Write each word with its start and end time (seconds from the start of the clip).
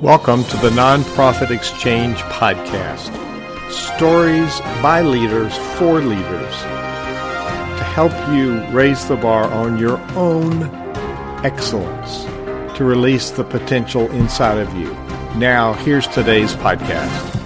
Welcome 0.00 0.42
to 0.46 0.56
the 0.56 0.70
Nonprofit 0.70 1.52
Exchange 1.52 2.18
Podcast. 2.22 3.12
Stories 3.70 4.58
by 4.82 5.02
leaders 5.02 5.56
for 5.78 6.00
leaders 6.00 6.54
to 6.62 7.84
help 7.94 8.12
you 8.34 8.60
raise 8.76 9.06
the 9.06 9.14
bar 9.14 9.44
on 9.44 9.78
your 9.78 9.98
own 10.16 10.64
excellence, 11.44 12.24
to 12.76 12.84
release 12.84 13.30
the 13.30 13.44
potential 13.44 14.10
inside 14.10 14.58
of 14.58 14.76
you. 14.76 14.92
Now, 15.38 15.74
here's 15.74 16.08
today's 16.08 16.54
podcast. 16.56 17.40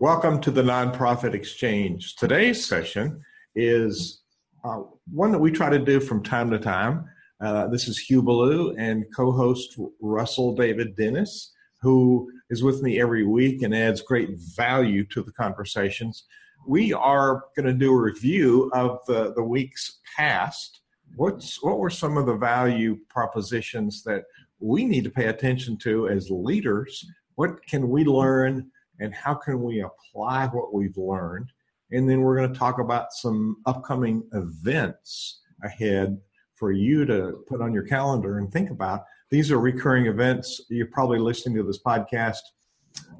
Welcome 0.00 0.40
to 0.40 0.50
the 0.50 0.62
Nonprofit 0.62 1.34
Exchange. 1.34 2.16
Today's 2.16 2.64
session 2.64 3.22
is 3.54 4.22
uh, 4.64 4.84
one 5.12 5.32
that 5.32 5.38
we 5.38 5.50
try 5.50 5.68
to 5.68 5.78
do 5.78 6.00
from 6.00 6.22
time 6.22 6.50
to 6.50 6.58
time 6.58 7.04
uh, 7.42 7.66
this 7.66 7.88
is 7.88 7.98
Hugh 7.98 8.22
Ballou 8.22 8.72
and 8.76 9.04
co-host 9.14 9.76
Russell 10.00 10.54
David 10.54 10.94
Dennis, 10.94 11.52
who 11.80 12.30
is 12.50 12.62
with 12.62 12.82
me 12.82 13.00
every 13.00 13.26
week 13.26 13.62
and 13.62 13.74
adds 13.74 14.00
great 14.00 14.30
value 14.56 15.04
to 15.06 15.22
the 15.22 15.32
conversations. 15.32 16.24
We 16.68 16.92
are 16.92 17.44
going 17.56 17.66
to 17.66 17.72
do 17.72 17.92
a 17.92 18.00
review 18.00 18.70
of 18.72 19.00
the, 19.08 19.32
the 19.34 19.42
week's 19.42 19.98
past. 20.16 20.82
What's 21.16 21.60
what 21.62 21.80
were 21.80 21.90
some 21.90 22.16
of 22.16 22.26
the 22.26 22.36
value 22.36 22.96
propositions 23.08 24.04
that 24.04 24.22
we 24.60 24.84
need 24.84 25.02
to 25.02 25.10
pay 25.10 25.26
attention 25.26 25.76
to 25.78 26.08
as 26.08 26.30
leaders? 26.30 27.04
What 27.34 27.66
can 27.66 27.88
we 27.88 28.04
learn 28.04 28.70
and 29.00 29.12
how 29.12 29.34
can 29.34 29.60
we 29.60 29.82
apply 29.82 30.46
what 30.46 30.72
we've 30.72 30.96
learned? 30.96 31.50
And 31.90 32.08
then 32.08 32.20
we're 32.20 32.36
going 32.36 32.52
to 32.52 32.58
talk 32.58 32.78
about 32.78 33.12
some 33.12 33.56
upcoming 33.66 34.22
events 34.32 35.40
ahead 35.64 36.18
for 36.62 36.70
you 36.70 37.04
to 37.04 37.42
put 37.48 37.60
on 37.60 37.74
your 37.74 37.82
calendar 37.82 38.38
and 38.38 38.52
think 38.52 38.70
about. 38.70 39.02
These 39.30 39.50
are 39.50 39.58
recurring 39.58 40.06
events. 40.06 40.60
You're 40.70 40.86
probably 40.86 41.18
listening 41.18 41.56
to 41.56 41.64
this 41.64 41.82
podcast 41.82 42.38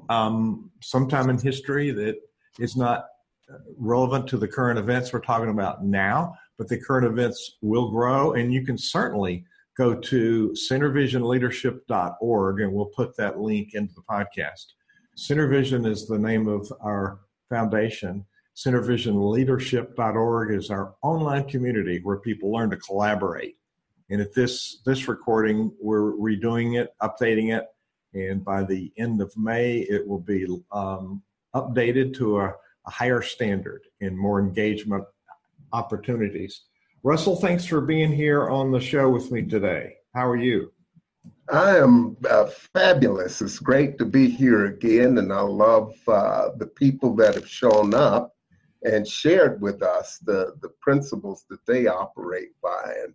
um, 0.07 0.71
sometime 0.81 1.29
in 1.29 1.37
history 1.37 1.91
that 1.91 2.15
is 2.57 2.77
not 2.77 3.07
relevant 3.77 4.27
to 4.27 4.37
the 4.37 4.47
current 4.47 4.79
events 4.79 5.11
we're 5.11 5.19
talking 5.19 5.49
about 5.49 5.83
now, 5.83 6.37
but 6.57 6.69
the 6.69 6.79
current 6.79 7.05
events 7.05 7.57
will 7.61 7.91
grow. 7.91 8.31
And 8.31 8.53
you 8.53 8.65
can 8.65 8.77
certainly 8.77 9.43
go 9.75 9.93
to 9.93 10.55
centervisionleadership.org 10.71 12.61
and 12.61 12.71
we'll 12.71 12.85
put 12.95 13.17
that 13.17 13.41
link 13.41 13.73
into 13.73 13.93
the 13.93 14.03
podcast. 14.03 14.67
Centervision 15.17 15.85
is 15.85 16.07
the 16.07 16.17
name 16.17 16.47
of 16.47 16.71
our 16.79 17.19
foundation 17.49 18.25
centervisionleadership.org 18.55 20.51
is 20.51 20.69
our 20.69 20.95
online 21.01 21.45
community 21.45 21.99
where 22.03 22.17
people 22.17 22.51
learn 22.51 22.69
to 22.69 22.77
collaborate. 22.77 23.57
And 24.09 24.21
at 24.21 24.33
this 24.33 24.81
this 24.85 25.07
recording, 25.07 25.71
we're 25.81 26.13
redoing 26.13 26.79
it, 26.79 26.93
updating 27.01 27.57
it, 27.57 27.65
and 28.13 28.43
by 28.43 28.63
the 28.63 28.91
end 28.97 29.21
of 29.21 29.35
May, 29.37 29.79
it 29.79 30.07
will 30.07 30.19
be 30.19 30.45
um, 30.71 31.23
updated 31.55 32.13
to 32.17 32.39
a, 32.41 32.53
a 32.85 32.91
higher 32.91 33.21
standard 33.21 33.81
and 34.01 34.17
more 34.17 34.39
engagement 34.39 35.05
opportunities. 35.71 36.61
Russell, 37.01 37.35
thanks 37.35 37.65
for 37.65 37.81
being 37.81 38.11
here 38.11 38.49
on 38.49 38.71
the 38.71 38.79
show 38.79 39.09
with 39.09 39.31
me 39.31 39.41
today. 39.41 39.95
How 40.13 40.27
are 40.27 40.37
you? 40.37 40.71
I 41.49 41.77
am 41.77 42.15
uh, 42.29 42.45
fabulous. 42.73 43.41
It's 43.41 43.59
great 43.59 43.97
to 43.97 44.05
be 44.05 44.29
here 44.29 44.65
again, 44.65 45.17
and 45.17 45.33
I 45.33 45.41
love 45.41 45.93
uh, 46.07 46.49
the 46.57 46.67
people 46.67 47.15
that 47.15 47.35
have 47.35 47.47
shown 47.47 47.93
up 47.93 48.32
and 48.83 49.07
shared 49.07 49.61
with 49.61 49.81
us 49.81 50.19
the, 50.19 50.55
the 50.61 50.69
principles 50.81 51.45
that 51.49 51.65
they 51.65 51.87
operate 51.87 52.51
by. 52.61 52.93
And 53.03 53.13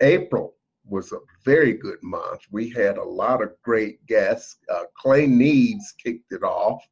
April 0.00 0.54
was 0.86 1.12
a 1.12 1.18
very 1.44 1.72
good 1.72 2.02
month. 2.02 2.42
We 2.50 2.68
had 2.70 2.98
a 2.98 3.04
lot 3.04 3.42
of 3.42 3.54
great 3.62 4.04
guests. 4.06 4.56
Uh, 4.72 4.84
Clay 4.96 5.26
Needs 5.26 5.94
kicked 6.02 6.32
it 6.32 6.42
off, 6.42 6.82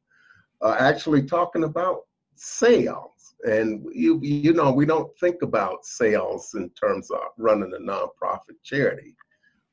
uh, 0.61 0.75
actually 0.79 1.23
talking 1.23 1.63
about 1.63 2.01
sales. 2.35 3.35
And 3.45 3.85
you, 3.93 4.19
you 4.21 4.53
know, 4.53 4.71
we 4.71 4.85
don't 4.85 5.11
think 5.19 5.41
about 5.41 5.85
sales 5.85 6.53
in 6.55 6.69
terms 6.71 7.11
of 7.11 7.19
running 7.37 7.73
a 7.73 7.79
nonprofit 7.79 8.55
charity, 8.63 9.15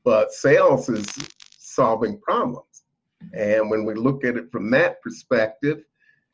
but 0.04 0.32
sales 0.32 0.88
is 0.88 1.06
solving 1.58 2.20
problems. 2.20 2.82
And 3.32 3.70
when 3.70 3.84
we 3.84 3.94
look 3.94 4.24
at 4.24 4.36
it 4.36 4.50
from 4.50 4.70
that 4.72 5.00
perspective, 5.02 5.84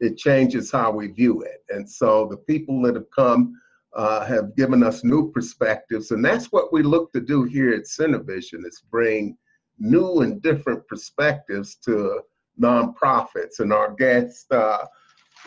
it 0.01 0.17
changes 0.17 0.71
how 0.71 0.91
we 0.91 1.09
view 1.09 1.43
it. 1.43 1.65
And 1.71 1.89
so 1.89 2.27
the 2.31 2.37
people 2.37 2.83
that 2.83 2.95
have 2.95 3.11
come 3.15 3.55
uh, 3.95 4.27
have 4.27 4.55
given 4.57 4.83
us 4.83 5.05
new 5.05 5.33
perspectives, 5.33 6.11
and 6.11 6.25
that's 6.25 6.53
what 6.53 6.73
we 6.73 6.83
look 6.83 7.13
to 7.13 7.21
do 7.21 7.45
here 7.45 7.73
at 7.73 7.85
Centervision 7.85 8.67
is 8.67 8.83
bring 8.91 9.37
new 9.79 10.21
and 10.21 10.43
different 10.43 10.87
perspectives 10.87 11.77
to 11.77 12.21
nonprofits. 12.61 13.61
And 13.61 13.73
our 13.73 13.95
guest 13.95 14.51
uh, 14.53 14.85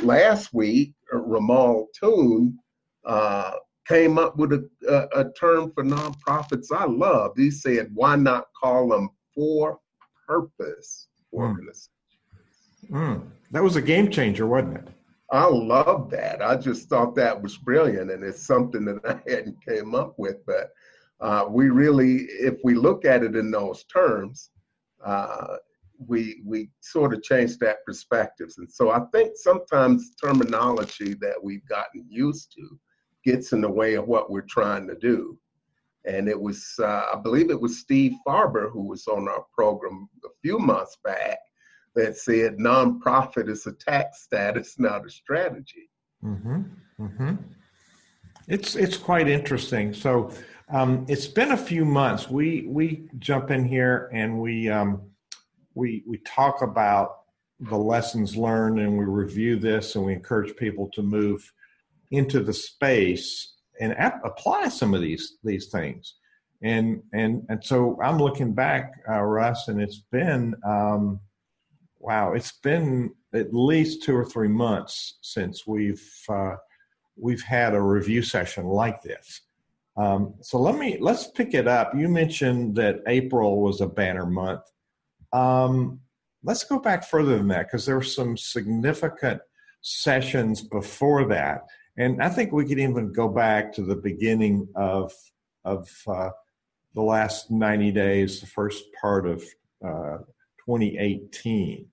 last 0.02 0.54
week, 0.54 0.94
Ramal 1.12 1.88
Toon, 2.00 2.58
uh, 3.06 3.52
came 3.88 4.20
up 4.20 4.38
with 4.38 4.54
a, 4.54 4.70
a, 4.88 5.22
a, 5.22 5.32
term 5.34 5.72
for 5.72 5.84
nonprofits 5.84 6.68
I 6.72 6.86
love. 6.86 7.32
He 7.36 7.50
said, 7.50 7.90
why 7.96 8.16
not 8.16 8.46
call 8.60 8.90
them 8.90 9.10
for 9.34 9.80
purpose 10.28 11.08
hmm. 11.32 11.40
organizations? 11.40 11.90
Mm. 12.92 13.28
That 13.52 13.64
was 13.64 13.76
a 13.76 13.82
game 13.82 14.12
changer, 14.12 14.46
wasn't 14.46 14.78
it? 14.78 14.88
I 15.32 15.46
love 15.46 16.10
that. 16.12 16.42
I 16.42 16.56
just 16.56 16.90
thought 16.90 17.16
that 17.16 17.40
was 17.42 17.58
brilliant, 17.58 18.12
and 18.12 18.24
it's 18.24 18.42
something 18.42 18.86
that 18.86 19.00
I 19.06 19.30
hadn't 19.30 19.64
came 19.66 19.96
up 19.96 20.16
with. 20.18 20.38
But 20.46 20.72
uh, 21.22 21.46
we 21.50 21.70
really, 21.70 22.24
if 22.24 22.56
we 22.64 22.76
look 22.76 23.06
at 23.06 23.24
it 23.24 23.36
in 23.36 23.52
those 23.52 23.84
terms, 23.86 24.50
uh, 25.04 25.58
we 26.08 26.42
we 26.46 26.70
sort 26.80 27.14
of 27.14 27.22
change 27.24 27.58
that 27.58 27.86
perspectives. 27.86 28.58
And 28.58 28.72
so 28.72 28.92
I 28.92 29.02
think 29.14 29.34
sometimes 29.36 30.16
terminology 30.16 31.14
that 31.16 31.36
we've 31.42 31.66
gotten 31.68 32.06
used 32.10 32.54
to 32.54 32.80
gets 33.26 33.52
in 33.52 33.62
the 33.62 33.70
way 33.70 33.96
of 33.96 34.08
what 34.08 34.32
we're 34.32 34.42
trying 34.42 34.88
to 34.88 34.96
do. 34.96 35.38
And 36.06 36.30
it 36.30 36.40
was, 36.40 36.74
uh, 36.80 37.08
I 37.14 37.20
believe 37.22 37.52
it 37.52 37.60
was 37.60 37.80
Steve 37.80 38.14
Farber 38.26 38.72
who 38.72 38.88
was 38.88 39.08
on 39.08 39.28
our 39.28 39.44
program 39.54 40.08
a 40.24 40.30
few 40.42 40.58
months 40.58 40.98
back 41.04 41.40
that 41.96 42.18
said 42.18 42.58
nonprofit 42.58 43.50
is 43.50 43.66
a 43.66 43.74
tax 43.74 44.24
status, 44.24 44.80
not 44.80 45.06
a 45.06 45.10
strategy. 45.10 45.90
Mm-hmm. 46.24 46.62
Mm-hmm. 47.00 47.36
It's 48.48 48.76
it's 48.76 48.98
quite 48.98 49.28
interesting. 49.28 49.94
So 49.94 50.32
um, 50.70 51.06
it's 51.08 51.28
been 51.28 51.52
a 51.52 51.58
few 51.58 51.86
months. 51.86 52.30
We 52.30 52.66
we 52.68 53.08
jump 53.20 53.52
in 53.52 53.66
here 53.66 54.10
and 54.14 54.40
we 54.40 54.70
um, 54.70 55.02
we 55.76 56.04
we 56.08 56.18
talk 56.20 56.62
about 56.62 57.20
the 57.60 57.78
lessons 57.78 58.38
learned 58.38 58.80
and 58.80 58.98
we 58.98 59.06
review 59.06 59.60
this 59.60 59.96
and 59.96 60.06
we 60.06 60.14
encourage 60.14 60.56
people 60.56 60.90
to 60.94 61.02
move 61.02 61.52
into 62.12 62.40
the 62.40 62.54
space 62.54 63.56
and 63.82 63.98
ap- 63.98 64.24
apply 64.24 64.70
some 64.70 64.94
of 64.94 65.02
these 65.02 65.38
these 65.44 65.68
things. 65.68 66.16
And 66.62 67.02
and 67.14 67.46
and 67.50 67.64
so 67.64 67.98
I'm 68.04 68.18
looking 68.18 68.54
back, 68.54 68.94
uh, 69.08 69.22
Russ, 69.22 69.70
and 69.70 69.82
it's 69.82 70.04
been 70.12 70.56
um, 70.66 71.20
wow, 72.00 72.34
it's 72.34 72.54
been 72.54 73.14
at 73.34 73.54
least 73.54 74.04
two 74.04 74.16
or 74.16 74.26
three 74.26 74.48
months 74.48 75.20
since 75.22 75.68
we've 75.68 76.10
uh, 76.30 76.56
we've 77.16 77.44
had 77.44 77.74
a 77.74 77.82
review 77.82 78.22
session 78.24 78.66
like 78.66 79.02
this. 79.02 79.42
Um, 79.98 80.36
so 80.42 80.60
let 80.60 80.78
me 80.78 80.98
let's 81.00 81.28
pick 81.28 81.54
it 81.54 81.68
up. 81.68 81.94
You 81.96 82.08
mentioned 82.08 82.76
that 82.76 83.02
April 83.08 83.62
was 83.62 83.82
a 83.82 83.88
banner 83.88 84.26
month. 84.26 84.62
Um, 85.34 86.00
let's 86.44 86.64
go 86.64 86.80
back 86.80 87.04
further 87.04 87.38
than 87.38 87.50
that 87.50 87.68
because 87.68 87.86
there 87.86 87.98
were 87.98 88.02
some 88.02 88.38
significant 88.38 89.42
sessions 89.82 90.62
before 90.62 91.26
that, 91.26 91.66
and 91.98 92.24
I 92.24 92.30
think 92.30 92.52
we 92.52 92.66
could 92.66 92.80
even 92.80 93.12
go 93.12 93.28
back 93.28 93.74
to 93.74 93.84
the 93.84 93.96
beginning 93.96 94.68
of 94.76 95.12
of 95.66 95.90
uh, 96.08 96.30
the 96.96 97.02
last 97.02 97.52
ninety 97.52 97.92
days, 97.92 98.40
the 98.40 98.48
first 98.48 98.86
part 99.02 99.28
of 99.28 99.44
uh, 99.86 100.20
2018. 100.66 101.86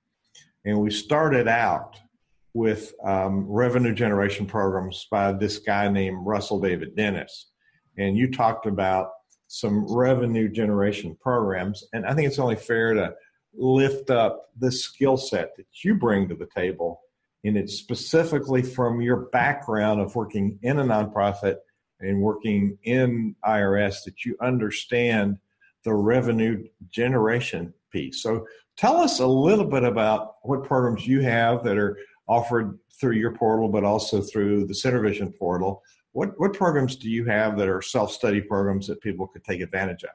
And 0.65 0.81
we 0.81 0.91
started 0.91 1.49
out 1.49 1.97
with 2.55 2.95
um, 3.05 3.47
revenue 3.47 3.95
generation 3.95 4.47
programs 4.47 5.07
by 5.11 5.33
this 5.33 5.59
guy 5.59 5.89
named 5.89 6.27
Russell 6.27 6.61
David 6.61 6.97
Dennis. 6.97 7.51
And 7.99 8.17
you 8.17 8.31
talked 8.31 8.67
about 8.67 9.11
some 9.49 9.87
revenue 9.95 10.49
generation 10.49 11.17
programs. 11.21 11.85
And 11.93 12.07
I 12.07 12.15
think 12.15 12.27
it's 12.27 12.39
only 12.39 12.57
fair 12.57 12.95
to 12.95 13.15
lift 13.55 14.11
up 14.11 14.51
the 14.59 14.73
skill 14.73 15.17
set 15.17 15.57
that 15.57 15.67
you 15.83 15.95
bring 15.95 16.29
to 16.29 16.35
the 16.35 16.49
table. 16.55 17.01
And 17.45 17.57
it's 17.57 17.75
specifically 17.75 18.63
from 18.63 19.01
your 19.01 19.29
background 19.33 20.01
of 20.01 20.15
working 20.17 20.59
in 20.63 20.79
a 20.79 20.85
nonprofit 20.85 21.57
and 22.01 22.21
working 22.21 22.77
in 22.83 23.37
IRS 23.45 24.05
that 24.05 24.25
you 24.25 24.37
understand 24.41 25.39
the 25.87 25.95
revenue 25.95 26.63
generation 26.91 27.73
piece. 27.91 28.23
So 28.23 28.47
Tell 28.77 28.99
us 28.99 29.21
a 29.21 29.27
little 29.27 29.65
bit 29.65 29.85
about 29.85 30.37
what 30.43 30.65
programs 30.65 31.07
you 31.07 31.23
have 31.23 31.65
that 31.65 31.79
are 31.79 31.99
offered 32.29 32.79
through 33.01 33.15
your 33.15 33.33
portal, 33.33 33.69
but 33.69 33.85
also 33.85 34.21
through 34.21 34.67
the 34.67 34.75
CenterVision 34.75 35.37
portal. 35.39 35.83
What, 36.13 36.39
what 36.39 36.53
programs 36.53 36.97
do 36.97 37.09
you 37.09 37.25
have 37.25 37.57
that 37.59 37.69
are 37.69 37.81
self 37.81 38.13
study 38.13 38.41
programs 38.41 38.87
that 38.89 39.01
people 39.01 39.27
could 39.27 39.45
take 39.45 39.63
advantage 39.63 40.05
of? 40.05 40.11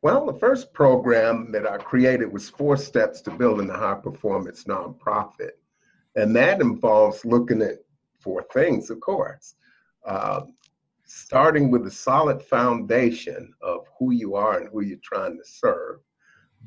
Well, 0.00 0.24
the 0.24 0.38
first 0.38 0.72
program 0.72 1.50
that 1.52 1.66
I 1.66 1.76
created 1.78 2.32
was 2.32 2.48
Four 2.48 2.76
Steps 2.76 3.20
to 3.22 3.30
Building 3.30 3.68
a 3.70 3.76
High 3.76 3.94
Performance 3.94 4.64
Nonprofit. 4.64 5.52
And 6.14 6.34
that 6.36 6.62
involves 6.62 7.24
looking 7.24 7.60
at 7.60 7.78
four 8.18 8.46
things, 8.52 8.88
of 8.88 9.00
course. 9.00 9.56
Uh, 10.06 10.42
starting 11.06 11.70
with 11.70 11.86
a 11.86 11.90
solid 11.90 12.42
foundation 12.42 13.52
of 13.62 13.86
who 13.98 14.12
you 14.12 14.34
are 14.34 14.58
and 14.58 14.68
who 14.68 14.82
you're 14.82 14.98
trying 15.02 15.36
to 15.36 15.44
serve. 15.44 16.00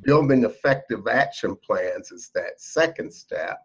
Building 0.01 0.45
effective 0.45 1.07
action 1.07 1.57
plans 1.57 2.11
is 2.11 2.31
that 2.33 2.59
second 2.59 3.13
step. 3.13 3.59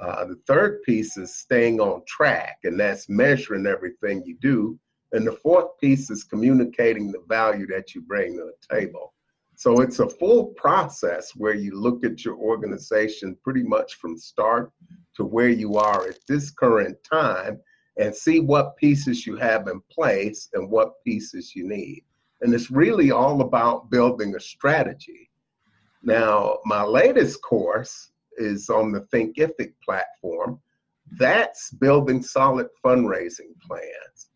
Uh, 0.00 0.26
the 0.26 0.40
third 0.46 0.82
piece 0.82 1.16
is 1.16 1.34
staying 1.34 1.80
on 1.80 2.02
track, 2.06 2.58
and 2.64 2.78
that's 2.78 3.08
measuring 3.08 3.66
everything 3.66 4.22
you 4.24 4.36
do. 4.40 4.78
And 5.12 5.26
the 5.26 5.32
fourth 5.32 5.78
piece 5.80 6.10
is 6.10 6.22
communicating 6.22 7.10
the 7.10 7.22
value 7.28 7.66
that 7.68 7.94
you 7.94 8.02
bring 8.02 8.36
to 8.36 8.44
the 8.44 8.76
table. 8.76 9.12
So 9.56 9.80
it's 9.80 10.00
a 10.00 10.08
full 10.08 10.48
process 10.48 11.32
where 11.34 11.54
you 11.54 11.80
look 11.80 12.04
at 12.04 12.24
your 12.24 12.36
organization 12.36 13.36
pretty 13.42 13.62
much 13.62 13.94
from 13.94 14.18
start 14.18 14.70
to 15.14 15.24
where 15.24 15.48
you 15.48 15.76
are 15.76 16.06
at 16.06 16.18
this 16.28 16.50
current 16.50 16.96
time 17.02 17.58
and 17.98 18.14
see 18.14 18.40
what 18.40 18.76
pieces 18.76 19.26
you 19.26 19.36
have 19.36 19.68
in 19.68 19.80
place 19.90 20.48
and 20.54 20.70
what 20.70 21.02
pieces 21.04 21.54
you 21.54 21.68
need. 21.68 22.04
And 22.42 22.52
it's 22.52 22.70
really 22.70 23.10
all 23.10 23.40
about 23.40 23.90
building 23.90 24.34
a 24.36 24.40
strategy. 24.40 25.30
Now, 26.02 26.58
my 26.64 26.82
latest 26.82 27.42
course 27.42 28.10
is 28.36 28.68
on 28.68 28.92
the 28.92 29.00
Thinkific 29.12 29.72
platform. 29.82 30.60
That's 31.18 31.70
building 31.70 32.22
solid 32.22 32.68
fundraising 32.84 33.58
plans. 33.66 34.28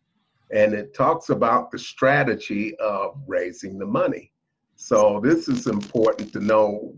And 0.51 0.73
it 0.73 0.93
talks 0.93 1.29
about 1.29 1.71
the 1.71 1.79
strategy 1.79 2.75
of 2.77 3.21
raising 3.27 3.77
the 3.77 3.85
money. 3.85 4.31
So, 4.75 5.21
this 5.23 5.47
is 5.47 5.67
important 5.67 6.33
to 6.33 6.39
know 6.39 6.95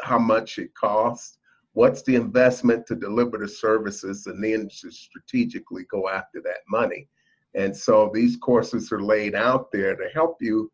how 0.00 0.18
much 0.18 0.58
it 0.58 0.72
costs, 0.74 1.38
what's 1.74 2.02
the 2.02 2.16
investment 2.16 2.86
to 2.86 2.96
deliver 2.96 3.38
the 3.38 3.48
services, 3.48 4.26
and 4.26 4.42
then 4.42 4.68
to 4.80 4.90
strategically 4.90 5.84
go 5.90 6.08
after 6.08 6.40
that 6.42 6.60
money. 6.68 7.08
And 7.54 7.76
so, 7.76 8.10
these 8.12 8.36
courses 8.36 8.90
are 8.90 9.02
laid 9.02 9.34
out 9.34 9.70
there 9.70 9.94
to 9.94 10.08
help 10.12 10.38
you 10.40 10.72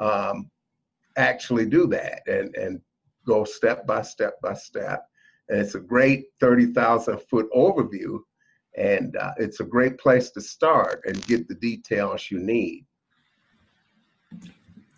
um, 0.00 0.50
actually 1.16 1.66
do 1.66 1.86
that 1.88 2.22
and, 2.26 2.54
and 2.56 2.80
go 3.26 3.44
step 3.44 3.86
by 3.86 4.02
step 4.02 4.40
by 4.40 4.54
step 4.54 5.06
and 5.48 5.60
it's 5.60 5.74
a 5.74 5.80
great 5.80 6.26
30,000 6.40 7.18
foot 7.28 7.46
overview. 7.54 8.18
And 8.76 9.14
uh, 9.16 9.32
it's 9.36 9.60
a 9.60 9.64
great 9.64 9.98
place 9.98 10.30
to 10.30 10.40
start 10.40 11.02
and 11.04 11.26
get 11.26 11.46
the 11.46 11.54
details 11.56 12.30
you 12.30 12.38
need. 12.38 12.86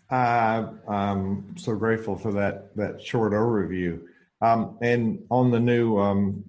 Uh, 0.09 0.67
I'm 0.87 1.57
so 1.57 1.75
grateful 1.75 2.15
for 2.15 2.31
that 2.33 2.73
that 2.77 3.01
short 3.01 3.33
overview. 3.33 4.01
Um, 4.41 4.77
and 4.81 5.19
on 5.29 5.51
the 5.51 5.59
new 5.59 5.97
um, 5.97 6.43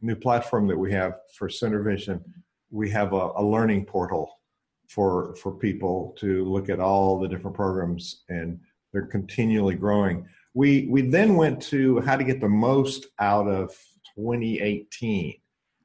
new 0.00 0.16
platform 0.16 0.66
that 0.68 0.78
we 0.78 0.92
have 0.92 1.14
for 1.34 1.48
CenterVision, 1.48 2.22
we 2.70 2.90
have 2.90 3.12
a, 3.12 3.30
a, 3.36 3.42
learning 3.42 3.84
portal 3.86 4.30
for 4.88 5.34
for 5.36 5.52
people 5.52 6.14
to 6.18 6.44
look 6.44 6.68
at 6.68 6.80
all 6.80 7.18
the 7.18 7.28
different 7.28 7.56
programs, 7.56 8.24
and 8.28 8.60
they're 8.92 9.06
continually 9.06 9.74
growing 9.74 10.26
we 10.54 10.86
we 10.90 11.02
then 11.02 11.36
went 11.36 11.62
to 11.62 12.00
how 12.00 12.16
to 12.16 12.24
get 12.24 12.40
the 12.40 12.48
most 12.48 13.06
out 13.18 13.46
of 13.46 13.70
2018 14.16 15.34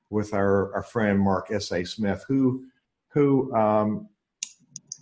with 0.10 0.34
our, 0.34 0.74
our 0.74 0.84
friend 0.84 1.20
Mark 1.20 1.52
S. 1.52 1.72
A. 1.72 1.84
Smith, 1.84 2.24
who 2.28 2.66
who 3.10 3.54
um, 3.56 4.10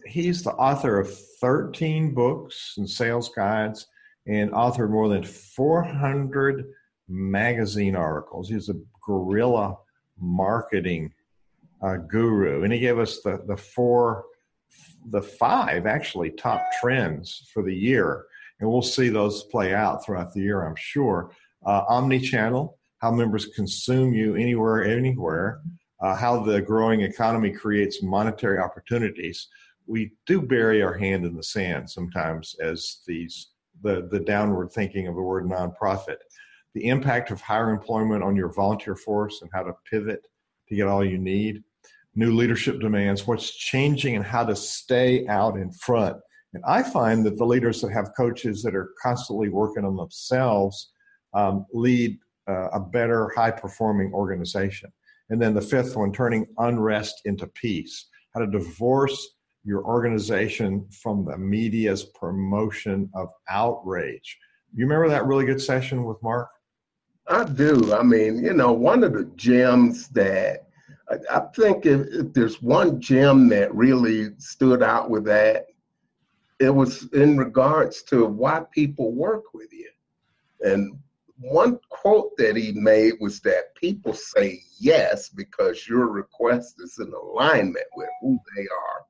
he's 0.05 0.43
the 0.43 0.51
author 0.53 0.99
of 0.99 1.17
13 1.41 2.13
books 2.13 2.75
and 2.77 2.89
sales 2.89 3.29
guides 3.29 3.87
and 4.27 4.51
authored 4.51 4.89
more 4.89 5.09
than 5.09 5.23
400 5.23 6.65
magazine 7.07 7.95
articles. 7.95 8.49
He's 8.49 8.69
a 8.69 8.75
guerrilla 9.05 9.77
marketing 10.19 11.13
uh, 11.81 11.97
guru, 11.97 12.63
and 12.63 12.71
he 12.71 12.79
gave 12.79 12.97
us 12.97 13.21
the 13.21 13.43
the 13.45 13.57
four, 13.57 14.25
the 15.09 15.21
five 15.21 15.85
actually 15.85 16.31
top 16.31 16.61
trends 16.79 17.49
for 17.53 17.61
the 17.61 17.75
year 17.75 18.25
and 18.63 18.71
we'll 18.71 18.81
see 18.81 19.09
those 19.09 19.43
play 19.43 19.73
out 19.73 20.05
throughout 20.05 20.33
the 20.33 20.39
year, 20.39 20.63
I'm 20.63 20.75
sure. 20.77 21.31
Uh, 21.65 21.83
omni-channel, 21.89 22.77
how 22.99 23.11
members 23.11 23.47
consume 23.47 24.13
you 24.13 24.35
anywhere, 24.35 24.85
anywhere, 24.85 25.59
uh, 25.99 26.15
how 26.15 26.39
the 26.39 26.61
growing 26.61 27.01
economy 27.01 27.51
creates 27.51 28.01
monetary 28.01 28.59
opportunities. 28.59 29.49
We 29.85 30.13
do 30.25 30.41
bury 30.41 30.81
our 30.81 30.93
hand 30.93 31.25
in 31.25 31.35
the 31.35 31.43
sand 31.43 31.89
sometimes 31.89 32.55
as 32.61 33.01
these 33.05 33.49
the 33.83 34.07
the 34.11 34.19
downward 34.19 34.71
thinking 34.71 35.07
of 35.07 35.15
the 35.15 35.21
word 35.21 35.45
nonprofit. 35.45 36.17
The 36.73 36.87
impact 36.87 37.29
of 37.29 37.39
higher 37.39 37.69
employment 37.69 38.23
on 38.23 38.35
your 38.35 38.51
volunteer 38.51 38.95
force 38.95 39.41
and 39.41 39.51
how 39.53 39.63
to 39.63 39.73
pivot 39.89 40.25
to 40.69 40.75
get 40.75 40.87
all 40.87 41.05
you 41.05 41.19
need. 41.19 41.63
New 42.15 42.33
leadership 42.33 42.79
demands, 42.79 43.27
what's 43.27 43.55
changing 43.55 44.15
and 44.15 44.25
how 44.25 44.43
to 44.43 44.55
stay 44.55 45.27
out 45.27 45.57
in 45.57 45.71
front 45.71 46.17
and 46.53 46.63
I 46.65 46.83
find 46.83 47.25
that 47.25 47.37
the 47.37 47.45
leaders 47.45 47.81
that 47.81 47.91
have 47.91 48.11
coaches 48.15 48.61
that 48.63 48.75
are 48.75 48.91
constantly 49.01 49.49
working 49.49 49.85
on 49.85 49.95
themselves 49.95 50.91
um, 51.33 51.65
lead 51.73 52.19
uh, 52.47 52.69
a 52.69 52.79
better, 52.79 53.31
high 53.35 53.51
performing 53.51 54.13
organization. 54.13 54.91
And 55.29 55.41
then 55.41 55.53
the 55.53 55.61
fifth 55.61 55.95
one, 55.95 56.11
turning 56.11 56.45
unrest 56.59 57.21
into 57.25 57.47
peace. 57.47 58.07
How 58.33 58.41
to 58.41 58.47
divorce 58.47 59.35
your 59.63 59.83
organization 59.85 60.85
from 60.89 61.25
the 61.25 61.37
media's 61.37 62.03
promotion 62.03 63.09
of 63.13 63.29
outrage. 63.49 64.37
You 64.73 64.85
remember 64.85 65.09
that 65.09 65.25
really 65.25 65.45
good 65.45 65.61
session 65.61 66.03
with 66.03 66.21
Mark? 66.21 66.49
I 67.27 67.45
do. 67.45 67.93
I 67.93 68.03
mean, 68.03 68.43
you 68.43 68.53
know, 68.53 68.73
one 68.73 69.03
of 69.03 69.13
the 69.13 69.25
gems 69.35 70.09
that 70.09 70.67
I, 71.09 71.37
I 71.37 71.39
think 71.55 71.85
if, 71.85 72.01
if, 72.07 72.33
there's 72.33 72.61
one 72.61 72.99
gem 72.99 73.47
that 73.49 73.73
really 73.73 74.31
stood 74.37 74.83
out 74.83 75.09
with 75.09 75.23
that, 75.25 75.67
it 76.59 76.69
was 76.69 77.07
in 77.13 77.37
regards 77.37 78.03
to 78.03 78.25
why 78.25 78.63
people 78.73 79.13
work 79.13 79.53
with 79.53 79.71
you. 79.71 79.89
And 80.61 80.97
one 81.37 81.79
quote 81.89 82.35
that 82.37 82.55
he 82.55 82.71
made 82.73 83.13
was 83.19 83.39
that 83.41 83.75
people 83.75 84.13
say 84.13 84.61
yes 84.79 85.29
because 85.29 85.87
your 85.87 86.07
request 86.07 86.75
is 86.79 86.97
in 86.99 87.11
alignment 87.13 87.85
with 87.95 88.09
who 88.21 88.39
they 88.55 88.61
are. 88.61 89.05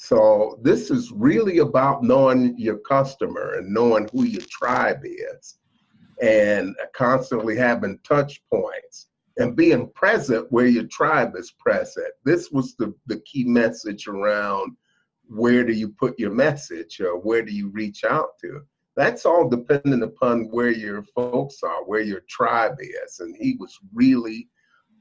So 0.00 0.60
this 0.62 0.92
is 0.92 1.10
really 1.10 1.58
about 1.58 2.04
knowing 2.04 2.54
your 2.56 2.78
customer 2.78 3.54
and 3.56 3.74
knowing 3.74 4.08
who 4.12 4.22
your 4.22 4.44
tribe 4.48 5.00
is 5.04 5.58
and 6.22 6.76
constantly 6.94 7.56
having 7.56 7.98
touch 8.04 8.40
points 8.48 9.08
and 9.38 9.56
being 9.56 9.90
present 9.96 10.46
where 10.52 10.68
your 10.68 10.84
tribe 10.84 11.34
is 11.34 11.50
present. 11.58 12.06
This 12.24 12.52
was 12.52 12.76
the, 12.76 12.94
the 13.06 13.20
key 13.22 13.42
message 13.42 14.06
around 14.06 14.76
where 15.24 15.64
do 15.64 15.72
you 15.72 15.88
put 15.88 16.16
your 16.16 16.30
message 16.32 17.00
or 17.00 17.18
where 17.18 17.42
do 17.42 17.52
you 17.52 17.68
reach 17.70 18.04
out 18.04 18.38
to? 18.42 18.60
That's 18.94 19.26
all 19.26 19.48
dependent 19.48 20.04
upon 20.04 20.44
where 20.52 20.70
your 20.70 21.02
folks 21.02 21.64
are, 21.64 21.84
where 21.84 22.02
your 22.02 22.22
tribe 22.28 22.76
is. 22.80 23.18
And 23.18 23.36
he 23.36 23.56
was 23.58 23.76
really, 23.92 24.48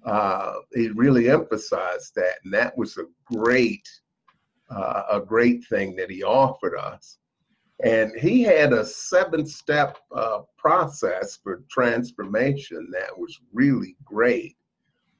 uh, 0.07 0.55
he 0.73 0.89
really 0.89 1.29
emphasized 1.29 2.15
that. 2.15 2.37
And 2.43 2.51
that 2.55 2.75
was 2.75 2.97
a 2.97 3.05
great, 3.31 3.87
uh, 4.69 5.03
a 5.11 5.19
great 5.19 5.65
thing 5.67 5.95
that 5.95 6.09
he 6.09 6.23
offered 6.23 6.77
us. 6.77 7.17
And 7.83 8.11
he 8.19 8.41
had 8.41 8.73
a 8.73 8.85
seven 8.85 9.45
step 9.45 9.97
uh, 10.15 10.39
process 10.57 11.37
for 11.43 11.63
transformation 11.69 12.89
that 12.91 13.17
was 13.17 13.39
really 13.53 13.95
great. 14.03 14.57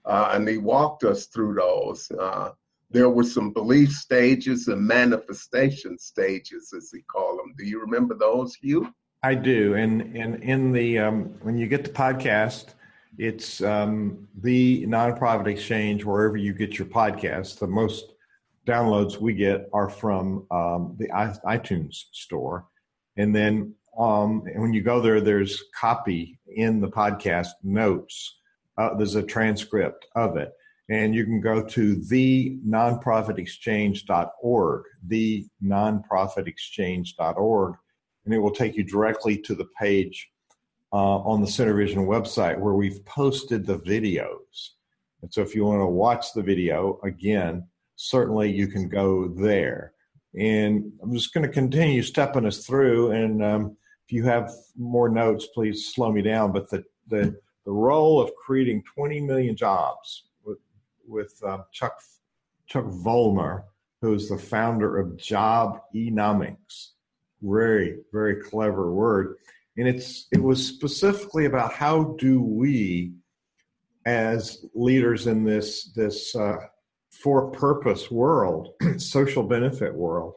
Uh, 0.06 0.32
and 0.34 0.48
he 0.48 0.58
walked 0.58 1.04
us 1.04 1.28
through 1.28 1.54
those. 1.56 2.10
Uh, 2.12 2.52
there 2.90 3.10
were 3.10 3.24
some 3.24 3.52
belief 3.52 3.92
stages 3.92 4.70
and 4.70 4.82
manifestation 4.82 6.00
stages, 6.00 6.74
as 6.76 6.90
he 6.92 7.02
called 7.02 7.40
them. 7.40 7.54
Do 7.58 7.66
you 7.66 7.82
remember 7.82 8.16
those, 8.16 8.56
Hugh? 8.56 8.92
I 9.24 9.36
do. 9.36 9.76
And 9.76 10.16
and 10.16 10.42
in 10.44 10.72
the 10.72 11.00
um, 11.00 11.26
when 11.42 11.58
you 11.58 11.68
get 11.68 11.84
the 11.84 11.90
podcast, 11.90 12.76
it's 13.18 13.62
um, 13.62 14.28
the 14.42 14.86
nonprofit 14.88 15.48
exchange 15.48 16.06
wherever 16.06 16.38
you 16.38 16.54
get 16.54 16.78
your 16.80 16.88
podcast. 16.88 17.60
The 17.60 17.68
most 17.68 18.14
downloads 18.68 19.18
we 19.18 19.34
get 19.34 19.70
are 19.74 19.90
from 19.90 20.46
um, 20.52 20.96
the 21.00 21.08
iTunes 21.10 21.96
store, 22.12 22.66
and 23.16 23.36
then 23.36 23.74
um, 23.98 24.44
when 24.56 24.74
you 24.74 24.82
go 24.82 25.02
there, 25.02 25.22
there's 25.22 25.64
copy 25.80 26.40
in 26.56 26.80
the 26.80 26.90
podcast 26.90 27.50
notes. 27.64 28.38
Uh, 28.78 28.94
there's 28.96 29.16
a 29.16 29.24
transcript 29.24 30.06
of 30.16 30.38
it 30.38 30.54
and 30.90 31.14
you 31.14 31.26
can 31.26 31.42
go 31.42 31.62
to 31.62 31.96
the 32.06 32.58
nonprofitexchange.org, 32.66 34.84
the 35.06 35.46
nonprofitexchange.org, 35.64 37.76
and 38.26 38.34
it 38.34 38.40
will 38.40 38.52
take 38.52 38.76
you 38.76 38.84
directly 38.84 39.38
to 39.38 39.54
the 39.54 39.68
page 39.80 40.28
uh, 40.94 41.18
on 41.18 41.42
the 41.42 41.48
CenterVision 41.48 42.08
website 42.08 42.58
where 42.58 42.76
we've 42.76 43.04
posted 43.06 43.66
the 43.66 43.80
videos. 43.80 44.70
And 45.22 45.34
so 45.34 45.42
if 45.42 45.54
you 45.56 45.66
want 45.66 45.82
to 45.82 45.88
watch 45.88 46.32
the 46.34 46.44
video 46.44 47.02
again, 47.04 47.68
certainly 47.98 48.50
you 48.50 48.68
can 48.68 48.88
go 48.88 49.28
there. 49.28 49.92
And 50.40 50.92
I'm 51.02 51.14
just 51.14 51.34
going 51.34 51.46
to 51.46 51.52
continue 51.52 52.04
stepping 52.04 52.46
us 52.46 52.66
through. 52.66 53.12
And 53.12 53.44
um, 53.44 53.78
if 54.06 54.14
you 54.14 54.24
have 54.24 54.52
more 54.78 55.10
notes, 55.10 55.48
please 55.54 55.94
slow 55.94 56.12
me 56.12 56.22
down. 56.22 56.54
But 56.54 56.70
the, 56.70 56.86
the, 57.10 57.36
the 57.66 57.72
role 57.72 58.22
of 58.22 58.32
creating 58.36 58.84
20 58.96 59.20
million 59.22 59.56
jobs 59.56 60.28
with, 60.46 60.60
with 61.08 61.34
uh, 61.46 61.64
Chuck, 61.74 62.00
Chuck 62.68 62.86
Vollmer, 62.86 63.64
who's 64.02 64.30
the 64.30 64.38
founder 64.38 65.00
of 65.00 65.18
Job 65.18 65.82
Economics. 65.96 66.94
Very, 67.42 67.98
very 68.14 68.42
clever 68.42 68.92
word. 68.92 69.36
And 69.78 69.88
it's 69.88 70.28
it 70.32 70.42
was 70.42 70.66
specifically 70.66 71.46
about 71.46 71.72
how 71.72 72.16
do 72.18 72.42
we 72.42 73.14
as 74.08 74.66
leaders 74.74 75.28
in 75.28 75.44
this 75.44 75.92
this 75.96 76.36
uh, 76.36 76.58
for 77.24 77.50
purpose 77.52 78.12
world, 78.12 78.74
social 78.98 79.44
benefit 79.44 79.94
world, 79.94 80.36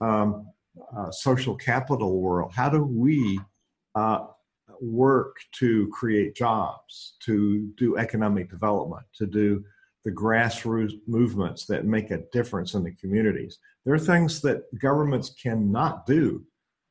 um, 0.00 0.48
uh, 0.96 1.10
social 1.10 1.54
capital 1.54 2.20
world. 2.20 2.52
How 2.54 2.68
do 2.68 2.82
we 2.82 3.38
uh, 3.94 4.26
work 4.80 5.36
to 5.52 5.88
create 5.92 6.34
jobs, 6.34 7.14
to 7.24 7.70
do 7.76 7.98
economic 7.98 8.50
development, 8.50 9.04
to 9.16 9.26
do 9.26 9.64
the 10.04 10.10
grassroots 10.10 10.94
movements 11.06 11.66
that 11.66 11.84
make 11.84 12.10
a 12.10 12.24
difference 12.32 12.74
in 12.74 12.82
the 12.82 12.92
communities? 12.92 13.58
There 13.84 13.94
are 13.94 13.98
things 13.98 14.40
that 14.42 14.62
governments 14.78 15.30
cannot 15.30 16.06
do 16.06 16.44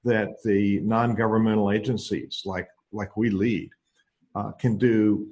that 0.03 0.41
the 0.43 0.79
non-governmental 0.81 1.71
agencies, 1.71 2.41
like 2.45 2.67
like 2.91 3.15
we 3.15 3.29
lead, 3.29 3.69
uh, 4.35 4.51
can 4.51 4.77
do 4.77 5.27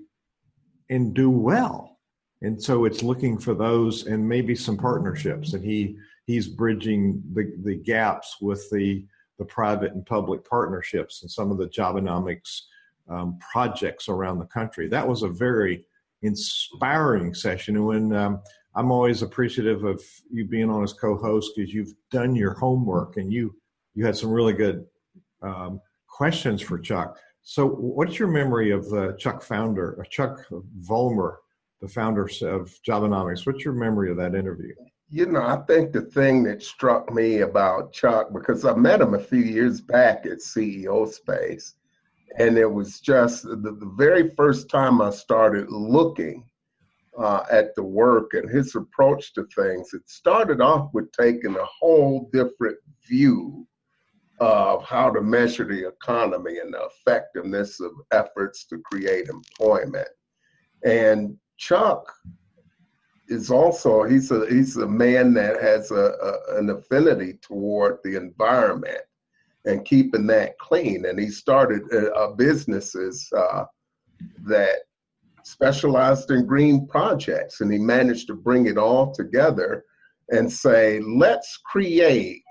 and 0.89 1.13
do 1.13 1.29
well. 1.29 1.98
And 2.41 2.61
so 2.61 2.85
it's 2.85 3.03
looking 3.03 3.37
for 3.37 3.53
those 3.53 4.07
and 4.07 4.27
maybe 4.27 4.55
some 4.55 4.77
partnerships. 4.77 5.53
And 5.53 5.63
he 5.63 5.97
he's 6.25 6.47
bridging 6.47 7.21
the, 7.33 7.53
the 7.63 7.75
gaps 7.75 8.37
with 8.41 8.69
the 8.71 9.05
the 9.37 9.45
private 9.45 9.93
and 9.93 10.05
public 10.05 10.47
partnerships 10.47 11.21
and 11.21 11.31
some 11.31 11.49
of 11.49 11.57
the 11.57 11.67
jobenomics 11.67 12.61
um, 13.09 13.39
projects 13.51 14.09
around 14.09 14.39
the 14.39 14.45
country. 14.45 14.87
That 14.87 15.07
was 15.07 15.23
a 15.23 15.29
very 15.29 15.85
inspiring 16.21 17.33
session. 17.33 17.77
And 17.77 17.85
when 17.85 18.13
um, 18.13 18.41
I'm 18.75 18.91
always 18.91 19.21
appreciative 19.21 19.83
of 19.83 20.03
you 20.29 20.45
being 20.45 20.69
on 20.69 20.83
as 20.83 20.93
co-host 20.93 21.53
because 21.55 21.73
you've 21.73 21.93
done 22.11 22.35
your 22.35 22.53
homework 22.53 23.17
and 23.17 23.31
you 23.31 23.55
you 23.95 24.05
had 24.05 24.15
some 24.15 24.29
really 24.29 24.53
good 24.53 24.85
um, 25.41 25.81
questions 26.07 26.61
for 26.61 26.77
Chuck. 26.77 27.17
So, 27.41 27.67
what's 27.67 28.19
your 28.19 28.27
memory 28.27 28.71
of 28.71 28.89
the 28.89 29.15
Chuck 29.17 29.41
founder, 29.41 29.99
uh, 29.99 30.03
Chuck 30.05 30.45
Vollmer, 30.81 31.37
the 31.81 31.87
founder 31.87 32.23
of 32.23 32.75
Jobenomics. 32.87 33.45
What's 33.45 33.63
your 33.63 33.73
memory 33.73 34.11
of 34.11 34.17
that 34.17 34.35
interview? 34.35 34.73
You 35.09 35.25
know, 35.25 35.41
I 35.41 35.57
think 35.67 35.91
the 35.91 36.01
thing 36.01 36.43
that 36.43 36.61
struck 36.61 37.11
me 37.11 37.39
about 37.39 37.93
Chuck, 37.93 38.31
because 38.31 38.63
I 38.63 38.75
met 38.75 39.01
him 39.01 39.15
a 39.15 39.19
few 39.19 39.39
years 39.39 39.81
back 39.81 40.25
at 40.25 40.39
CEO 40.39 41.11
Space, 41.11 41.75
and 42.37 42.57
it 42.57 42.71
was 42.71 42.99
just 42.99 43.43
the, 43.43 43.55
the 43.55 43.91
very 43.97 44.35
first 44.35 44.69
time 44.69 45.01
I 45.01 45.09
started 45.09 45.71
looking 45.71 46.49
uh, 47.19 47.43
at 47.51 47.75
the 47.75 47.83
work 47.83 48.33
and 48.33 48.49
his 48.49 48.75
approach 48.75 49.33
to 49.33 49.47
things, 49.55 49.93
it 49.93 50.07
started 50.09 50.61
off 50.61 50.89
with 50.93 51.11
taking 51.11 51.55
a 51.55 51.65
whole 51.65 52.29
different 52.31 52.77
view 53.07 53.67
of 54.39 54.83
how 54.83 55.09
to 55.09 55.21
measure 55.21 55.65
the 55.65 55.87
economy 55.87 56.59
and 56.59 56.73
the 56.73 56.87
effectiveness 56.87 57.81
of 57.81 57.91
efforts 58.11 58.65
to 58.65 58.77
create 58.79 59.27
employment. 59.27 60.07
And 60.85 61.37
Chuck 61.59 62.11
is 63.27 63.51
also 63.51 64.03
he's 64.03 64.31
a 64.31 64.47
he's 64.49 64.77
a 64.77 64.87
man 64.87 65.33
that 65.35 65.61
has 65.61 65.91
a, 65.91 65.95
a, 65.95 66.57
an 66.57 66.69
affinity 66.71 67.33
toward 67.41 67.99
the 68.03 68.15
environment 68.15 69.01
and 69.65 69.85
keeping 69.85 70.25
that 70.27 70.57
clean. 70.57 71.05
And 71.05 71.19
he 71.19 71.29
started 71.29 71.81
uh, 71.93 72.31
businesses 72.31 73.29
uh, 73.37 73.65
that 74.45 74.79
specialized 75.43 76.31
in 76.31 76.45
green 76.45 76.87
projects, 76.87 77.61
and 77.61 77.71
he 77.71 77.77
managed 77.77 78.27
to 78.27 78.35
bring 78.35 78.65
it 78.67 78.77
all 78.77 79.13
together 79.13 79.83
and 80.29 80.51
say, 80.51 80.99
let's 81.01 81.59
create 81.65 82.43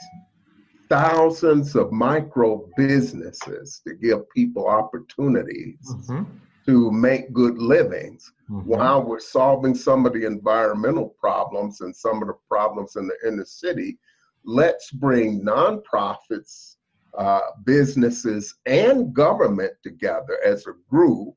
thousands 0.89 1.77
of 1.77 1.93
micro 1.93 2.69
businesses 2.77 3.81
to 3.87 3.95
give 3.95 4.29
people 4.31 4.67
opportunities 4.67 5.79
mm-hmm. 5.87 6.25
To 6.69 6.93
make 6.93 7.33
good 7.33 7.57
livings 7.57 8.31
mm-hmm. 8.51 8.69
while 8.69 9.03
we're 9.03 9.19
solving 9.19 9.75
some 9.75 10.05
of 10.05 10.13
the 10.13 10.27
environmental 10.27 11.09
problems 11.19 11.81
and 11.81 11.97
some 11.97 12.21
of 12.21 12.29
the 12.29 12.37
problems 12.47 12.97
in 12.97 13.07
the 13.07 13.17
inner 13.27 13.47
city. 13.47 13.99
Let's 14.45 14.91
bring 14.91 15.41
nonprofits, 15.43 16.77
uh, 17.17 17.41
businesses, 17.65 18.55
and 18.67 19.15
government 19.15 19.73
together 19.83 20.39
as 20.45 20.67
a 20.67 20.75
group 20.91 21.35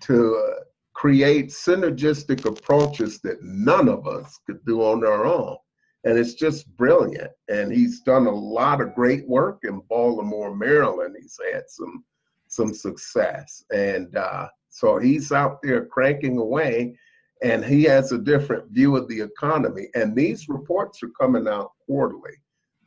to 0.00 0.36
uh, 0.36 0.62
create 0.94 1.50
synergistic 1.50 2.46
approaches 2.46 3.20
that 3.20 3.42
none 3.42 3.86
of 3.86 4.06
us 4.06 4.40
could 4.46 4.64
do 4.64 4.80
on 4.80 5.04
our 5.04 5.26
own 5.26 5.58
and 6.04 6.18
it's 6.18 6.34
just 6.34 6.74
brilliant. 6.76 7.30
And 7.48 7.70
he's 7.70 8.00
done 8.00 8.26
a 8.26 8.30
lot 8.30 8.80
of 8.80 8.94
great 8.94 9.28
work 9.28 9.58
in 9.64 9.82
Baltimore, 9.90 10.54
Maryland. 10.54 11.16
He's 11.20 11.38
had 11.52 11.64
some 11.68 12.04
some 12.48 12.74
success, 12.74 13.64
and 13.72 14.14
uh, 14.16 14.48
so 14.68 14.98
he's 14.98 15.32
out 15.32 15.62
there 15.62 15.86
cranking 15.86 16.38
away, 16.38 16.96
and 17.42 17.64
he 17.64 17.84
has 17.84 18.12
a 18.12 18.18
different 18.18 18.70
view 18.70 18.96
of 18.96 19.08
the 19.08 19.20
economy. 19.20 19.88
And 19.94 20.14
these 20.14 20.48
reports 20.48 21.02
are 21.02 21.10
coming 21.20 21.48
out 21.48 21.72
quarterly. 21.86 22.36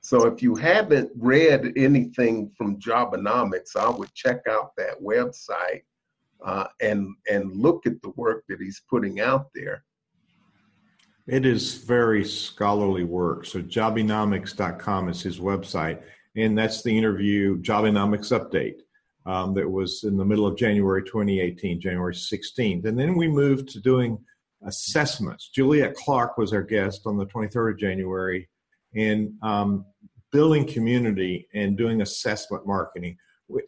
So 0.02 0.26
if 0.26 0.42
you 0.42 0.56
haven't 0.56 1.12
read 1.16 1.74
anything 1.76 2.52
from 2.58 2.80
Jobenomics, 2.80 3.76
I 3.76 3.90
would 3.90 4.14
check 4.14 4.42
out 4.50 4.76
that 4.78 5.00
website 5.02 5.84
uh, 6.44 6.68
and 6.82 7.16
and 7.30 7.56
look 7.56 7.86
at 7.86 8.02
the 8.02 8.10
work 8.16 8.44
that 8.50 8.60
he's 8.60 8.82
putting 8.90 9.20
out 9.22 9.48
there. 9.54 9.84
It 11.28 11.46
is 11.46 11.76
very 11.76 12.26
scholarly 12.26 13.04
work. 13.04 13.46
So 13.46 13.62
jobenomics.com 13.62 15.10
is 15.10 15.22
his 15.22 15.40
website. 15.40 16.02
And 16.36 16.58
that's 16.58 16.82
the 16.82 16.98
interview, 16.98 17.62
Jobenomics 17.62 18.32
Update, 18.32 18.80
um, 19.26 19.54
that 19.54 19.70
was 19.70 20.04
in 20.04 20.18
the 20.18 20.26
middle 20.26 20.48
of 20.48 20.58
January 20.58 21.04
2018, 21.04 21.80
January 21.80 22.14
16th. 22.14 22.86
And 22.86 23.00
then 23.00 23.16
we 23.16 23.28
moved 23.28 23.70
to 23.70 23.80
doing 23.80 24.18
assessments. 24.66 25.50
Juliet 25.50 25.96
Clark 25.96 26.38
was 26.38 26.54
our 26.54 26.64
guest 26.64 27.02
on 27.06 27.18
the 27.18 27.26
23rd 27.26 27.74
of 27.74 27.80
January 27.80 28.48
in 28.94 29.36
um, 29.42 29.86
building 30.32 30.66
community 30.66 31.48
and 31.54 31.78
doing 31.78 32.02
assessment 32.02 32.66
marketing. 32.66 33.18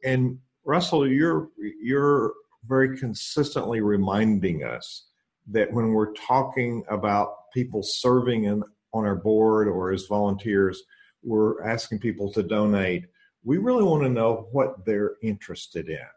And 0.04 0.40
Russell, 0.66 1.08
you're, 1.08 1.50
you're 1.82 2.34
very 2.68 2.98
consistently 2.98 3.82
reminding 3.82 4.64
us 4.64 5.08
that 5.52 5.72
when 5.72 5.90
we're 5.90 6.14
talking 6.14 6.84
about 6.90 7.52
people 7.54 7.82
serving 7.84 8.46
in, 8.46 8.64
on 8.94 9.06
our 9.06 9.16
board 9.16 9.68
or 9.68 9.92
as 9.92 10.06
volunteers, 10.06 10.84
we're 11.24 11.64
asking 11.64 12.00
people 12.00 12.32
to 12.32 12.44
donate. 12.44 13.06
We 13.44 13.58
really 13.58 13.84
want 13.84 14.04
to 14.04 14.10
know 14.10 14.48
what 14.52 14.86
they're 14.86 15.16
interested 15.22 15.90
in. 15.90 16.08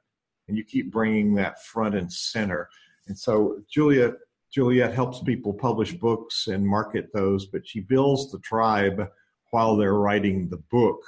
And 0.48 0.56
you 0.56 0.64
keep 0.64 0.92
bringing 0.92 1.34
that 1.34 1.64
front 1.64 1.94
and 1.94 2.12
center. 2.12 2.68
And 3.08 3.18
so 3.18 3.60
Juliet, 3.70 4.14
Juliet 4.52 4.94
helps 4.94 5.22
people 5.22 5.52
publish 5.52 5.92
books 5.92 6.46
and 6.46 6.66
market 6.66 7.12
those, 7.12 7.46
but 7.46 7.66
she 7.66 7.80
builds 7.80 8.30
the 8.30 8.38
tribe 8.40 9.08
while 9.50 9.76
they're 9.76 9.94
writing 9.94 10.48
the 10.48 10.62
book. 10.70 11.02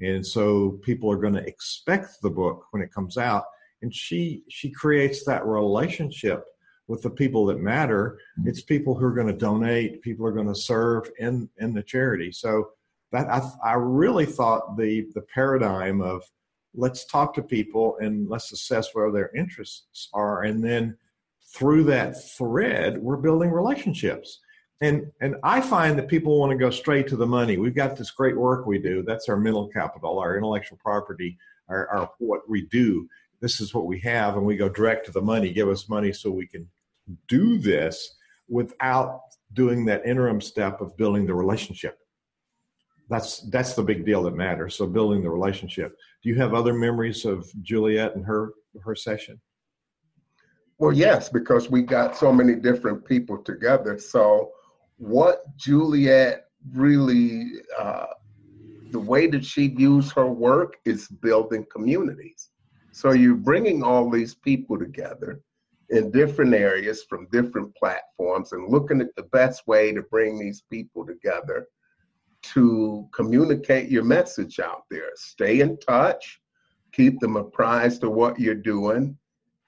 And 0.00 0.26
so 0.26 0.80
people 0.82 1.10
are 1.12 1.18
going 1.18 1.34
to 1.34 1.46
expect 1.46 2.20
the 2.22 2.30
book 2.30 2.66
when 2.70 2.82
it 2.82 2.92
comes 2.92 3.16
out. 3.16 3.44
And 3.82 3.94
she 3.94 4.42
she 4.48 4.70
creates 4.70 5.24
that 5.24 5.46
relationship 5.46 6.44
with 6.88 7.02
the 7.02 7.10
people 7.10 7.46
that 7.46 7.60
matter. 7.60 8.18
It's 8.44 8.62
people 8.62 8.94
who 8.94 9.04
are 9.04 9.14
going 9.14 9.28
to 9.28 9.32
donate, 9.32 10.02
people 10.02 10.26
are 10.26 10.32
going 10.32 10.48
to 10.48 10.54
serve 10.54 11.10
in 11.18 11.48
in 11.58 11.72
the 11.72 11.82
charity. 11.82 12.32
So 12.32 12.70
that 13.12 13.28
I, 13.28 13.50
I 13.64 13.74
really 13.74 14.26
thought 14.26 14.76
the 14.76 15.06
the 15.14 15.22
paradigm 15.22 16.00
of 16.00 16.22
let's 16.74 17.04
talk 17.04 17.34
to 17.34 17.42
people 17.42 17.96
and 18.00 18.28
let's 18.28 18.52
assess 18.52 18.94
where 18.94 19.10
their 19.10 19.34
interests 19.34 20.08
are, 20.12 20.42
and 20.42 20.62
then 20.62 20.96
through 21.52 21.84
that 21.84 22.14
thread, 22.36 22.98
we're 22.98 23.16
building 23.16 23.50
relationships. 23.50 24.38
And 24.80 25.10
and 25.20 25.36
I 25.42 25.60
find 25.60 25.98
that 25.98 26.08
people 26.08 26.38
want 26.38 26.52
to 26.52 26.58
go 26.58 26.70
straight 26.70 27.06
to 27.08 27.16
the 27.16 27.26
money. 27.26 27.58
We've 27.58 27.74
got 27.74 27.96
this 27.96 28.10
great 28.10 28.36
work 28.36 28.66
we 28.66 28.78
do. 28.78 29.02
That's 29.02 29.28
our 29.28 29.36
mental 29.36 29.68
capital, 29.68 30.18
our 30.18 30.36
intellectual 30.36 30.78
property, 30.78 31.36
our, 31.68 31.88
our 31.88 32.10
what 32.18 32.48
we 32.48 32.66
do. 32.66 33.08
This 33.40 33.60
is 33.60 33.74
what 33.74 33.86
we 33.86 33.98
have, 34.00 34.36
and 34.36 34.46
we 34.46 34.56
go 34.56 34.68
direct 34.68 35.06
to 35.06 35.12
the 35.12 35.20
money. 35.20 35.52
Give 35.52 35.68
us 35.68 35.88
money 35.88 36.12
so 36.12 36.30
we 36.30 36.46
can 36.46 36.68
do 37.26 37.58
this 37.58 38.16
without 38.48 39.20
doing 39.52 39.84
that 39.86 40.06
interim 40.06 40.40
step 40.40 40.80
of 40.80 40.96
building 40.96 41.26
the 41.26 41.34
relationship. 41.34 41.98
That's 43.10 43.40
that's 43.50 43.74
the 43.74 43.82
big 43.82 44.06
deal 44.06 44.22
that 44.22 44.36
matters. 44.36 44.76
So 44.76 44.86
building 44.86 45.22
the 45.22 45.30
relationship. 45.30 45.96
Do 46.22 46.28
you 46.28 46.36
have 46.36 46.54
other 46.54 46.72
memories 46.72 47.24
of 47.24 47.50
Juliet 47.60 48.14
and 48.14 48.24
her 48.24 48.52
her 48.82 48.94
session? 48.94 49.40
Well, 50.78 50.92
yes, 50.92 51.28
because 51.28 51.70
we 51.70 51.82
got 51.82 52.16
so 52.16 52.32
many 52.32 52.54
different 52.54 53.04
people 53.04 53.36
together. 53.42 53.98
So 53.98 54.52
what 54.96 55.44
Juliet 55.56 56.46
really 56.72 57.46
uh, 57.78 58.06
the 58.92 59.00
way 59.00 59.26
that 59.26 59.44
she 59.44 59.68
views 59.68 60.12
her 60.12 60.26
work 60.26 60.76
is 60.84 61.08
building 61.08 61.66
communities. 61.70 62.50
So 62.92 63.12
you're 63.12 63.34
bringing 63.34 63.82
all 63.82 64.08
these 64.08 64.34
people 64.34 64.78
together 64.78 65.40
in 65.90 66.12
different 66.12 66.54
areas 66.54 67.04
from 67.08 67.28
different 67.32 67.74
platforms 67.74 68.52
and 68.52 68.68
looking 68.68 69.00
at 69.00 69.14
the 69.16 69.24
best 69.24 69.66
way 69.66 69.92
to 69.92 70.02
bring 70.02 70.38
these 70.38 70.62
people 70.70 71.04
together 71.04 71.66
to 72.54 73.08
communicate 73.12 73.90
your 73.90 74.04
message 74.04 74.60
out 74.60 74.84
there. 74.90 75.10
Stay 75.14 75.60
in 75.60 75.78
touch, 75.78 76.40
keep 76.92 77.20
them 77.20 77.36
apprised 77.36 78.04
of 78.04 78.12
what 78.12 78.38
you're 78.38 78.54
doing, 78.54 79.16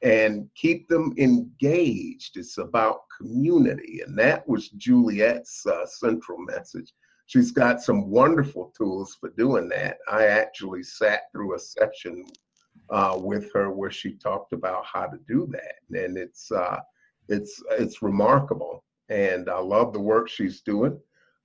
and 0.03 0.49
keep 0.57 0.89
them 0.89 1.15
engaged. 1.17 2.37
It's 2.37 2.59
about 2.59 3.03
community. 3.17 4.01
And 4.05 4.19
that 4.19 4.47
was 4.49 4.71
Juliet's 4.71 5.65
uh, 5.67 5.87
central 5.87 6.39
message. 6.39 6.93
She's 7.27 7.53
got 7.53 7.81
some 7.81 8.11
wonderful 8.11 8.73
tools 8.77 9.17
for 9.19 9.31
doing 9.31 9.69
that. 9.69 9.99
I 10.11 10.27
actually 10.27 10.83
sat 10.83 11.23
through 11.33 11.55
a 11.55 11.59
session 11.59 12.25
uh, 12.91 13.19
with 13.19 13.53
her 13.53 13.71
where 13.71 13.91
she 13.91 14.15
talked 14.15 14.53
about 14.53 14.85
how 14.85 15.07
to 15.07 15.19
do 15.29 15.49
that, 15.53 15.77
and 15.99 16.19
it's 16.19 16.51
uh, 16.51 16.79
it's 17.29 17.63
it's 17.71 18.03
remarkable. 18.03 18.85
And 19.09 19.49
I 19.49 19.59
love 19.59 19.93
the 19.93 20.01
work 20.01 20.29
she's 20.29 20.63
doing. 20.63 20.99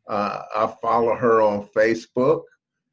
Uh, 0.08 0.44
I 0.56 0.74
follow 0.82 1.16
her 1.16 1.42
on 1.42 1.68
Facebook. 1.76 2.44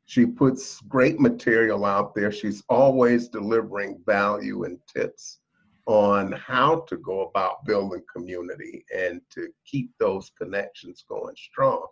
She 0.06 0.26
puts 0.26 0.80
great 0.82 1.18
material 1.18 1.84
out 1.84 2.14
there. 2.14 2.30
She's 2.30 2.62
always 2.68 3.28
delivering 3.28 4.00
value 4.06 4.64
and 4.64 4.78
tips 4.86 5.38
on 5.86 6.32
how 6.32 6.80
to 6.88 6.96
go 6.96 7.22
about 7.22 7.64
building 7.64 8.02
community 8.12 8.84
and 8.96 9.20
to 9.30 9.48
keep 9.64 9.90
those 9.98 10.30
connections 10.38 11.04
going 11.08 11.34
strong. 11.36 11.86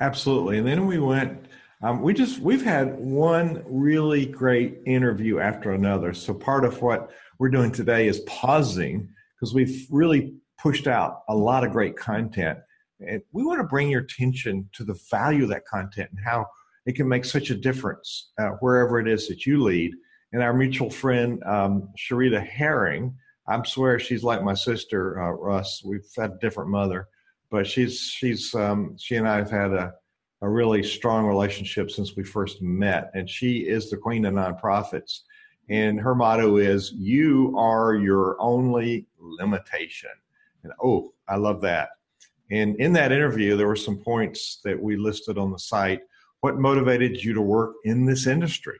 Absolutely. 0.00 0.58
And 0.58 0.66
then 0.66 0.86
we 0.86 0.98
went, 0.98 1.46
um, 1.82 2.02
we 2.02 2.12
just, 2.12 2.38
we've 2.40 2.64
had 2.64 2.98
one 2.98 3.62
really 3.66 4.26
great 4.26 4.78
interview 4.86 5.38
after 5.38 5.72
another. 5.72 6.12
So 6.12 6.34
part 6.34 6.64
of 6.64 6.82
what 6.82 7.10
we're 7.38 7.48
doing 7.48 7.72
today 7.72 8.08
is 8.08 8.20
pausing 8.20 9.08
because 9.34 9.54
we've 9.54 9.86
really 9.90 10.34
pushed 10.58 10.86
out 10.86 11.22
a 11.28 11.36
lot 11.36 11.64
of 11.64 11.72
great 11.72 11.96
content. 11.96 12.58
And 13.00 13.22
we 13.32 13.44
want 13.44 13.60
to 13.60 13.64
bring 13.64 13.90
your 13.90 14.02
attention 14.02 14.68
to 14.72 14.84
the 14.84 14.98
value 15.10 15.44
of 15.44 15.48
that 15.50 15.66
content 15.66 16.10
and 16.10 16.20
how 16.24 16.46
it 16.86 16.96
can 16.96 17.08
make 17.08 17.24
such 17.24 17.50
a 17.50 17.54
difference 17.54 18.30
uh, 18.38 18.50
wherever 18.60 18.98
it 18.98 19.08
is 19.08 19.28
that 19.28 19.44
you 19.44 19.62
lead. 19.62 19.92
And 20.32 20.42
our 20.42 20.54
mutual 20.54 20.90
friend, 20.90 21.42
um, 21.44 21.88
Sharita 21.98 22.44
Herring, 22.44 23.14
I 23.48 23.60
swear 23.64 23.98
she's 23.98 24.24
like 24.24 24.42
my 24.42 24.54
sister, 24.54 25.22
uh, 25.22 25.30
Russ. 25.30 25.82
We've 25.84 26.06
had 26.16 26.32
a 26.32 26.38
different 26.38 26.70
mother 26.70 27.08
but 27.50 27.66
she's 27.66 28.00
she's 28.00 28.54
um, 28.54 28.96
she 28.98 29.16
and 29.16 29.28
I 29.28 29.36
have 29.36 29.50
had 29.50 29.72
a 29.72 29.94
a 30.42 30.48
really 30.48 30.82
strong 30.82 31.24
relationship 31.24 31.90
since 31.90 32.14
we 32.14 32.22
first 32.22 32.60
met, 32.60 33.10
and 33.14 33.28
she 33.28 33.60
is 33.60 33.88
the 33.88 33.96
queen 33.96 34.24
of 34.26 34.34
nonprofits. 34.34 35.20
And 35.68 35.98
her 36.00 36.14
motto 36.14 36.58
is 36.58 36.92
"You 36.92 37.54
are 37.56 37.94
your 37.94 38.36
only 38.40 39.06
limitation." 39.18 40.10
And 40.62 40.72
oh, 40.82 41.12
I 41.28 41.36
love 41.36 41.60
that. 41.62 41.90
And 42.50 42.76
in 42.76 42.92
that 42.92 43.12
interview, 43.12 43.56
there 43.56 43.66
were 43.66 43.76
some 43.76 43.98
points 43.98 44.60
that 44.64 44.80
we 44.80 44.96
listed 44.96 45.38
on 45.38 45.50
the 45.50 45.58
site. 45.58 46.00
What 46.40 46.58
motivated 46.58 47.22
you 47.22 47.34
to 47.34 47.42
work 47.42 47.74
in 47.84 48.06
this 48.06 48.26
industry? 48.26 48.78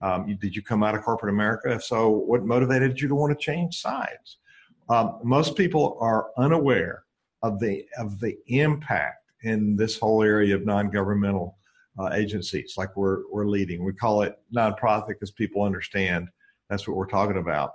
Um, 0.00 0.36
did 0.40 0.54
you 0.54 0.62
come 0.62 0.82
out 0.82 0.94
of 0.94 1.02
corporate 1.02 1.32
America? 1.32 1.72
If 1.72 1.84
so, 1.84 2.10
what 2.10 2.44
motivated 2.44 3.00
you 3.00 3.08
to 3.08 3.14
want 3.14 3.36
to 3.36 3.42
change 3.42 3.80
sides? 3.80 4.38
Um, 4.88 5.18
most 5.24 5.56
people 5.56 5.96
are 6.00 6.28
unaware 6.36 7.04
of 7.42 7.58
the 7.58 7.84
of 7.98 8.20
the 8.20 8.36
impact 8.48 9.30
in 9.42 9.76
this 9.76 9.98
whole 9.98 10.22
area 10.22 10.54
of 10.54 10.66
non-governmental 10.66 11.56
uh, 11.98 12.10
agencies 12.12 12.74
like 12.76 12.94
we're 12.96 13.22
we're 13.32 13.46
leading. 13.46 13.84
We 13.84 13.94
call 13.94 14.22
it 14.22 14.38
nonprofit 14.54 15.08
because 15.08 15.30
people 15.30 15.62
understand 15.62 16.28
that's 16.68 16.86
what 16.86 16.96
we're 16.96 17.06
talking 17.06 17.38
about. 17.38 17.72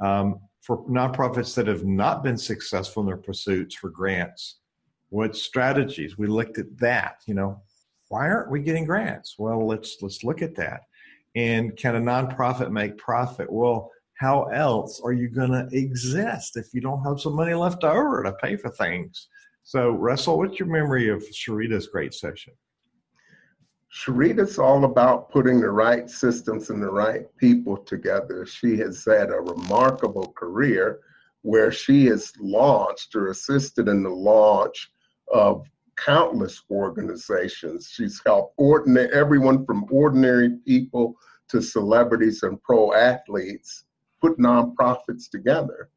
Um, 0.00 0.40
for 0.68 0.84
nonprofits 0.84 1.54
that 1.54 1.66
have 1.66 1.86
not 1.86 2.22
been 2.22 2.36
successful 2.36 3.00
in 3.00 3.06
their 3.06 3.16
pursuits 3.16 3.74
for 3.74 3.88
grants, 3.88 4.56
what 5.08 5.34
strategies? 5.34 6.18
We 6.18 6.26
looked 6.26 6.58
at 6.58 6.76
that. 6.76 7.22
You 7.24 7.32
know, 7.32 7.62
why 8.08 8.28
aren't 8.28 8.50
we 8.50 8.60
getting 8.60 8.84
grants? 8.84 9.36
Well, 9.38 9.66
let's 9.66 9.96
let's 10.02 10.22
look 10.22 10.42
at 10.42 10.54
that. 10.56 10.82
And 11.34 11.74
can 11.74 11.96
a 11.96 12.00
nonprofit 12.00 12.70
make 12.70 12.98
profit? 12.98 13.50
Well, 13.50 13.90
how 14.18 14.44
else 14.44 15.00
are 15.02 15.14
you 15.14 15.30
going 15.30 15.52
to 15.52 15.68
exist 15.72 16.58
if 16.58 16.74
you 16.74 16.82
don't 16.82 17.02
have 17.02 17.18
some 17.18 17.34
money 17.34 17.54
left 17.54 17.82
over 17.82 18.22
to 18.22 18.32
pay 18.34 18.56
for 18.56 18.68
things? 18.68 19.28
So, 19.64 19.92
Russell, 19.92 20.36
what's 20.36 20.58
your 20.58 20.68
memory 20.68 21.08
of 21.08 21.22
Sharita's 21.32 21.86
great 21.86 22.12
session? 22.12 22.52
Sharita's 23.90 24.58
all 24.58 24.84
about 24.84 25.30
putting 25.30 25.60
the 25.60 25.70
right 25.70 26.10
systems 26.10 26.70
and 26.70 26.82
the 26.82 26.90
right 26.90 27.24
people 27.38 27.76
together. 27.76 28.44
She 28.44 28.76
has 28.78 29.04
had 29.04 29.30
a 29.30 29.40
remarkable 29.40 30.32
career 30.32 31.00
where 31.42 31.72
she 31.72 32.06
has 32.06 32.32
launched 32.38 33.14
or 33.14 33.28
assisted 33.28 33.88
in 33.88 34.02
the 34.02 34.10
launch 34.10 34.90
of 35.32 35.66
countless 35.96 36.62
organizations. 36.70 37.88
She's 37.90 38.20
helped 38.24 38.54
ordinary, 38.58 39.12
everyone 39.12 39.64
from 39.64 39.86
ordinary 39.90 40.56
people 40.66 41.16
to 41.48 41.62
celebrities 41.62 42.42
and 42.42 42.62
pro 42.62 42.92
athletes 42.92 43.84
put 44.20 44.38
nonprofits 44.38 45.30
together. 45.30 45.90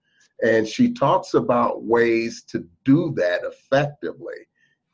And 0.43 0.67
she 0.67 0.93
talks 0.93 1.33
about 1.33 1.83
ways 1.83 2.43
to 2.49 2.67
do 2.85 3.13
that 3.17 3.41
effectively. 3.43 4.47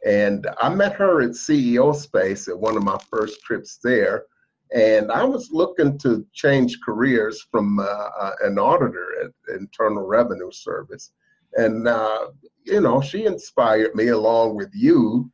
And 0.05 0.47
I 0.59 0.69
met 0.69 0.93
her 0.93 1.21
at 1.21 1.31
CEO 1.31 1.95
Space 1.95 2.47
at 2.47 2.57
one 2.57 2.77
of 2.77 2.83
my 2.83 2.97
first 3.09 3.41
trips 3.41 3.79
there. 3.83 4.25
And 4.73 5.11
I 5.11 5.23
was 5.23 5.49
looking 5.51 5.97
to 5.99 6.25
change 6.33 6.79
careers 6.81 7.45
from 7.49 7.79
uh, 7.79 7.83
uh, 7.83 8.33
an 8.41 8.59
auditor 8.59 9.07
at 9.23 9.55
Internal 9.55 10.05
Revenue 10.05 10.51
Service. 10.51 11.11
And, 11.53 11.87
uh, 11.87 12.27
you 12.63 12.81
know, 12.81 13.01
she 13.01 13.25
inspired 13.25 13.95
me 13.95 14.09
along 14.09 14.55
with 14.55 14.71
you 14.73 15.31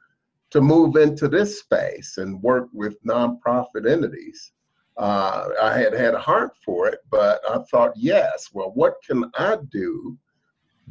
to 0.51 0.61
move 0.61 0.95
into 0.97 1.27
this 1.27 1.59
space 1.59 2.17
and 2.17 2.41
work 2.43 2.69
with 2.73 3.03
nonprofit 3.03 3.89
entities 3.89 4.51
uh, 4.97 5.49
I 5.61 5.77
had 5.77 5.93
had 5.93 6.13
a 6.13 6.19
heart 6.19 6.51
for 6.63 6.87
it, 6.87 6.99
but 7.09 7.41
I 7.49 7.59
thought, 7.71 7.93
yes, 7.95 8.49
well, 8.53 8.71
what 8.75 8.95
can 9.05 9.29
I 9.35 9.57
do 9.71 10.17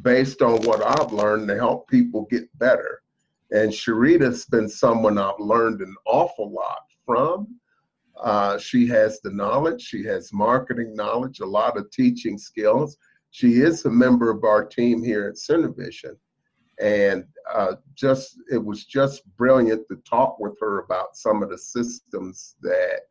based 0.01 0.41
on 0.41 0.61
what 0.63 0.83
I've 0.85 1.13
learned 1.13 1.47
to 1.47 1.55
help 1.55 1.87
people 1.87 2.27
get 2.29 2.45
better? 2.57 3.01
And 3.53 3.71
Sharita's 3.71 4.45
been 4.45 4.67
someone 4.67 5.19
I've 5.19 5.39
learned 5.39 5.81
an 5.81 5.95
awful 6.07 6.51
lot 6.51 6.85
from. 7.05 7.59
Uh, 8.19 8.57
she 8.57 8.87
has 8.87 9.19
the 9.21 9.31
knowledge, 9.31 9.81
she 9.81 10.03
has 10.05 10.33
marketing 10.33 10.95
knowledge, 10.95 11.39
a 11.39 11.45
lot 11.45 11.77
of 11.77 11.89
teaching 11.91 12.37
skills. 12.37 12.97
She 13.29 13.61
is 13.61 13.85
a 13.85 13.91
member 13.91 14.31
of 14.31 14.43
our 14.43 14.65
team 14.65 15.03
here 15.03 15.27
at 15.27 15.35
CenterVision. 15.35 16.15
And 16.81 17.25
uh, 17.51 17.75
just 17.93 18.39
it 18.51 18.63
was 18.63 18.85
just 18.85 19.21
brilliant 19.37 19.87
to 19.89 19.97
talk 19.97 20.39
with 20.39 20.57
her 20.59 20.79
about 20.79 21.15
some 21.15 21.43
of 21.43 21.49
the 21.49 21.57
systems 21.57 22.55
that 22.61 23.01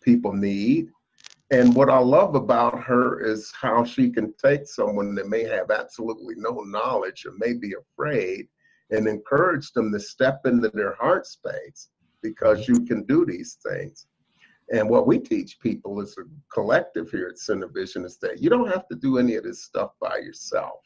people 0.00 0.32
need. 0.32 0.90
And 1.50 1.74
what 1.74 1.90
I 1.90 1.98
love 1.98 2.36
about 2.36 2.80
her 2.84 3.20
is 3.24 3.52
how 3.60 3.82
she 3.82 4.10
can 4.10 4.32
take 4.34 4.66
someone 4.66 5.14
that 5.16 5.28
may 5.28 5.42
have 5.44 5.72
absolutely 5.72 6.34
no 6.36 6.60
knowledge 6.60 7.26
or 7.26 7.32
may 7.38 7.54
be 7.54 7.74
afraid 7.74 8.48
and 8.90 9.06
encourage 9.06 9.72
them 9.72 9.92
to 9.92 10.00
step 10.00 10.40
into 10.46 10.68
their 10.70 10.94
heart 10.94 11.26
space 11.26 11.88
because 12.22 12.66
you 12.66 12.84
can 12.84 13.04
do 13.04 13.24
these 13.24 13.58
things. 13.66 14.06
And 14.70 14.88
what 14.88 15.06
we 15.06 15.18
teach 15.18 15.60
people 15.60 16.00
as 16.00 16.16
a 16.18 16.22
collective 16.52 17.10
here 17.10 17.28
at 17.30 17.38
Center 17.38 17.68
Vision 17.68 18.04
is 18.04 18.18
that 18.18 18.42
you 18.42 18.50
don't 18.50 18.70
have 18.70 18.86
to 18.88 18.96
do 18.96 19.18
any 19.18 19.36
of 19.36 19.44
this 19.44 19.64
stuff 19.64 19.92
by 20.00 20.18
yourself. 20.18 20.80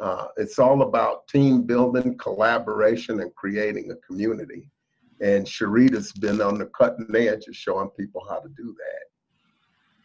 Uh, 0.00 0.26
it's 0.36 0.58
all 0.58 0.82
about 0.82 1.28
team 1.28 1.62
building, 1.62 2.16
collaboration, 2.18 3.20
and 3.20 3.34
creating 3.34 3.90
a 3.92 3.96
community. 4.06 4.68
And 5.20 5.46
Sharita's 5.46 6.12
been 6.12 6.40
on 6.42 6.58
the 6.58 6.66
cutting 6.66 7.14
edge 7.14 7.46
of 7.46 7.54
showing 7.54 7.88
people 7.90 8.26
how 8.28 8.40
to 8.40 8.48
do 8.56 8.74
that. 8.76 9.02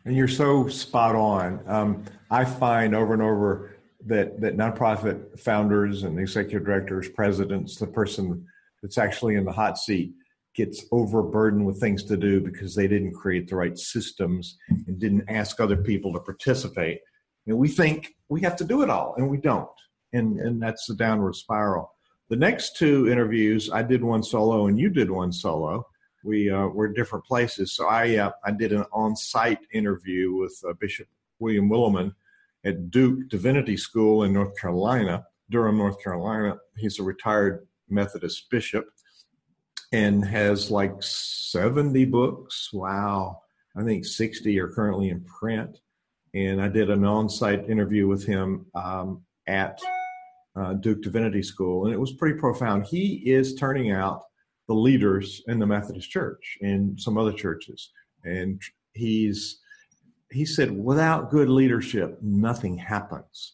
And 0.05 0.15
you're 0.15 0.27
so 0.27 0.67
spot 0.67 1.15
on. 1.15 1.61
Um, 1.67 2.05
I 2.29 2.45
find 2.45 2.95
over 2.95 3.13
and 3.13 3.21
over 3.21 3.76
that 4.07 4.39
that 4.41 4.57
nonprofit 4.57 5.39
founders 5.39 6.03
and 6.03 6.19
executive 6.19 6.65
directors, 6.65 7.09
presidents, 7.09 7.77
the 7.77 7.87
person 7.87 8.45
that's 8.81 8.97
actually 8.97 9.35
in 9.35 9.45
the 9.45 9.51
hot 9.51 9.77
seat 9.77 10.13
gets 10.55 10.85
overburdened 10.91 11.65
with 11.65 11.79
things 11.79 12.03
to 12.03 12.17
do 12.17 12.41
because 12.41 12.73
they 12.73 12.87
didn't 12.87 13.13
create 13.13 13.47
the 13.47 13.55
right 13.55 13.77
systems 13.77 14.57
and 14.87 14.99
didn't 14.99 15.23
ask 15.29 15.59
other 15.59 15.77
people 15.77 16.11
to 16.13 16.19
participate. 16.19 16.99
And 17.45 17.57
we 17.57 17.67
think 17.67 18.15
we 18.29 18.41
have 18.41 18.55
to 18.57 18.65
do 18.65 18.81
it 18.81 18.89
all, 18.89 19.13
and 19.17 19.29
we 19.29 19.37
don't. 19.37 19.69
And 20.13 20.39
and 20.39 20.61
that's 20.61 20.85
the 20.87 20.95
downward 20.95 21.35
spiral. 21.35 21.91
The 22.29 22.35
next 22.35 22.75
two 22.75 23.09
interviews, 23.09 23.69
I 23.71 23.83
did 23.83 24.03
one 24.03 24.21
solo 24.21 24.67
and 24.67 24.77
you 24.77 24.89
did 24.89 25.09
one 25.09 25.31
solo. 25.31 25.85
We 26.25 26.49
uh, 26.49 26.67
were 26.67 26.89
different 26.89 27.23
places. 27.23 27.73
So 27.73 27.87
I, 27.87 28.17
uh, 28.17 28.31
I 28.43 28.51
did 28.51 28.73
an 28.73 28.83
on 28.91 29.15
site 29.15 29.59
interview 29.71 30.35
with 30.35 30.59
uh, 30.67 30.73
Bishop 30.73 31.07
William 31.39 31.69
Willimon 31.69 32.13
at 32.65 32.91
Duke 32.91 33.29
Divinity 33.29 33.77
School 33.77 34.23
in 34.23 34.33
North 34.33 34.59
Carolina, 34.59 35.25
Durham, 35.49 35.77
North 35.77 36.01
Carolina. 36.03 36.57
He's 36.75 36.99
a 36.99 37.03
retired 37.03 37.67
Methodist 37.89 38.49
bishop. 38.49 38.85
and 39.93 40.25
has 40.25 40.69
like 40.69 41.01
70 41.01 42.03
books. 42.05 42.71
Wow. 42.73 43.41
I 43.77 43.83
think 43.83 44.05
60 44.05 44.59
are 44.59 44.67
currently 44.67 45.09
in 45.09 45.21
print. 45.21 45.79
And 46.33 46.61
I 46.61 46.67
did 46.67 46.89
an 46.89 47.05
on 47.05 47.29
site 47.29 47.69
interview 47.69 48.07
with 48.07 48.25
him 48.25 48.65
um, 48.75 49.23
at 49.47 49.79
uh, 50.57 50.73
Duke 50.73 51.01
Divinity 51.03 51.41
School, 51.43 51.85
and 51.85 51.93
it 51.93 51.99
was 51.99 52.13
pretty 52.13 52.37
profound. 52.37 52.85
He 52.85 53.21
is 53.31 53.55
turning 53.55 53.91
out 53.91 54.23
the 54.67 54.73
leaders 54.73 55.41
in 55.47 55.59
the 55.59 55.65
Methodist 55.65 56.09
Church 56.09 56.57
and 56.61 56.99
some 56.99 57.17
other 57.17 57.31
churches. 57.31 57.91
And 58.25 58.61
he's 58.93 59.59
he 60.31 60.45
said, 60.45 60.71
without 60.71 61.31
good 61.31 61.49
leadership, 61.49 62.17
nothing 62.21 62.77
happens. 62.77 63.53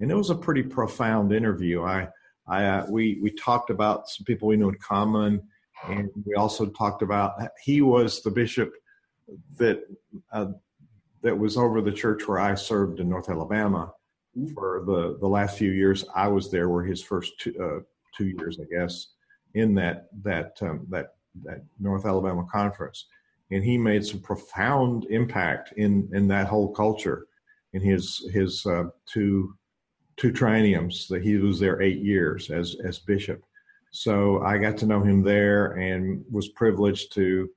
And 0.00 0.10
it 0.10 0.16
was 0.16 0.30
a 0.30 0.34
pretty 0.34 0.62
profound 0.62 1.32
interview. 1.32 1.82
I, 1.82 2.08
I, 2.46 2.64
uh, 2.64 2.86
we, 2.88 3.18
we 3.22 3.30
talked 3.32 3.70
about 3.70 4.08
some 4.08 4.24
people 4.24 4.48
we 4.48 4.56
knew 4.56 4.68
in 4.68 4.76
common, 4.76 5.42
and 5.86 6.08
we 6.24 6.34
also 6.34 6.66
talked 6.66 7.02
about 7.02 7.34
he 7.62 7.82
was 7.82 8.22
the 8.22 8.30
bishop 8.30 8.72
that 9.56 9.82
uh, 10.32 10.46
that 11.22 11.36
was 11.36 11.56
over 11.56 11.80
the 11.80 11.92
church 11.92 12.26
where 12.26 12.38
I 12.38 12.54
served 12.54 13.00
in 13.00 13.08
North 13.08 13.28
Alabama 13.28 13.92
for 14.54 14.82
the 14.86 15.18
the 15.20 15.28
last 15.28 15.58
few 15.58 15.70
years. 15.70 16.04
I 16.14 16.28
was 16.28 16.50
there 16.50 16.68
were 16.68 16.84
his 16.84 17.02
first 17.02 17.38
two, 17.38 17.54
uh, 17.60 17.82
two 18.16 18.26
years, 18.26 18.58
I 18.60 18.64
guess, 18.74 19.08
in 19.54 19.74
that 19.74 20.08
that 20.22 20.56
um, 20.62 20.86
that 20.90 21.14
that 21.44 21.62
North 21.78 22.06
Alabama 22.06 22.44
conference, 22.50 23.06
and 23.50 23.64
he 23.64 23.78
made 23.78 24.04
some 24.04 24.20
profound 24.20 25.06
impact 25.10 25.72
in 25.76 26.08
in 26.12 26.28
that 26.28 26.46
whole 26.46 26.72
culture 26.72 27.26
in 27.72 27.82
his 27.82 28.28
his 28.32 28.64
uh, 28.66 28.84
two 29.06 29.54
two 30.16 30.32
trienniums 30.32 31.06
that 31.08 31.22
he 31.22 31.36
was 31.36 31.58
there 31.58 31.80
eight 31.80 32.00
years 32.00 32.50
as 32.50 32.76
as 32.84 32.98
bishop. 32.98 33.42
So 33.90 34.42
I 34.42 34.58
got 34.58 34.76
to 34.78 34.86
know 34.86 35.02
him 35.02 35.22
there 35.22 35.72
and 35.72 36.24
was 36.30 36.48
privileged 36.48 37.12
to 37.14 37.48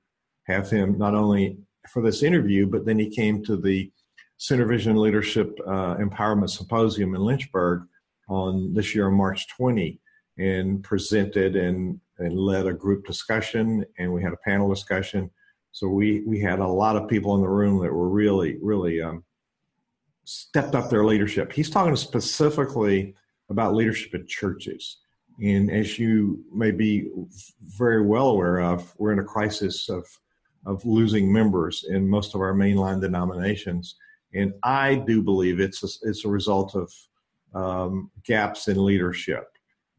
have 0.44 0.70
him 0.70 0.96
not 0.96 1.14
only 1.14 1.58
for 1.88 2.02
this 2.02 2.22
interview, 2.22 2.66
but 2.66 2.86
then 2.86 2.98
he 2.98 3.10
came 3.10 3.44
to 3.44 3.56
the 3.56 3.90
Center 4.38 4.66
Vision 4.66 4.96
Leadership 4.96 5.56
uh, 5.66 5.96
Empowerment 5.96 6.50
Symposium 6.50 7.14
in 7.14 7.20
Lynchburg 7.20 7.84
on 8.28 8.72
this 8.72 8.94
year 8.94 9.08
on 9.08 9.14
March 9.14 9.46
20 9.56 10.00
and 10.38 10.82
presented 10.82 11.54
and, 11.54 12.00
and 12.18 12.36
led 12.36 12.66
a 12.66 12.72
group 12.72 13.06
discussion 13.06 13.84
and 13.98 14.12
we 14.12 14.22
had 14.22 14.32
a 14.32 14.38
panel 14.44 14.68
discussion. 14.68 15.30
So 15.72 15.88
we, 15.88 16.22
we 16.26 16.38
had 16.38 16.58
a 16.58 16.66
lot 16.66 16.96
of 16.96 17.08
people 17.08 17.34
in 17.34 17.40
the 17.40 17.48
room 17.48 17.82
that 17.82 17.92
were 17.92 18.08
really, 18.08 18.58
really 18.62 19.00
um, 19.00 19.24
stepped 20.24 20.74
up 20.74 20.90
their 20.90 21.04
leadership. 21.04 21.52
He's 21.52 21.70
talking 21.70 21.96
specifically 21.96 23.14
about 23.48 23.74
leadership 23.74 24.14
in 24.14 24.26
churches. 24.26 24.98
And 25.42 25.70
as 25.70 25.98
you 25.98 26.44
may 26.54 26.70
be 26.70 27.08
very 27.62 28.04
well 28.04 28.28
aware 28.28 28.60
of, 28.60 28.92
we're 28.98 29.12
in 29.12 29.18
a 29.18 29.24
crisis 29.24 29.88
of, 29.88 30.06
of 30.66 30.84
losing 30.84 31.32
members 31.32 31.84
in 31.88 32.08
most 32.08 32.34
of 32.34 32.40
our 32.40 32.52
mainline 32.54 33.00
denominations. 33.00 33.96
And 34.34 34.52
I 34.62 34.96
do 34.96 35.22
believe 35.22 35.58
it's 35.58 35.82
a, 35.82 36.08
it's 36.08 36.24
a 36.24 36.28
result 36.28 36.76
of 36.76 36.92
um, 37.54 38.10
gaps 38.24 38.68
in 38.68 38.84
leadership. 38.84 39.48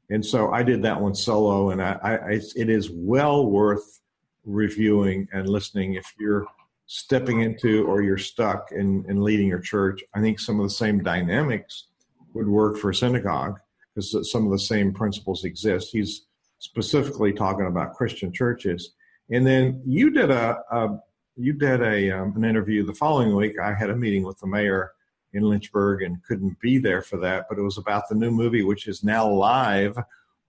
And 0.10 0.24
so 0.24 0.52
I 0.52 0.62
did 0.64 0.84
that 0.84 1.02
one 1.02 1.16
solo, 1.16 1.72
and 1.72 1.82
I, 1.82 1.98
I, 2.04 2.40
it 2.56 2.70
is 2.70 2.92
well 2.92 3.48
worth 3.48 4.02
reviewing 4.46 5.28
and 5.34 5.48
listening 5.48 5.94
if 5.94 6.14
you're 6.20 6.46
stepping 6.86 7.42
into 7.42 7.86
or 7.86 8.02
you're 8.02 8.18
stuck 8.18 8.72
in, 8.72 9.06
in 9.08 9.24
leading 9.24 9.48
your 9.48 9.60
church. 9.60 10.04
I 10.14 10.22
think 10.22 10.40
some 10.40 10.60
of 10.60 10.66
the 10.66 10.74
same 10.74 11.02
dynamics 11.02 11.88
would 12.34 12.48
work 12.48 12.78
for 12.78 12.90
a 12.90 12.96
synagogue 12.96 13.60
because 13.94 14.32
some 14.32 14.46
of 14.46 14.52
the 14.52 14.60
same 14.60 14.94
principles 14.94 15.44
exist. 15.44 15.90
He's 15.92 16.26
specifically 16.60 17.34
talking 17.34 17.68
about 17.68 17.94
Christian 17.94 18.32
churches. 18.32 18.94
And 19.32 19.46
then 19.46 19.82
you 19.86 20.10
did 20.10 20.32
a, 20.32 20.60
a 20.72 21.00
you 21.36 21.54
did 21.54 21.82
a 21.82 22.12
um, 22.12 22.34
an 22.36 22.46
interview 22.46 22.86
the 22.86 22.94
following 22.94 23.36
week. 23.36 23.60
I 23.60 23.74
had 23.74 23.90
a 23.90 23.96
meeting 23.96 24.24
with 24.24 24.40
the 24.40 24.48
mayor 24.48 24.92
in 25.34 25.44
Lynchburg 25.44 26.04
and 26.04 26.24
couldn't 26.24 26.60
be 26.60 26.78
there 26.78 27.02
for 27.02 27.18
that, 27.18 27.46
but 27.50 27.58
it 27.58 27.64
was 27.64 27.80
about 27.80 28.08
the 28.08 28.16
new 28.16 28.30
movie, 28.30 28.62
which 28.62 28.88
is 28.88 29.04
now 29.04 29.28
live 29.28 29.98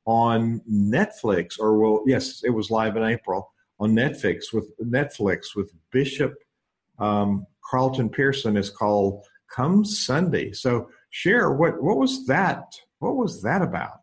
on 0.04 0.60
Netflix. 0.70 1.58
Or 1.58 1.78
well, 1.78 2.04
yes, 2.06 2.42
it 2.44 2.50
was 2.50 2.70
live 2.70 2.96
in 2.96 3.02
April 3.02 3.50
on 3.80 3.92
Netflix 3.92 4.52
with 4.52 4.76
Netflix 4.78 5.54
with 5.56 5.72
Bishop 5.90 6.34
um, 6.98 7.46
Carlton 7.68 8.08
Pearson. 8.08 8.56
is 8.56 8.70
called 8.70 9.24
Come 9.50 9.84
Sunday. 9.84 10.52
So 10.52 10.88
share 11.10 11.52
what 11.52 11.82
what 11.82 11.96
was 11.96 12.26
that? 12.26 12.64
What 12.98 13.16
was 13.16 13.42
that 13.42 13.62
about? 13.62 14.00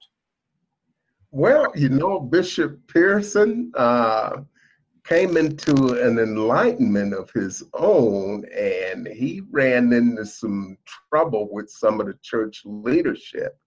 Well, 1.32 1.72
you 1.76 1.90
know, 1.90 2.20
Bishop 2.20 2.86
Pearson 2.88 3.72
uh, 3.76 4.42
came 5.06 5.38
into 5.38 6.02
an 6.02 6.20
enlightenment 6.20 7.14
of 7.14 7.32
his 7.32 7.64
own, 7.74 8.44
and 8.54 9.08
he 9.08 9.42
ran 9.50 9.94
into 9.94 10.26
some 10.26 10.78
trouble 11.10 11.48
with 11.50 11.70
some 11.70 12.02
of 12.02 12.08
the 12.08 12.18
church 12.22 12.64
leadership 12.66 13.58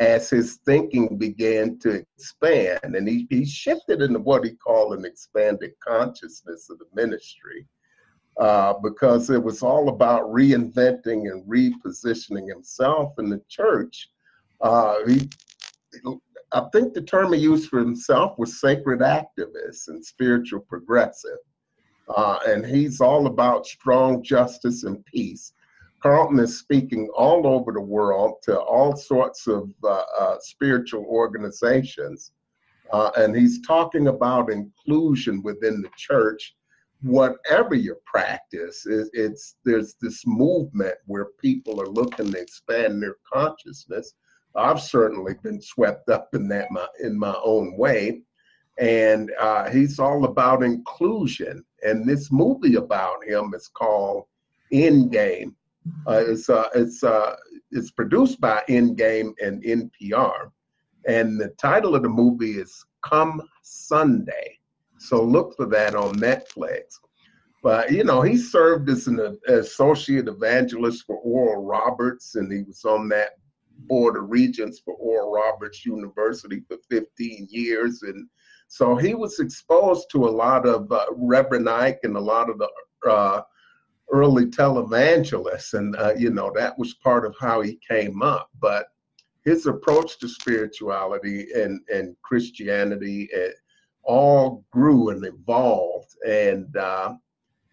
as 0.00 0.30
his 0.30 0.58
thinking 0.64 1.18
began 1.18 1.78
to 1.78 2.04
expand. 2.16 2.96
And 2.96 3.06
he, 3.06 3.26
he 3.30 3.44
shifted 3.44 4.00
into 4.00 4.18
what 4.18 4.44
he 4.44 4.52
called 4.52 4.94
an 4.94 5.04
expanded 5.04 5.72
consciousness 5.86 6.68
of 6.70 6.78
the 6.78 6.86
ministry. 6.94 7.66
Uh, 8.38 8.72
because 8.82 9.28
it 9.28 9.42
was 9.42 9.62
all 9.62 9.90
about 9.90 10.22
reinventing 10.32 11.30
and 11.30 11.44
repositioning 11.44 12.48
himself 12.48 13.12
in 13.18 13.28
the 13.28 13.42
church. 13.50 14.08
Uh, 14.62 14.94
he, 15.06 15.28
I 16.52 16.62
think 16.72 16.94
the 16.94 17.02
term 17.02 17.34
he 17.34 17.40
used 17.40 17.68
for 17.68 17.80
himself 17.80 18.38
was 18.38 18.60
sacred 18.60 19.00
activist 19.00 19.88
and 19.88 20.02
spiritual 20.02 20.60
progressive. 20.60 21.38
Uh, 22.08 22.38
and 22.46 22.64
he's 22.64 23.00
all 23.00 23.26
about 23.26 23.66
strong 23.66 24.22
justice 24.22 24.84
and 24.84 25.04
peace. 25.04 25.52
Carlton 26.00 26.38
is 26.38 26.58
speaking 26.58 27.08
all 27.14 27.46
over 27.46 27.72
the 27.72 27.80
world 27.80 28.36
to 28.42 28.58
all 28.58 28.96
sorts 28.96 29.46
of 29.46 29.70
uh, 29.84 30.02
uh, 30.18 30.36
spiritual 30.40 31.04
organizations. 31.04 32.32
Uh, 32.92 33.10
and 33.16 33.36
he's 33.36 33.64
talking 33.66 34.08
about 34.08 34.50
inclusion 34.50 35.42
within 35.42 35.82
the 35.82 35.90
church. 35.96 36.56
Whatever 37.02 37.74
your 37.74 37.98
practice, 38.04 38.84
it, 38.86 39.08
it's 39.12 39.56
there's 39.64 39.94
this 40.00 40.26
movement 40.26 40.94
where 41.06 41.28
people 41.40 41.80
are 41.80 41.88
looking 41.88 42.32
to 42.32 42.38
expand 42.40 43.02
their 43.02 43.16
consciousness. 43.32 44.14
I've 44.54 44.80
certainly 44.80 45.34
been 45.42 45.62
swept 45.62 46.08
up 46.08 46.34
in 46.34 46.48
that 46.48 46.70
my, 46.70 46.86
in 47.02 47.18
my 47.18 47.34
own 47.44 47.76
way, 47.76 48.22
and 48.78 49.30
uh, 49.40 49.70
he's 49.70 49.98
all 49.98 50.24
about 50.24 50.62
inclusion. 50.62 51.64
And 51.82 52.06
this 52.06 52.32
movie 52.32 52.74
about 52.74 53.24
him 53.24 53.52
is 53.54 53.68
called 53.68 54.24
Endgame, 54.72 55.54
uh, 56.06 56.22
it's 56.26 56.48
uh, 56.48 56.68
it's 56.74 57.02
uh, 57.02 57.36
it's 57.70 57.90
produced 57.90 58.40
by 58.40 58.62
Endgame 58.68 59.32
and 59.42 59.62
NPR, 59.62 60.50
and 61.06 61.40
the 61.40 61.48
title 61.60 61.94
of 61.94 62.02
the 62.02 62.08
movie 62.08 62.52
is 62.52 62.84
Come 63.04 63.42
Sunday. 63.62 64.58
So 64.98 65.22
look 65.22 65.56
for 65.56 65.66
that 65.66 65.94
on 65.94 66.14
Netflix. 66.16 66.98
But 67.62 67.92
you 67.92 68.04
know, 68.04 68.22
he 68.22 68.36
served 68.36 68.88
as 68.88 69.06
an 69.06 69.38
associate 69.48 70.28
evangelist 70.28 71.04
for 71.06 71.16
Oral 71.16 71.64
Roberts, 71.64 72.34
and 72.34 72.52
he 72.52 72.62
was 72.62 72.84
on 72.84 73.08
that 73.10 73.32
board 73.86 74.16
of 74.16 74.30
regents 74.30 74.80
for 74.80 74.94
Oral 74.94 75.32
Roberts 75.32 75.84
University 75.86 76.62
for 76.68 76.76
15 76.90 77.48
years, 77.50 78.02
and 78.02 78.28
so 78.68 78.94
he 78.94 79.14
was 79.14 79.40
exposed 79.40 80.06
to 80.12 80.26
a 80.26 80.30
lot 80.30 80.66
of 80.66 80.90
uh, 80.92 81.04
Reverend 81.12 81.68
Ike 81.68 82.00
and 82.04 82.16
a 82.16 82.20
lot 82.20 82.48
of 82.48 82.58
the 82.58 82.68
uh, 83.10 83.42
early 84.12 84.46
televangelists, 84.46 85.74
and 85.74 85.96
uh, 85.96 86.14
you 86.16 86.30
know 86.30 86.52
that 86.54 86.78
was 86.78 86.94
part 86.94 87.24
of 87.24 87.34
how 87.40 87.60
he 87.60 87.78
came 87.86 88.22
up. 88.22 88.50
But 88.60 88.86
his 89.44 89.66
approach 89.66 90.18
to 90.18 90.28
spirituality 90.28 91.48
and 91.54 91.80
and 91.92 92.16
Christianity 92.22 93.28
it 93.32 93.56
all 94.02 94.64
grew 94.70 95.10
and 95.10 95.24
evolved, 95.24 96.14
and 96.26 96.74
uh, 96.76 97.14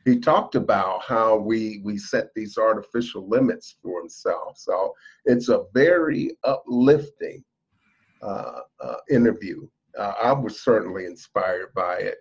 he 0.06 0.19
talked 0.19 0.56
about 0.56 1.04
how 1.04 1.38
we 1.38 1.82
we 1.84 1.97
set 1.97 2.34
these 2.36 2.58
artificial 2.58 3.28
limits 3.28 3.76
for 3.82 4.00
himself. 4.00 4.58
So 4.58 4.93
it's 5.26 5.50
a 5.50 5.65
very 5.73 6.32
uplifting 6.43 7.43
uh, 8.21 8.60
uh 8.80 8.95
interview. 9.10 9.67
Uh, 9.97 10.13
I 10.21 10.32
was 10.32 10.62
certainly 10.62 11.06
inspired 11.06 11.73
by 11.73 11.97
it 11.97 12.17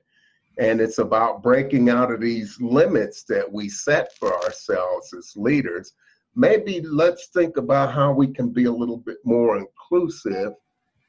and 0.59 0.81
it's 0.81 0.99
about 0.99 1.43
breaking 1.43 1.91
out 1.91 2.11
of 2.11 2.21
these 2.21 2.59
limits 2.61 3.25
that 3.25 3.51
we 3.51 3.69
set 3.69 4.17
for 4.17 4.35
ourselves 4.43 5.13
as 5.13 5.33
leaders. 5.37 5.93
Maybe 6.35 6.81
let's 6.81 7.29
think 7.29 7.57
about 7.57 7.93
how 7.93 8.13
we 8.13 8.29
can 8.29 8.51
be 8.51 8.65
a 8.65 8.73
little 8.73 8.99
bit 8.99 9.19
more 9.25 9.59
inclusive 9.59 10.53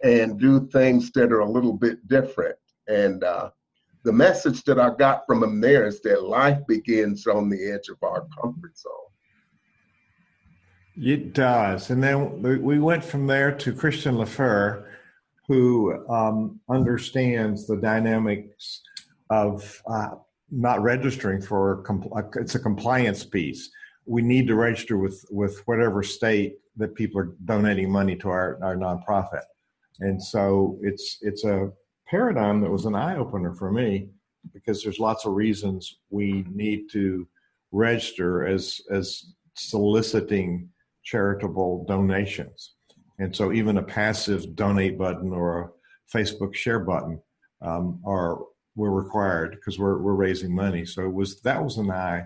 and 0.03 0.39
do 0.39 0.67
things 0.67 1.11
that 1.11 1.31
are 1.31 1.39
a 1.39 1.49
little 1.49 1.73
bit 1.73 2.07
different. 2.07 2.55
And 2.87 3.23
uh, 3.23 3.51
the 4.03 4.13
message 4.13 4.63
that 4.63 4.79
I 4.79 4.91
got 4.95 5.25
from 5.25 5.43
him 5.43 5.59
there 5.59 5.85
is 5.85 6.01
that 6.01 6.23
life 6.23 6.59
begins 6.67 7.25
on 7.27 7.49
the 7.49 7.71
edge 7.71 7.89
of 7.89 7.97
our 8.03 8.27
comfort 8.41 8.77
zone. 8.77 8.93
It 10.97 11.33
does. 11.33 11.89
And 11.89 12.03
then 12.03 12.41
we 12.41 12.79
went 12.79 13.03
from 13.03 13.27
there 13.27 13.51
to 13.51 13.73
Christian 13.73 14.15
Lafleur, 14.15 14.85
who 15.47 16.05
um, 16.09 16.59
understands 16.69 17.67
the 17.67 17.77
dynamics 17.77 18.81
of 19.29 19.81
uh, 19.89 20.09
not 20.51 20.81
registering 20.81 21.41
for 21.41 21.83
compl- 21.83 22.35
it's 22.37 22.55
a 22.55 22.59
compliance 22.59 23.25
piece. 23.25 23.69
We 24.05 24.21
need 24.21 24.47
to 24.47 24.55
register 24.55 24.97
with 24.97 25.23
with 25.29 25.61
whatever 25.67 26.03
state 26.03 26.57
that 26.77 26.95
people 26.95 27.19
are 27.19 27.35
donating 27.45 27.91
money 27.91 28.15
to 28.17 28.29
our, 28.29 28.57
our 28.63 28.75
nonprofit, 28.75 29.43
and 29.99 30.21
so 30.21 30.77
it's 30.81 31.17
it's 31.21 31.43
a 31.43 31.71
paradigm 32.07 32.61
that 32.61 32.71
was 32.71 32.85
an 32.85 32.95
eye 32.95 33.17
opener 33.17 33.53
for 33.53 33.71
me 33.71 34.09
because 34.53 34.81
there's 34.81 34.99
lots 34.99 35.25
of 35.25 35.33
reasons 35.33 35.97
we 36.09 36.45
need 36.49 36.89
to 36.91 37.27
register 37.71 38.47
as 38.47 38.79
as 38.91 39.33
soliciting 39.55 40.69
charitable 41.03 41.85
donations. 41.87 42.73
And 43.19 43.35
so 43.35 43.51
even 43.51 43.77
a 43.77 43.83
passive 43.83 44.55
donate 44.55 44.97
button 44.97 45.31
or 45.31 45.61
a 45.61 46.17
Facebook 46.17 46.53
share 46.53 46.79
button 46.79 47.19
um, 47.61 47.99
are 48.05 48.39
were 48.77 48.91
required 48.91 49.51
because 49.51 49.77
we're 49.77 49.97
we're 49.97 50.13
raising 50.13 50.55
money. 50.55 50.85
So 50.85 51.03
it 51.03 51.13
was 51.13 51.41
that 51.41 51.61
was 51.61 51.77
an 51.77 51.91
eye 51.91 52.23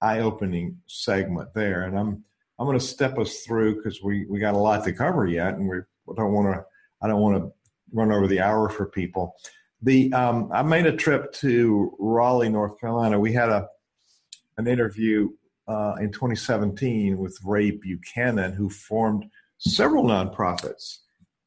eye 0.00 0.20
opening 0.20 0.78
segment 0.86 1.52
there. 1.54 1.82
And 1.84 1.98
I'm 1.98 2.22
I'm 2.58 2.66
going 2.66 2.78
to 2.78 2.84
step 2.84 3.18
us 3.18 3.40
through 3.40 3.76
because 3.76 4.02
we 4.02 4.26
we 4.26 4.38
got 4.38 4.54
a 4.54 4.58
lot 4.58 4.84
to 4.84 4.92
cover 4.92 5.26
yet, 5.26 5.54
and 5.54 5.68
we 5.68 5.78
don't 6.14 6.32
want 6.32 6.54
to 6.54 6.64
I 7.02 7.08
don't 7.08 7.20
want 7.20 7.36
to 7.36 7.52
run 7.92 8.12
over 8.12 8.28
the 8.28 8.40
hour 8.40 8.68
for 8.68 8.86
people. 8.86 9.34
The 9.82 10.12
um, 10.12 10.50
I 10.52 10.62
made 10.62 10.86
a 10.86 10.96
trip 10.96 11.32
to 11.34 11.96
Raleigh, 11.98 12.50
North 12.50 12.78
Carolina. 12.78 13.18
We 13.18 13.32
had 13.32 13.48
a 13.48 13.68
an 14.58 14.66
interview 14.66 15.30
uh, 15.68 15.96
in 16.00 16.12
2017 16.12 17.18
with 17.18 17.38
Ray 17.44 17.72
Buchanan, 17.72 18.52
who 18.52 18.70
formed 18.70 19.26
several 19.58 20.04
nonprofits. 20.04 20.98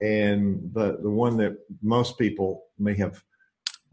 And 0.01 0.71
the, 0.73 0.97
the 1.01 1.09
one 1.09 1.37
that 1.37 1.57
most 1.81 2.17
people 2.17 2.65
may 2.77 2.95
have 2.97 3.21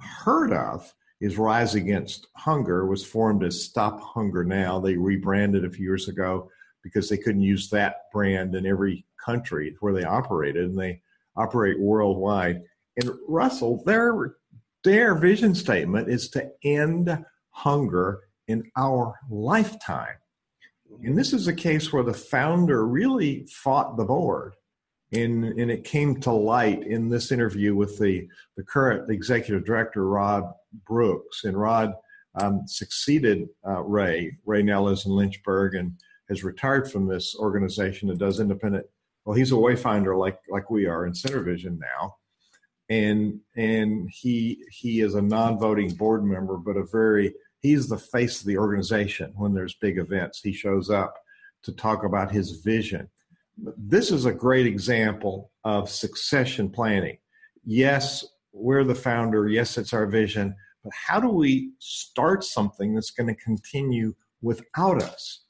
heard 0.06 0.52
of 0.52 0.92
is 1.20 1.38
Rise 1.38 1.74
Against 1.74 2.28
Hunger, 2.36 2.86
was 2.86 3.04
formed 3.04 3.42
as 3.42 3.64
Stop 3.64 4.00
Hunger 4.00 4.44
Now. 4.44 4.78
They 4.78 4.96
rebranded 4.96 5.64
a 5.64 5.70
few 5.70 5.84
years 5.84 6.08
ago 6.08 6.50
because 6.82 7.08
they 7.08 7.16
couldn't 7.16 7.42
use 7.42 7.68
that 7.70 8.02
brand 8.12 8.54
in 8.54 8.66
every 8.66 9.06
country 9.24 9.76
where 9.80 9.92
they 9.92 10.04
operated, 10.04 10.66
and 10.66 10.78
they 10.78 11.00
operate 11.36 11.80
worldwide. 11.80 12.62
And 12.96 13.10
Russell, 13.26 13.82
their 13.84 14.36
their 14.84 15.14
vision 15.16 15.54
statement 15.54 16.08
is 16.08 16.28
to 16.30 16.50
end 16.62 17.24
hunger 17.50 18.20
in 18.46 18.70
our 18.76 19.14
lifetime. 19.28 20.14
And 21.02 21.18
this 21.18 21.32
is 21.32 21.48
a 21.48 21.52
case 21.52 21.92
where 21.92 22.04
the 22.04 22.14
founder 22.14 22.86
really 22.86 23.46
fought 23.50 23.96
the 23.96 24.04
board. 24.04 24.54
And, 25.12 25.44
and 25.44 25.70
it 25.70 25.84
came 25.84 26.20
to 26.22 26.32
light 26.32 26.82
in 26.84 27.08
this 27.08 27.30
interview 27.30 27.76
with 27.76 27.98
the, 27.98 28.28
the 28.56 28.64
current 28.64 29.10
executive 29.10 29.64
director, 29.64 30.08
Rod 30.08 30.52
Brooks. 30.84 31.44
And 31.44 31.56
Rod 31.56 31.94
um, 32.40 32.62
succeeded 32.66 33.48
uh, 33.66 33.82
Ray. 33.82 34.36
Ray 34.44 34.62
now 34.62 34.82
lives 34.82 35.06
in 35.06 35.12
Lynchburg 35.12 35.74
and 35.74 35.92
has 36.28 36.44
retired 36.44 36.90
from 36.90 37.06
this 37.06 37.34
organization 37.38 38.08
that 38.08 38.18
does 38.18 38.40
independent. 38.40 38.86
Well, 39.24 39.36
he's 39.36 39.52
a 39.52 39.56
wayfinder 39.56 40.18
like 40.18 40.38
like 40.48 40.70
we 40.70 40.86
are 40.86 41.06
in 41.06 41.14
Center 41.14 41.42
Vision 41.42 41.80
now, 41.80 42.16
and 42.88 43.40
and 43.56 44.08
he 44.12 44.64
he 44.70 45.00
is 45.00 45.14
a 45.14 45.22
non-voting 45.22 45.94
board 45.94 46.24
member, 46.24 46.56
but 46.56 46.76
a 46.76 46.84
very 46.84 47.34
he's 47.60 47.88
the 47.88 47.98
face 47.98 48.40
of 48.40 48.46
the 48.46 48.58
organization 48.58 49.32
when 49.34 49.54
there's 49.54 49.74
big 49.74 49.98
events. 49.98 50.40
He 50.42 50.52
shows 50.52 50.90
up 50.90 51.14
to 51.64 51.72
talk 51.72 52.04
about 52.04 52.30
his 52.30 52.60
vision. 52.60 53.08
This 53.56 54.10
is 54.10 54.26
a 54.26 54.32
great 54.32 54.66
example 54.66 55.50
of 55.64 55.90
succession 55.90 56.70
planning. 56.70 57.18
Yes, 57.64 58.24
we're 58.52 58.84
the 58.84 58.94
founder. 58.94 59.48
Yes, 59.48 59.78
it's 59.78 59.92
our 59.92 60.06
vision. 60.06 60.54
But 60.84 60.92
how 60.92 61.20
do 61.20 61.28
we 61.28 61.72
start 61.78 62.44
something 62.44 62.94
that's 62.94 63.10
going 63.10 63.34
to 63.34 63.42
continue 63.42 64.14
without 64.42 65.02
us? 65.02 65.44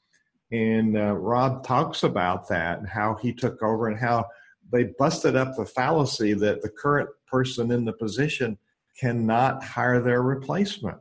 And 0.51 0.97
uh, 0.97 1.13
Rob 1.13 1.65
talks 1.65 2.03
about 2.03 2.47
that 2.49 2.79
and 2.79 2.87
how 2.87 3.15
he 3.15 3.33
took 3.33 3.61
over 3.61 3.87
and 3.87 3.99
how 3.99 4.25
they 4.71 4.85
busted 4.97 5.35
up 5.35 5.55
the 5.55 5.65
fallacy 5.65 6.33
that 6.33 6.61
the 6.61 6.69
current 6.69 7.09
person 7.27 7.71
in 7.71 7.85
the 7.85 7.93
position 7.93 8.57
cannot 8.99 9.63
hire 9.63 10.01
their 10.01 10.21
replacement 10.23 10.97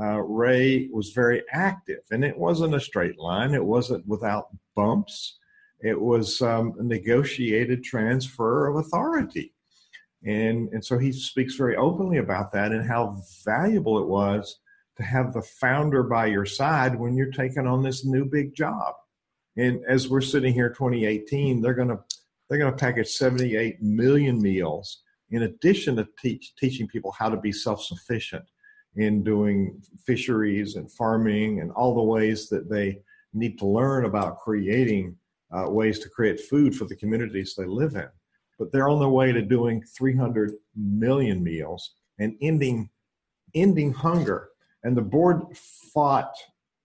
uh, 0.00 0.20
Ray 0.20 0.88
was 0.92 1.10
very 1.10 1.42
active, 1.52 2.00
and 2.10 2.24
it 2.24 2.38
wasn't 2.38 2.74
a 2.74 2.80
straight 2.80 3.18
line. 3.18 3.54
It 3.54 3.64
wasn't 3.64 4.06
without 4.06 4.48
bumps. 4.76 5.38
It 5.80 6.00
was 6.00 6.42
um, 6.42 6.74
a 6.78 6.82
negotiated 6.82 7.84
transfer 7.84 8.66
of 8.66 8.76
authority, 8.76 9.54
and 10.24 10.68
and 10.72 10.84
so 10.84 10.98
he 10.98 11.12
speaks 11.12 11.54
very 11.54 11.76
openly 11.76 12.18
about 12.18 12.52
that 12.52 12.72
and 12.72 12.86
how 12.86 13.22
valuable 13.44 13.98
it 14.00 14.08
was 14.08 14.58
to 14.96 15.04
have 15.04 15.32
the 15.32 15.42
founder 15.42 16.02
by 16.02 16.26
your 16.26 16.44
side 16.44 16.98
when 16.98 17.16
you're 17.16 17.30
taking 17.30 17.66
on 17.66 17.82
this 17.82 18.04
new 18.04 18.24
big 18.24 18.54
job. 18.54 18.94
And 19.56 19.80
as 19.88 20.08
we're 20.08 20.20
sitting 20.20 20.52
here, 20.52 20.68
2018, 20.70 21.62
they're 21.62 21.74
gonna 21.74 22.00
they're 22.48 22.58
gonna 22.58 22.72
package 22.76 23.08
78 23.08 23.80
million 23.80 24.42
meals 24.42 25.02
in 25.30 25.42
addition 25.42 25.96
to 25.96 26.08
teach, 26.20 26.54
teaching 26.56 26.88
people 26.88 27.12
how 27.12 27.28
to 27.28 27.36
be 27.36 27.52
self-sufficient 27.52 28.44
in 28.96 29.22
doing 29.22 29.80
fisheries 30.06 30.76
and 30.76 30.90
farming 30.90 31.60
and 31.60 31.70
all 31.72 31.94
the 31.94 32.02
ways 32.02 32.48
that 32.48 32.70
they 32.70 33.00
need 33.34 33.58
to 33.58 33.66
learn 33.66 34.06
about 34.06 34.38
creating 34.38 35.14
uh, 35.56 35.70
ways 35.70 35.98
to 36.00 36.08
create 36.08 36.40
food 36.40 36.74
for 36.74 36.84
the 36.84 36.96
communities 36.96 37.54
they 37.54 37.64
live 37.64 37.94
in. 37.94 38.08
But 38.58 38.72
they're 38.72 38.88
on 38.88 38.98
their 38.98 39.08
way 39.08 39.32
to 39.32 39.42
doing 39.42 39.82
300 39.82 40.52
million 40.76 41.42
meals 41.42 41.94
and 42.18 42.36
ending 42.40 42.90
ending 43.54 43.92
hunger. 43.92 44.50
And 44.82 44.96
the 44.96 45.02
board 45.02 45.56
fought 45.92 46.34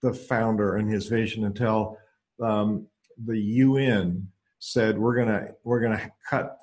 the 0.02 0.14
founder 0.14 0.78
and 0.78 0.90
his 0.90 1.08
vision 1.08 1.46
until 1.46 1.98
um, 2.42 2.88
the 3.26 3.38
UN 3.38 4.28
said 4.60 4.98
we're 4.98 5.16
gonna 5.16 5.50
we're 5.64 5.82
gonna 5.82 6.12
cut 6.30 6.58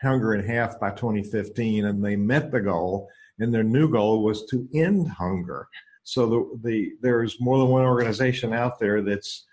hunger 0.00 0.34
in 0.34 0.44
half 0.44 0.78
by 0.78 0.90
2015, 0.90 1.86
and 1.86 2.04
they 2.04 2.16
met 2.16 2.50
the 2.50 2.60
goal 2.60 3.08
and 3.38 3.52
their 3.52 3.64
new 3.64 3.90
goal 3.90 4.22
was 4.22 4.46
to 4.46 4.68
end 4.74 5.08
hunger. 5.08 5.68
So 6.04 6.26
the, 6.26 6.68
the 6.68 6.92
there's 7.00 7.40
more 7.40 7.58
than 7.58 7.68
one 7.68 7.84
organization 7.84 8.52
out 8.52 8.78
there 8.78 9.02
that's 9.02 9.46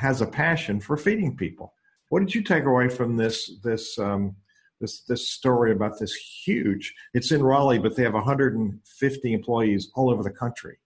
has 0.00 0.20
a 0.20 0.26
passion 0.26 0.80
for 0.80 0.96
feeding 0.96 1.36
people. 1.36 1.74
What 2.08 2.20
did 2.20 2.34
you 2.34 2.42
take 2.42 2.64
away 2.64 2.88
from 2.88 3.16
this 3.16 3.58
this 3.62 3.98
um, 3.98 4.34
this 4.80 5.02
this 5.02 5.30
story 5.30 5.72
about 5.72 5.98
this 5.98 6.14
huge? 6.14 6.94
It's 7.14 7.32
in 7.32 7.42
Raleigh, 7.42 7.78
but 7.78 7.94
they 7.94 8.02
have 8.02 8.14
150 8.14 9.32
employees 9.32 9.90
all 9.94 10.10
over 10.10 10.22
the 10.22 10.30
country 10.30 10.78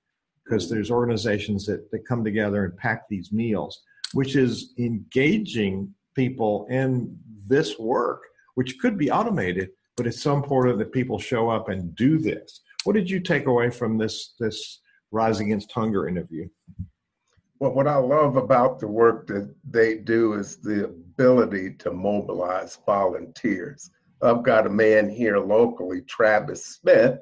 because 0.44 0.68
there's 0.68 0.90
organizations 0.90 1.64
that, 1.66 1.90
that 1.90 2.06
come 2.06 2.22
together 2.22 2.64
and 2.66 2.76
pack 2.76 3.08
these 3.08 3.32
meals, 3.32 3.82
which 4.12 4.36
is 4.36 4.74
engaging 4.78 5.94
people 6.14 6.66
in 6.68 7.18
this 7.46 7.78
work, 7.78 8.22
which 8.54 8.78
could 8.78 8.98
be 8.98 9.10
automated 9.10 9.70
but 9.96 10.06
it's 10.06 10.20
so 10.20 10.34
important 10.34 10.78
that 10.78 10.92
people 10.92 11.18
show 11.18 11.48
up 11.48 11.68
and 11.68 11.94
do 11.94 12.18
this. 12.18 12.60
What 12.84 12.94
did 12.94 13.08
you 13.08 13.20
take 13.20 13.46
away 13.46 13.70
from 13.70 13.98
this 13.98 14.34
this 14.38 14.80
Rise 15.10 15.40
Against 15.40 15.70
Hunger 15.72 16.08
interview? 16.08 16.48
Well, 17.60 17.72
what 17.72 17.86
I 17.86 17.96
love 17.96 18.36
about 18.36 18.80
the 18.80 18.88
work 18.88 19.26
that 19.28 19.54
they 19.70 19.98
do 19.98 20.34
is 20.34 20.56
the 20.56 20.86
ability 20.86 21.74
to 21.74 21.92
mobilize 21.92 22.78
volunteers. 22.84 23.90
I've 24.22 24.42
got 24.42 24.66
a 24.66 24.70
man 24.70 25.08
here 25.08 25.38
locally, 25.38 26.02
Travis 26.02 26.64
Smith, 26.66 27.20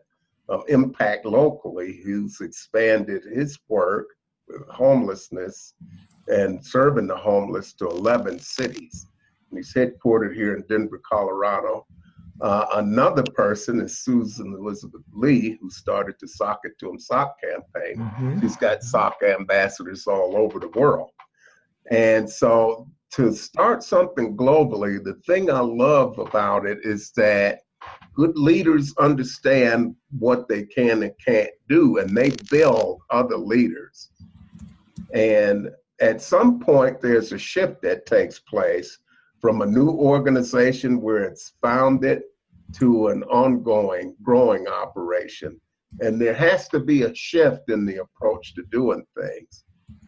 of 0.48 0.64
Impact 0.68 1.26
Locally, 1.26 2.00
who's 2.02 2.40
expanded 2.40 3.24
his 3.24 3.58
work 3.68 4.08
with 4.48 4.66
homelessness 4.68 5.74
and 6.28 6.64
serving 6.64 7.06
the 7.06 7.16
homeless 7.16 7.72
to 7.74 7.88
11 7.88 8.38
cities. 8.38 9.06
And 9.50 9.58
he's 9.58 9.74
headquartered 9.74 10.34
here 10.34 10.54
in 10.54 10.64
Denver, 10.68 11.00
Colorado. 11.10 11.86
Uh, 12.42 12.66
another 12.74 13.22
person 13.36 13.80
is 13.80 14.00
Susan 14.00 14.52
Elizabeth 14.52 15.02
Lee, 15.12 15.56
who 15.60 15.70
started 15.70 16.16
the 16.20 16.26
Sock 16.26 16.60
It 16.64 16.76
To 16.80 16.90
'em 16.90 16.98
Sock 16.98 17.36
campaign. 17.40 17.98
Mm-hmm. 17.98 18.40
She's 18.40 18.56
got 18.56 18.82
sock 18.82 19.22
ambassadors 19.22 20.08
all 20.08 20.36
over 20.36 20.58
the 20.58 20.70
world. 20.70 21.10
And 21.92 22.28
so 22.28 22.88
to 23.12 23.32
start 23.32 23.84
something 23.84 24.36
globally, 24.36 25.02
the 25.02 25.14
thing 25.24 25.50
I 25.50 25.60
love 25.60 26.18
about 26.18 26.66
it 26.66 26.78
is 26.82 27.12
that 27.12 27.60
good 28.12 28.36
leaders 28.36 28.92
understand 28.98 29.94
what 30.18 30.48
they 30.48 30.64
can 30.64 31.04
and 31.04 31.12
can't 31.24 31.50
do, 31.68 31.98
and 31.98 32.16
they 32.16 32.30
build 32.50 33.02
other 33.10 33.36
leaders. 33.36 34.10
And 35.14 35.70
at 36.00 36.20
some 36.20 36.58
point, 36.58 37.00
there's 37.00 37.30
a 37.30 37.38
shift 37.38 37.82
that 37.82 38.06
takes 38.06 38.40
place 38.40 38.98
from 39.40 39.62
a 39.62 39.66
new 39.66 39.90
organization 39.90 41.00
where 41.00 41.22
it's 41.22 41.52
founded 41.60 42.22
to 42.74 43.08
an 43.08 43.22
ongoing, 43.24 44.16
growing 44.22 44.66
operation. 44.68 45.60
And 46.00 46.20
there 46.20 46.34
has 46.34 46.68
to 46.70 46.80
be 46.80 47.02
a 47.02 47.14
shift 47.14 47.70
in 47.70 47.86
the 47.86 47.98
approach 47.98 48.54
to 48.54 48.62
doing 48.70 49.04
things. 49.20 49.64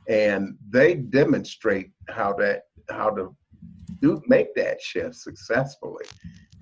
And 0.09 0.57
they 0.71 0.95
demonstrate 0.97 1.91
how 2.09 2.35
that 2.35 2.63
how 2.91 3.11
to 3.11 3.37
do 4.01 4.23
make 4.29 4.55
that 4.57 4.81
shift 4.83 5.17
successfully. 5.17 6.05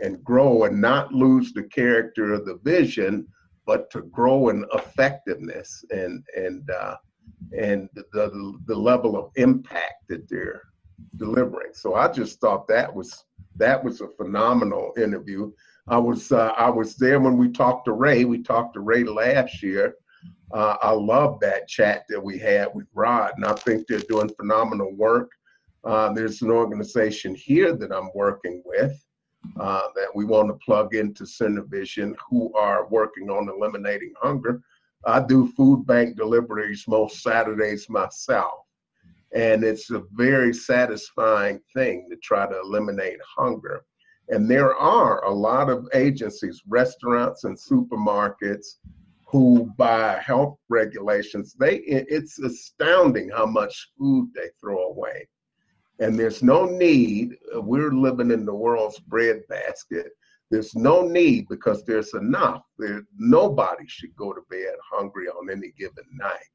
and 0.00 0.22
grow 0.24 0.64
and 0.64 0.80
not 0.80 1.12
lose 1.12 1.52
the 1.52 1.62
character 1.64 2.32
of 2.34 2.46
the 2.46 2.58
vision, 2.64 3.26
but 3.66 3.90
to 3.90 4.02
grow 4.02 4.48
in 4.50 4.64
effectiveness 4.74 5.84
and 5.90 6.24
and 6.36 6.70
uh, 6.70 6.96
and 7.58 7.88
the 7.94 8.58
the 8.66 8.74
level 8.74 9.16
of 9.16 9.30
impact 9.36 10.08
that 10.08 10.28
they're 10.28 10.62
delivering. 11.16 11.72
So 11.74 11.94
I 11.94 12.08
just 12.08 12.40
thought 12.40 12.68
that 12.68 12.94
was 12.94 13.24
that 13.56 13.82
was 13.82 14.00
a 14.00 14.08
phenomenal 14.08 14.92
interview. 14.96 15.52
I 15.88 15.98
was 15.98 16.30
uh, 16.30 16.52
I 16.56 16.70
was 16.70 16.96
there 16.96 17.20
when 17.20 17.36
we 17.36 17.50
talked 17.50 17.86
to 17.86 17.92
Ray. 17.92 18.24
We 18.24 18.42
talked 18.42 18.74
to 18.74 18.80
Ray 18.80 19.04
last 19.04 19.62
year. 19.62 19.96
Uh, 20.52 20.76
I 20.82 20.90
love 20.90 21.40
that 21.40 21.66
chat 21.66 22.04
that 22.08 22.22
we 22.22 22.38
had 22.38 22.68
with 22.74 22.86
Rod, 22.94 23.32
and 23.36 23.44
I 23.44 23.54
think 23.54 23.86
they're 23.86 24.00
doing 24.00 24.28
phenomenal 24.28 24.94
work. 24.94 25.30
Uh, 25.84 26.12
there's 26.12 26.42
an 26.42 26.50
organization 26.50 27.34
here 27.34 27.74
that 27.74 27.90
I'm 27.90 28.10
working 28.14 28.62
with 28.64 29.04
uh, 29.58 29.88
that 29.94 30.08
we 30.14 30.24
want 30.24 30.48
to 30.48 30.64
plug 30.64 30.94
into 30.94 31.26
Vision, 31.68 32.14
who 32.28 32.52
are 32.54 32.86
working 32.88 33.30
on 33.30 33.48
eliminating 33.48 34.12
hunger. 34.20 34.60
I 35.04 35.20
do 35.20 35.52
food 35.52 35.86
bank 35.86 36.16
deliveries 36.16 36.84
most 36.86 37.22
Saturdays 37.22 37.88
myself. 37.88 38.60
And 39.34 39.64
it's 39.64 39.90
a 39.90 40.02
very 40.12 40.52
satisfying 40.52 41.60
thing 41.74 42.06
to 42.10 42.16
try 42.16 42.46
to 42.46 42.60
eliminate 42.60 43.18
hunger. 43.36 43.84
And 44.32 44.50
there 44.50 44.74
are 44.74 45.22
a 45.26 45.30
lot 45.30 45.68
of 45.68 45.86
agencies, 45.92 46.62
restaurants 46.66 47.44
and 47.44 47.54
supermarkets 47.54 48.76
who 49.26 49.70
by 49.76 50.18
health 50.24 50.56
regulations, 50.70 51.54
they 51.60 51.76
it's 51.80 52.38
astounding 52.38 53.28
how 53.28 53.44
much 53.44 53.90
food 53.98 54.30
they 54.34 54.48
throw 54.58 54.88
away. 54.88 55.28
And 55.98 56.18
there's 56.18 56.42
no 56.42 56.64
need, 56.64 57.36
we're 57.56 57.92
living 57.92 58.30
in 58.30 58.46
the 58.46 58.54
world's 58.54 58.98
breadbasket. 59.00 60.12
There's 60.50 60.74
no 60.74 61.02
need 61.02 61.46
because 61.50 61.84
there's 61.84 62.14
enough. 62.14 62.62
There 62.78 63.02
nobody 63.18 63.84
should 63.86 64.16
go 64.16 64.32
to 64.32 64.40
bed 64.48 64.76
hungry 64.90 65.28
on 65.28 65.50
any 65.50 65.72
given 65.78 66.06
night. 66.14 66.50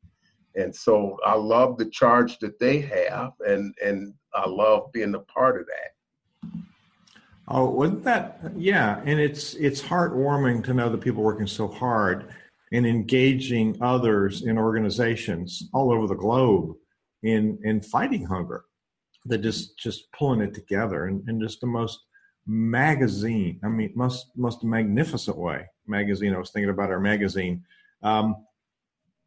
And 0.56 0.76
so 0.76 1.16
I 1.24 1.36
love 1.36 1.78
the 1.78 1.92
charge 1.92 2.40
that 2.40 2.58
they 2.58 2.80
have 2.82 3.34
and 3.42 3.76
and 3.86 4.16
I 4.34 4.50
love 4.50 4.92
being 4.94 5.14
a 5.14 5.20
part 5.20 5.62
of 5.62 5.68
that. 5.68 5.92
Oh, 7.50 7.70
wasn't 7.70 8.04
that 8.04 8.42
yeah, 8.58 9.02
and 9.06 9.20
it's 9.20 9.54
it's 9.54 9.82
heartwarming 9.82 10.64
to 10.66 10.74
know 10.74 10.90
that 10.90 11.00
people 11.00 11.24
working 11.24 11.48
so 11.48 11.68
hard 11.68 12.34
and 12.74 12.86
engaging 12.86 13.78
others 13.82 14.44
in 14.44 14.58
organizations 14.58 15.64
all 15.74 15.94
over 15.94 16.08
the 16.08 16.16
globe 16.16 16.76
in 17.24 17.58
in 17.64 17.82
fighting 17.82 18.26
hunger. 18.26 18.66
That 19.26 19.38
just 19.40 19.78
just 19.78 20.12
pulling 20.12 20.42
it 20.42 20.54
together 20.54 21.06
and, 21.06 21.28
in 21.30 21.40
just 21.40 21.62
the 21.62 21.68
most 21.68 22.00
magazine 22.50 23.60
i 23.64 23.68
mean 23.68 23.92
most 23.96 24.28
most 24.36 24.64
magnificent 24.64 25.38
way. 25.38 25.66
Magazine 25.88 26.34
i 26.34 26.38
was 26.38 26.52
thinking 26.52 26.70
about 26.70 26.92
our 26.92 27.00
magazine. 27.00 27.64
Um, 28.04 28.36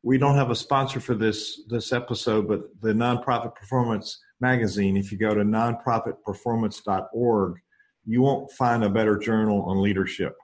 we 0.03 0.19
don't 0.19 0.37
have 0.37 0.51
a 0.51 0.55
sponsor 0.55 1.01
for 1.01 1.15
this 1.15 1.63
this 1.69 1.93
episode 1.93 2.49
but 2.49 2.63
the 2.81 2.93
nonprofit 2.93 3.55
performance 3.55 4.19
magazine 4.41 4.97
if 4.97 5.13
you 5.13 5.19
go 5.19 5.35
to 5.35 5.43
nonprofitperformance.org 5.43 7.61
you 8.07 8.23
won't 8.23 8.51
find 8.53 8.85
a 8.85 8.91
better 8.91 9.19
journal 9.19 9.63
on 9.63 9.81
leadership 9.81 10.37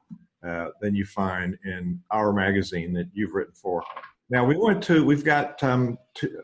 uh, 0.46 0.68
than 0.80 0.94
you 0.94 1.04
find 1.04 1.58
in 1.64 2.00
our 2.10 2.32
magazine 2.32 2.92
that 2.92 3.08
you've 3.12 3.34
written 3.34 3.54
for. 3.54 3.82
Now 4.28 4.44
we 4.44 4.56
went 4.56 4.82
to 4.84 5.04
we've 5.04 5.24
got 5.24 5.62
um, 5.62 5.98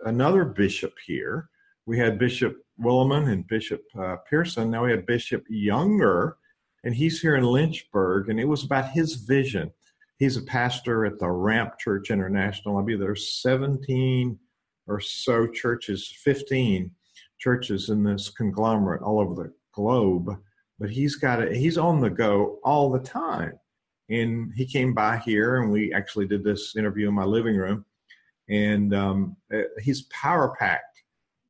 another 0.05 0.45
bishop 0.45 0.95
here. 1.05 1.49
We 1.87 1.99
had 1.99 2.19
Bishop 2.19 2.57
Willimon 2.81 3.31
and 3.31 3.47
Bishop 3.47 3.83
uh, 3.99 4.17
Pearson. 4.29 4.71
Now 4.71 4.85
we 4.85 4.93
had 4.93 5.07
Bishop 5.07 5.45
Younger, 5.49 6.37
and 6.85 6.95
he's 6.95 7.21
here 7.21 7.37
in 7.37 7.45
Lynchburg, 7.45 8.29
and 8.29 8.39
it 8.41 8.47
was 8.47 8.65
about 8.65 8.91
his 8.91 9.15
vision. 9.15 9.71
He's 10.19 10.37
a 10.37 10.43
pastor 10.43 11.05
at 11.05 11.19
the 11.19 11.29
Ramp 11.29 11.79
Church 11.79 12.11
International. 12.11 12.79
I 12.79 12.83
believe 12.83 13.01
there's 13.01 13.41
17 13.43 14.39
or 14.87 15.01
so 15.01 15.49
churches, 15.49 16.13
15 16.23 16.91
churches 17.39 17.89
in 17.89 18.05
this 18.05 18.31
conglomerate 18.31 19.03
all 19.03 19.21
over 19.21 19.35
the 19.35 19.53
globe. 19.73 20.31
But 20.79 20.91
he's 20.91 21.17
got 21.17 21.43
it. 21.43 21.55
He's 21.55 21.79
on 21.79 22.01
the 22.01 22.11
go 22.11 22.59
all 22.65 22.91
the 22.91 23.01
time. 23.01 23.59
And 24.11 24.53
he 24.55 24.67
came 24.67 24.93
by 24.93 25.19
here 25.19 25.63
and 25.63 25.71
we 25.71 25.93
actually 25.93 26.27
did 26.27 26.45
this 26.45 26.77
interview 26.77 27.09
in 27.09 27.15
my 27.15 27.25
living 27.25 27.57
room. 27.57 27.85
And 28.49 28.95
um, 28.95 29.37
uh, 29.55 29.63
he's 29.81 30.03
power 30.03 30.55
packed 30.59 30.93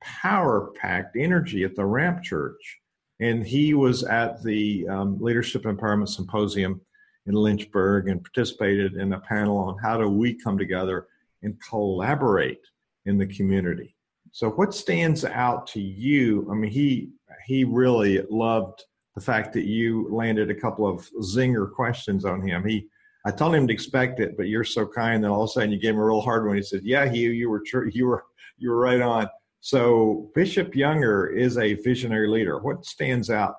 power 0.02 0.72
packed 0.74 1.16
energy 1.16 1.64
at 1.64 1.74
the 1.74 1.84
ramp 1.84 2.22
church. 2.22 2.80
And 3.20 3.46
he 3.46 3.74
was 3.74 4.02
at 4.02 4.42
the 4.42 4.86
um, 4.88 5.20
leadership 5.20 5.62
empowerment 5.62 6.08
symposium 6.08 6.80
in 7.26 7.34
lynchburg 7.34 8.08
and 8.08 8.22
participated 8.22 8.94
in 8.94 9.12
a 9.12 9.20
panel 9.20 9.56
on 9.56 9.78
how 9.78 9.96
do 9.96 10.08
we 10.08 10.34
come 10.34 10.58
together 10.58 11.06
and 11.42 11.56
collaborate 11.68 12.60
in 13.06 13.16
the 13.16 13.26
community. 13.26 13.94
So 14.32 14.50
what 14.50 14.74
stands 14.74 15.24
out 15.24 15.66
to 15.68 15.80
you? 15.80 16.48
I 16.50 16.54
mean 16.54 16.70
he 16.70 17.10
he 17.46 17.64
really 17.64 18.24
loved 18.30 18.84
the 19.14 19.20
fact 19.20 19.52
that 19.52 19.64
you 19.64 20.08
landed 20.10 20.50
a 20.50 20.54
couple 20.54 20.86
of 20.86 21.08
zinger 21.20 21.70
questions 21.70 22.24
on 22.24 22.46
him. 22.46 22.66
He, 22.66 22.88
I 23.26 23.30
told 23.30 23.54
him 23.54 23.66
to 23.66 23.72
expect 23.72 24.20
it, 24.20 24.36
but 24.36 24.48
you're 24.48 24.64
so 24.64 24.86
kind 24.86 25.22
that 25.22 25.28
all 25.28 25.44
of 25.44 25.50
a 25.50 25.52
sudden 25.52 25.70
you 25.70 25.78
gave 25.78 25.94
him 25.94 26.00
a 26.00 26.04
real 26.04 26.20
hard 26.20 26.46
one. 26.46 26.56
He 26.56 26.62
said, 26.62 26.82
"Yeah, 26.82 27.08
Hugh, 27.08 27.30
you 27.30 27.50
were. 27.50 27.62
You 27.90 28.06
were 28.06 28.24
you 28.58 28.70
were 28.70 28.78
right 28.78 29.00
on." 29.00 29.28
So 29.60 30.30
Bishop 30.34 30.74
Younger 30.74 31.28
is 31.28 31.56
a 31.56 31.74
visionary 31.74 32.28
leader. 32.28 32.58
What 32.58 32.84
stands 32.84 33.30
out 33.30 33.54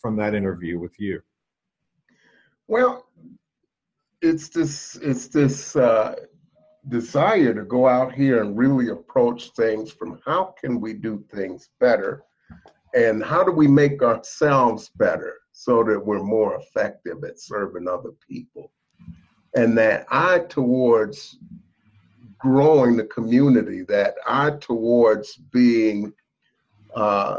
from 0.00 0.16
that 0.16 0.34
interview 0.34 0.78
with 0.78 0.98
you? 0.98 1.20
Well, 2.68 3.06
it's 4.22 4.48
this 4.48 4.96
it's 5.02 5.28
this 5.28 5.76
uh, 5.76 6.14
desire 6.88 7.52
to 7.52 7.64
go 7.64 7.86
out 7.86 8.14
here 8.14 8.42
and 8.42 8.56
really 8.56 8.88
approach 8.88 9.50
things 9.50 9.92
from 9.92 10.20
how 10.24 10.54
can 10.58 10.80
we 10.80 10.94
do 10.94 11.22
things 11.34 11.68
better 11.80 12.22
and 12.94 13.22
how 13.22 13.42
do 13.42 13.52
we 13.52 13.68
make 13.68 14.02
ourselves 14.02 14.90
better 14.96 15.34
so 15.52 15.82
that 15.84 16.04
we're 16.04 16.22
more 16.22 16.56
effective 16.56 17.24
at 17.24 17.40
serving 17.40 17.88
other 17.88 18.12
people? 18.28 18.72
And 19.54 19.76
that 19.78 20.06
eye 20.10 20.40
towards 20.48 21.38
growing 22.38 22.96
the 22.96 23.04
community 23.04 23.82
that 23.82 24.14
eye 24.26 24.52
towards 24.60 25.36
being 25.36 26.12
uh, 26.96 27.36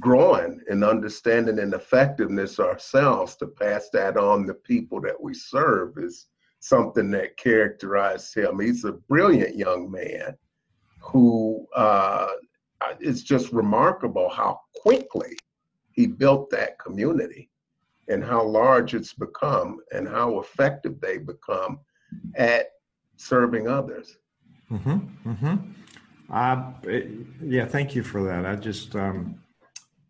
growing 0.00 0.60
and 0.68 0.84
understanding 0.84 1.60
and 1.60 1.72
effectiveness 1.72 2.58
ourselves 2.58 3.36
to 3.36 3.46
pass 3.46 3.88
that 3.92 4.16
on 4.16 4.46
to 4.46 4.54
people 4.54 5.00
that 5.00 5.20
we 5.20 5.32
serve 5.34 5.96
is 5.98 6.26
something 6.60 7.10
that 7.12 7.36
characterized 7.36 8.34
him. 8.34 8.60
He's 8.60 8.84
a 8.84 8.92
brilliant 8.92 9.56
young 9.56 9.90
man 9.90 10.36
who 11.00 11.66
uh, 11.76 12.28
it's 13.00 13.22
just 13.22 13.52
remarkable 13.52 14.28
how 14.28 14.60
quickly 14.76 15.36
he 15.92 16.06
built 16.06 16.50
that 16.50 16.78
community 16.78 17.50
and 18.08 18.24
how 18.24 18.42
large 18.42 18.94
it's 18.94 19.12
become 19.12 19.80
and 19.92 20.08
how 20.08 20.38
effective 20.40 21.00
they 21.00 21.18
become 21.18 21.80
at 22.36 22.68
serving 23.16 23.68
others. 23.68 24.16
Mm-hmm. 24.70 25.30
Mm-hmm. 25.30 25.56
Uh, 26.32 26.72
yeah, 27.42 27.66
thank 27.66 27.94
you 27.94 28.02
for 28.02 28.22
that. 28.22 28.46
I 28.46 28.54
just, 28.54 28.94
um, 28.96 29.40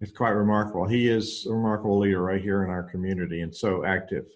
it's 0.00 0.12
quite 0.12 0.30
remarkable. 0.30 0.86
He 0.86 1.08
is 1.08 1.46
a 1.48 1.52
remarkable 1.52 1.98
leader 1.98 2.22
right 2.22 2.40
here 2.40 2.64
in 2.64 2.70
our 2.70 2.82
community 2.82 3.40
and 3.40 3.54
so 3.54 3.84
active. 3.84 4.26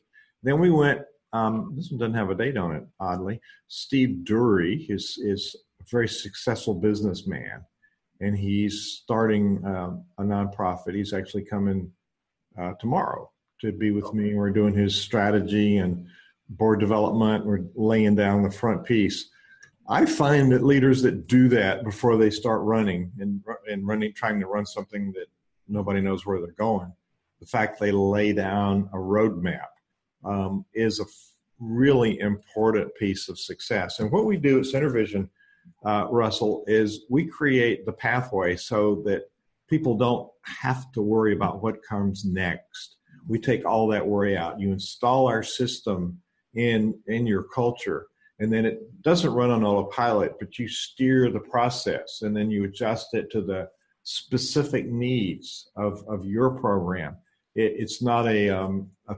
Then 0.43 0.59
we 0.59 0.71
went, 0.71 1.03
um, 1.33 1.73
this 1.77 1.91
one 1.91 1.99
doesn't 1.99 2.15
have 2.15 2.31
a 2.31 2.35
date 2.35 2.57
on 2.57 2.75
it, 2.75 2.85
oddly. 3.01 3.41
Steve 3.69 4.25
Dury 4.25 4.91
is, 4.91 5.19
is 5.23 5.57
a 5.81 5.85
very 5.91 6.09
successful 6.09 6.75
businessman 6.75 7.65
and 8.23 8.39
he's 8.39 9.01
starting 9.03 9.63
uh, 9.67 9.97
a 10.19 10.23
nonprofit. 10.23 10.95
He's 10.95 11.13
actually 11.13 11.43
coming 11.43 11.91
uh, 12.59 12.73
tomorrow 12.79 13.31
to 13.61 13.73
be 13.73 13.91
with 13.91 14.15
me. 14.15 14.35
We're 14.35 14.51
doing 14.51 14.75
his 14.75 14.99
strategy 14.99 15.79
and 15.79 16.07
board 16.49 16.79
development. 16.79 17.45
We're 17.45 17.65
laying 17.75 18.15
down 18.15 18.45
the 18.45 18.51
front 18.51 18.85
piece. 18.85 19.29
I 19.89 20.07
find 20.07 20.53
that 20.53 20.63
leaders 20.63 21.03
that 21.03 21.27
do 21.27 21.49
that 21.49 21.83
before 21.83 22.17
they 22.17 22.31
start 22.31 22.63
running 22.63 23.11
and 23.19 23.43
and 23.69 23.87
running, 23.87 24.15
trying 24.15 24.39
to 24.39 24.47
run 24.47 24.65
something 24.65 25.13
that 25.13 25.27
nobody 25.69 26.01
knows 26.01 26.25
where 26.25 26.41
they're 26.41 26.53
going, 26.53 26.93
the 27.41 27.47
fact 27.47 27.81
they 27.81 27.91
lay 27.91 28.33
down 28.33 28.89
a 28.93 28.97
roadmap 28.97 29.73
um, 30.25 30.65
is 30.73 31.01
a 31.01 31.05
really 31.59 32.21
important 32.21 32.95
piece 32.95 33.29
of 33.29 33.39
success. 33.39 33.99
And 33.99 34.13
what 34.13 34.27
we 34.27 34.37
do 34.37 34.61
at 34.61 34.67
SynerVision– 34.67 35.29
uh, 35.85 36.07
Russell, 36.11 36.65
is 36.67 37.05
we 37.11 37.27
create 37.27 37.85
the 37.85 37.93
pathway 37.93 38.57
so 38.57 39.03
that 39.05 39.31
people 39.69 39.97
don't 39.97 40.29
have 40.43 40.93
to 40.93 41.03
worry 41.03 41.33
about 41.33 41.63
what 41.63 41.83
comes 41.83 42.25
next. 42.25 42.97
We 43.29 43.39
take 43.39 43.65
all 43.65 43.87
that 43.89 44.07
worry 44.07 44.37
out. 44.37 44.61
You 44.61 44.73
install 44.73 45.27
our 45.29 45.43
system 45.43 46.21
in 46.55 46.99
in 47.07 47.27
your 47.27 47.45
culture, 47.45 48.07
and 48.39 48.53
then 48.53 48.65
it 48.65 49.03
doesn't 49.03 49.33
run 49.33 49.51
on 49.51 49.65
autopilot, 49.65 50.35
but 50.39 50.59
you 50.59 50.69
steer 50.69 51.31
the 51.31 51.41
process, 51.41 52.23
and 52.23 52.37
then 52.37 52.51
you 52.51 52.65
adjust 52.65 53.15
it 53.15 53.31
to 53.31 53.41
the 53.41 53.69
specific 54.05 54.87
needs 54.87 55.71
of, 55.77 56.05
of 56.09 56.27
your 56.27 56.51
program. 56.51 57.17
It, 57.55 57.75
it's 57.77 58.03
not 58.03 58.27
a, 58.27 58.51
um, 58.51 58.91
a, 59.09 59.17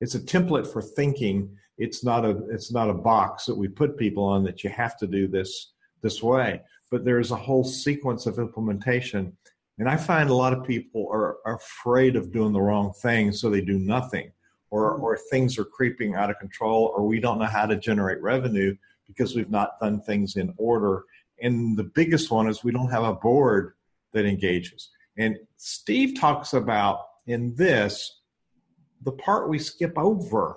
it's 0.00 0.14
a 0.14 0.20
template 0.20 0.70
for 0.70 0.82
thinking. 0.82 1.56
It's 1.78 2.04
not 2.04 2.24
a 2.24 2.46
it's 2.50 2.72
not 2.72 2.90
a 2.90 2.94
box 2.94 3.46
that 3.46 3.56
we 3.56 3.66
put 3.68 3.96
people 3.96 4.24
on 4.24 4.44
that 4.44 4.62
you 4.62 4.70
have 4.70 4.96
to 4.98 5.08
do 5.08 5.26
this 5.26 5.72
this 6.04 6.22
way. 6.22 6.60
But 6.92 7.04
there's 7.04 7.32
a 7.32 7.36
whole 7.36 7.64
sequence 7.64 8.26
of 8.26 8.38
implementation. 8.38 9.36
And 9.78 9.88
I 9.88 9.96
find 9.96 10.30
a 10.30 10.34
lot 10.34 10.52
of 10.52 10.64
people 10.64 11.08
are, 11.10 11.38
are 11.44 11.56
afraid 11.56 12.14
of 12.14 12.30
doing 12.30 12.52
the 12.52 12.60
wrong 12.60 12.92
thing, 12.92 13.32
so 13.32 13.50
they 13.50 13.60
do 13.60 13.78
nothing. 13.80 14.30
Or, 14.70 14.94
mm-hmm. 14.94 15.02
or 15.02 15.18
things 15.30 15.58
are 15.58 15.64
creeping 15.64 16.14
out 16.14 16.30
of 16.30 16.38
control, 16.38 16.92
or 16.96 17.04
we 17.04 17.18
don't 17.18 17.40
know 17.40 17.46
how 17.46 17.66
to 17.66 17.76
generate 17.76 18.22
revenue 18.22 18.76
because 19.08 19.34
we've 19.34 19.50
not 19.50 19.80
done 19.80 20.00
things 20.00 20.36
in 20.36 20.54
order. 20.56 21.04
And 21.42 21.76
the 21.76 21.84
biggest 21.84 22.30
one 22.30 22.48
is 22.48 22.62
we 22.62 22.70
don't 22.70 22.90
have 22.90 23.02
a 23.02 23.14
board 23.14 23.74
that 24.12 24.24
engages. 24.24 24.90
And 25.18 25.36
Steve 25.56 26.18
talks 26.18 26.52
about 26.52 27.00
in 27.26 27.54
this 27.56 28.20
the 29.02 29.12
part 29.12 29.48
we 29.48 29.58
skip 29.58 29.92
over 29.96 30.56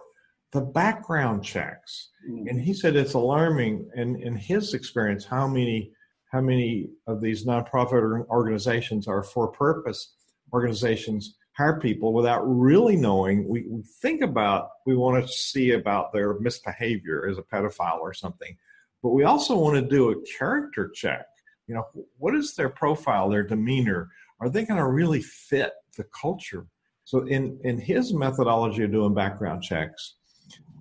the 0.54 0.62
background 0.62 1.44
checks. 1.44 2.10
Mm. 2.30 2.50
And 2.50 2.62
he 2.62 2.74
said 2.74 2.96
it's 2.96 3.14
alarming 3.14 3.90
in, 3.96 4.22
in 4.22 4.36
his 4.36 4.74
experience 4.74 5.26
how 5.26 5.48
many 5.48 5.92
how 6.32 6.42
many 6.42 6.90
of 7.08 7.22
these 7.22 7.46
nonprofit 7.46 8.28
organizations 8.28 9.08
are 9.08 9.24
for 9.24 9.48
purpose 9.48 10.14
organizations 10.54 11.38
hire 11.58 11.80
people 11.80 12.14
without 12.14 12.42
really 12.44 12.96
knowing. 12.96 13.48
We, 13.48 13.66
we 13.70 13.82
think 14.02 14.22
about 14.22 14.70
we 14.86 14.96
want 14.96 15.26
to 15.26 15.32
see 15.32 15.72
about 15.72 16.14
their 16.14 16.40
misbehavior 16.40 17.28
as 17.30 17.38
a 17.38 17.44
pedophile 17.44 18.00
or 18.00 18.14
something. 18.14 18.56
But 19.02 19.10
we 19.12 19.24
also 19.24 19.58
want 19.58 19.76
to 19.76 19.82
do 19.82 20.12
a 20.12 20.22
character 20.38 20.90
check. 20.94 21.26
You 21.68 21.76
know 21.76 21.86
what 22.18 22.36
is 22.36 22.56
their 22.56 22.70
profile 22.70 23.30
their 23.30 23.44
demeanor? 23.44 24.10
Are 24.40 24.50
they 24.50 24.66
going 24.66 24.80
to 24.80 24.88
really 24.88 25.22
fit 25.22 25.74
the 25.98 26.06
culture? 26.20 26.68
So 27.06 27.22
in 27.22 27.60
in 27.64 27.80
his 27.80 28.14
methodology 28.14 28.84
of 28.84 28.92
doing 28.92 29.14
background 29.14 29.64
checks 29.64 30.17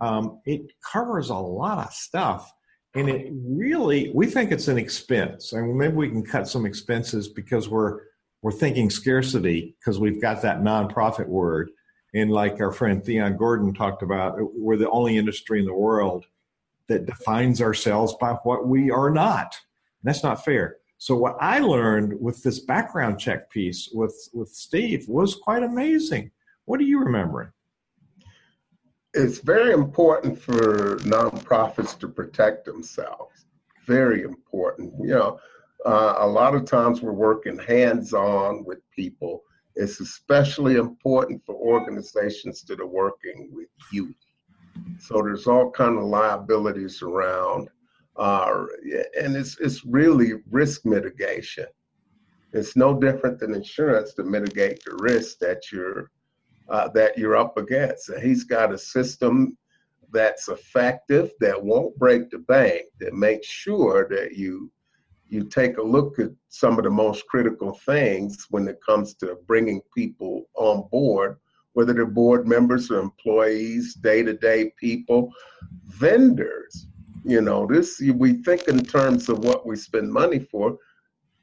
um, 0.01 0.41
it 0.45 0.73
covers 0.93 1.31
a 1.31 1.37
lot 1.37 1.87
of 1.87 1.93
stuff 1.93 2.53
and 2.97 3.11
it 3.11 3.31
really 3.31 4.11
we 4.15 4.27
think 4.27 4.51
it's 4.51 4.69
an 4.69 4.79
expense. 4.79 5.53
And 5.53 5.77
maybe 5.77 5.95
we 5.95 6.09
can 6.09 6.25
cut 6.25 6.49
some 6.49 6.65
expenses 6.65 7.29
because 7.29 7.69
we're 7.69 8.01
we're 8.41 8.53
thinking 8.53 8.89
scarcity 8.89 9.77
because 9.79 9.99
we've 9.99 10.21
got 10.21 10.41
that 10.43 10.61
nonprofit 10.61 11.27
word. 11.27 11.71
And 12.15 12.31
like 12.31 12.59
our 12.61 12.73
friend 12.73 13.05
theon 13.05 13.37
gordon 13.37 13.75
talked 13.75 14.03
about 14.03 14.39
we're 14.55 14.79
the 14.79 14.91
only 14.91 15.19
industry 15.19 15.61
in 15.61 15.67
the 15.67 15.75
world 15.75 16.25
that 16.89 17.05
defines 17.05 17.61
ourselves 17.61 18.15
by 18.19 18.33
what 18.45 18.67
we 18.67 18.91
are 18.91 19.11
not. 19.11 19.55
That's 20.03 20.23
not 20.23 20.45
fair. 20.45 20.77
So 20.97 21.15
what 21.15 21.37
i 21.39 21.59
learned 21.59 22.19
with 22.19 22.43
this 22.43 22.61
background 22.61 23.21
check 23.21 23.51
piece 23.51 23.91
with 23.93 24.31
with 24.33 24.49
steve 24.49 25.07
was 25.07 25.35
quite 25.35 25.63
amazing. 25.63 26.31
What 26.65 26.81
are 26.81 26.85
you 26.85 27.01
remembering 27.01 27.51
it's 29.17 29.39
very 29.39 29.73
important 29.73 30.39
for 30.39 30.97
nonprofits 30.99 31.99
to 31.99 32.09
protect 32.09 32.67
themselves. 32.67 33.47
Very 33.87 34.23
important. 34.23 34.93
You 35.01 35.15
know, 35.15 35.41
uh, 35.87 36.17
a 36.19 36.27
lot 36.27 36.55
of 36.55 36.67
times 36.67 37.01
we're 37.01 37.13
working 37.13 37.59
hands 37.59 38.13
on 38.13 38.65
with 38.65 38.79
people. 38.91 39.43
It's 39.75 40.01
especially 40.01 40.77
important 40.77 41.43
for 41.47 41.55
organizations 41.55 42.63
that 42.65 42.81
are 42.81 42.87
working 42.87 43.49
with 43.53 43.69
youth. 43.91 44.15
So 44.99 45.23
there's 45.23 45.47
all 45.47 45.71
kind 45.71 45.97
of 45.97 46.05
liabilities 46.05 47.01
around, 47.01 47.69
uh, 48.17 48.65
and 49.19 49.35
it's 49.35 49.59
it's 49.59 49.85
really 49.85 50.35
risk 50.51 50.85
mitigation. 50.85 51.67
It's 52.53 52.77
no 52.77 52.99
different 52.99 53.39
than 53.39 53.55
insurance 53.55 54.13
to 54.15 54.25
mitigate 54.25 54.83
the 54.85 54.97
risk 55.01 55.39
that 55.39 55.71
you're 55.73 56.11
uh, 56.69 56.89
that 56.89 57.17
you're 57.17 57.37
up 57.37 57.57
against. 57.57 58.09
And 58.09 58.23
he's 58.23 58.45
got 58.45 58.73
a 58.73 58.79
system 58.79 59.57
that's 60.13 60.49
effective, 60.49 61.33
that 61.41 61.63
won't 61.63 61.97
break 61.99 62.31
the 62.31 62.39
bank, 62.39 62.83
that 63.01 63.15
makes 63.15 63.47
sure 63.47 64.09
that 64.09 64.37
you 64.37 64.71
you 65.29 65.43
take 65.43 65.77
a 65.79 65.83
look 65.83 66.21
at 66.21 66.31
some 66.51 66.79
of 66.79 66.85
the 66.85 66.91
most 66.91 67.27
critical 67.27 67.73
things 67.85 68.47
when 68.51 68.69
it 68.69 68.79
comes 68.87 69.15
to 69.15 69.37
bringing 69.49 69.81
people 69.93 70.49
on 70.55 70.89
board, 70.93 71.37
whether 71.73 71.93
they're 71.93 72.07
board 72.07 72.47
members 72.47 72.93
or 72.93 73.01
employees, 73.01 73.95
day-to-day 73.95 74.73
people, 74.79 75.33
vendors. 75.87 76.87
You 77.25 77.41
know, 77.41 77.67
this 77.67 78.01
we 78.15 78.35
think 78.35 78.69
in 78.69 78.85
terms 78.85 79.29
of 79.29 79.41
what 79.41 79.67
we 79.67 79.75
spend 79.75 80.13
money 80.13 80.39
for. 80.39 80.79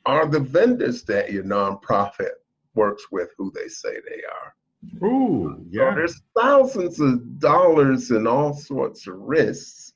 Are 0.06 0.28
the 0.28 0.40
vendors 0.40 1.04
that 1.04 1.32
your 1.32 1.44
nonprofit 1.44 2.36
works 2.76 3.04
with 3.12 3.32
who 3.38 3.52
they 3.52 3.68
say 3.68 3.96
they 4.10 4.22
are? 4.24 4.56
Ooh, 5.02 5.66
yeah. 5.70 5.92
So 5.92 5.96
there's 5.96 6.22
thousands 6.36 7.00
of 7.00 7.40
dollars 7.40 8.12
and 8.12 8.28
all 8.28 8.54
sorts 8.54 9.08
of 9.08 9.16
risks 9.18 9.94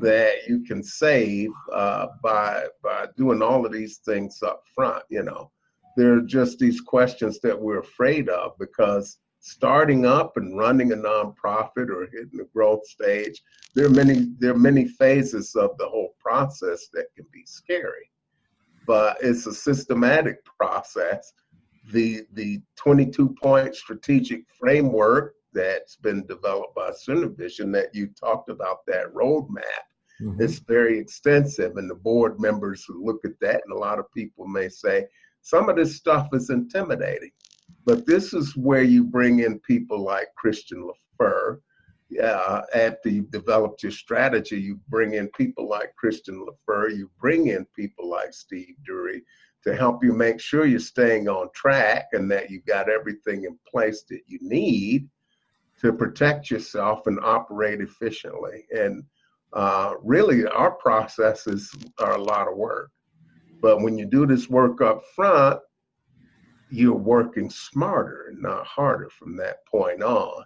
that 0.00 0.46
you 0.46 0.64
can 0.64 0.82
save 0.82 1.50
uh, 1.72 2.08
by 2.22 2.66
by 2.82 3.06
doing 3.16 3.42
all 3.42 3.64
of 3.64 3.72
these 3.72 3.98
things 3.98 4.42
up 4.42 4.62
front. 4.74 5.02
You 5.08 5.22
know, 5.22 5.50
there 5.96 6.14
are 6.14 6.22
just 6.22 6.58
these 6.58 6.80
questions 6.80 7.40
that 7.40 7.58
we're 7.58 7.80
afraid 7.80 8.28
of 8.28 8.52
because 8.58 9.18
starting 9.40 10.04
up 10.04 10.36
and 10.36 10.58
running 10.58 10.92
a 10.92 10.96
nonprofit 10.96 11.88
or 11.88 12.08
hitting 12.12 12.38
the 12.38 12.48
growth 12.52 12.84
stage, 12.86 13.42
there 13.74 13.86
are 13.86 13.90
many 13.90 14.32
there 14.38 14.52
are 14.52 14.58
many 14.58 14.86
phases 14.86 15.54
of 15.54 15.76
the 15.78 15.88
whole 15.88 16.14
process 16.18 16.88
that 16.92 17.06
can 17.14 17.26
be 17.32 17.44
scary. 17.46 18.10
But 18.86 19.18
it's 19.20 19.46
a 19.46 19.54
systematic 19.54 20.44
process 20.44 21.32
the 21.92 22.22
the 22.32 22.60
22 22.76 23.34
point 23.40 23.74
strategic 23.74 24.42
framework 24.58 25.34
that's 25.52 25.96
been 25.96 26.26
developed 26.26 26.74
by 26.74 26.92
Vision 27.36 27.72
that 27.72 27.94
you 27.94 28.08
talked 28.08 28.50
about 28.50 28.84
that 28.86 29.12
roadmap. 29.14 29.86
Mm-hmm. 30.20 30.42
It's 30.42 30.58
very 30.60 30.98
extensive, 30.98 31.76
and 31.76 31.90
the 31.90 31.94
board 31.94 32.40
members 32.40 32.84
who 32.86 33.04
look 33.04 33.24
at 33.24 33.38
that, 33.40 33.62
and 33.64 33.72
a 33.72 33.78
lot 33.78 33.98
of 33.98 34.12
people 34.12 34.46
may 34.46 34.68
say 34.68 35.06
some 35.42 35.68
of 35.68 35.76
this 35.76 35.96
stuff 35.96 36.28
is 36.32 36.50
intimidating. 36.50 37.30
But 37.84 38.06
this 38.06 38.32
is 38.32 38.56
where 38.56 38.82
you 38.82 39.04
bring 39.04 39.40
in 39.40 39.60
people 39.60 40.02
like 40.02 40.28
Christian 40.36 40.88
LaFleur. 41.20 41.58
Uh, 42.22 42.62
after 42.74 43.08
you've 43.08 43.30
developed 43.30 43.82
your 43.82 43.92
strategy, 43.92 44.60
you 44.60 44.78
bring 44.88 45.14
in 45.14 45.28
people 45.36 45.68
like 45.68 45.94
Christian 45.96 46.46
LaFleur, 46.46 46.96
you 46.96 47.10
bring 47.20 47.48
in 47.48 47.66
people 47.76 48.08
like 48.08 48.32
Steve 48.32 48.74
Dury, 48.88 49.22
to 49.66 49.74
help 49.74 50.04
you 50.04 50.12
make 50.12 50.40
sure 50.40 50.64
you're 50.64 50.78
staying 50.78 51.28
on 51.28 51.48
track 51.52 52.06
and 52.12 52.30
that 52.30 52.50
you've 52.50 52.64
got 52.66 52.88
everything 52.88 53.44
in 53.44 53.58
place 53.68 54.04
that 54.08 54.20
you 54.28 54.38
need 54.40 55.08
to 55.80 55.92
protect 55.92 56.52
yourself 56.52 57.08
and 57.08 57.18
operate 57.24 57.80
efficiently. 57.80 58.64
And 58.70 59.02
uh, 59.52 59.94
really, 60.04 60.46
our 60.46 60.70
processes 60.70 61.68
are 61.98 62.12
a 62.12 62.22
lot 62.22 62.46
of 62.46 62.56
work. 62.56 62.92
But 63.60 63.80
when 63.80 63.98
you 63.98 64.06
do 64.06 64.24
this 64.24 64.48
work 64.48 64.80
up 64.80 65.02
front, 65.16 65.58
you're 66.70 66.94
working 66.94 67.50
smarter 67.50 68.26
and 68.30 68.40
not 68.40 68.64
harder 68.64 69.10
from 69.10 69.36
that 69.38 69.66
point 69.66 70.00
on. 70.00 70.44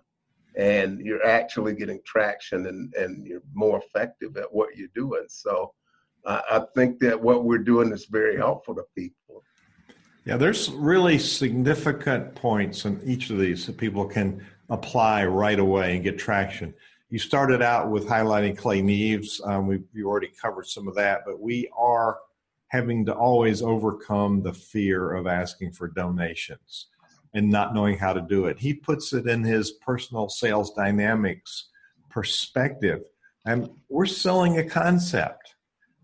And 0.57 0.99
you're 1.01 1.27
actually 1.27 1.75
getting 1.75 2.01
traction 2.07 2.67
and, 2.67 2.95
and 2.95 3.27
you're 3.27 3.43
more 3.53 3.83
effective 3.85 4.39
at 4.39 4.51
what 4.51 4.77
you're 4.77 4.89
doing. 4.95 5.27
So 5.29 5.75
I 6.27 6.63
think 6.75 6.99
that 7.01 7.21
what 7.21 7.45
we're 7.45 7.59
doing 7.59 7.93
is 7.93 8.07
very 8.07 8.37
helpful 8.37 8.75
to 8.75 8.85
people. 8.95 9.43
Yeah, 10.25 10.37
there's 10.37 10.71
really 10.71 11.19
significant 11.19 12.35
points 12.35 12.85
in 12.85 13.01
each 13.05 13.31
of 13.31 13.39
these 13.39 13.67
that 13.67 13.79
people 13.79 14.05
can 14.05 14.45
apply 14.69 15.25
right 15.27 15.59
away 15.59 15.95
and 15.95 16.05
get 16.05 16.19
traction. 16.19 16.75
You 17.09 17.19
started 17.19 17.63
out 17.63 17.91
with 17.91 18.07
highlighting 18.07 18.57
Clay 18.57 18.83
Neves. 18.83 19.45
Um, 19.47 19.67
we 19.67 19.83
we 19.95 20.05
already 20.05 20.31
covered 20.41 20.67
some 20.67 20.87
of 20.87 20.95
that, 20.97 21.23
but 21.27 21.41
we 21.41 21.69
are 21.77 22.19
having 22.69 23.05
to 23.07 23.15
always 23.15 23.63
overcome 23.63 24.43
the 24.43 24.53
fear 24.53 25.15
of 25.15 25.27
asking 25.27 25.73
for 25.73 25.89
donations 25.89 26.87
and 27.35 27.51
not 27.51 27.75
knowing 27.75 27.99
how 27.99 28.13
to 28.13 28.21
do 28.21 28.47
it. 28.47 28.59
He 28.59 28.75
puts 28.75 29.13
it 29.13 29.27
in 29.27 29.43
his 29.43 29.73
personal 29.73 30.29
sales 30.29 30.73
dynamics 30.75 31.69
perspective. 32.09 33.03
And 33.45 33.71
we're 33.89 34.07
selling 34.07 34.59
a 34.59 34.65
concept 34.65 35.40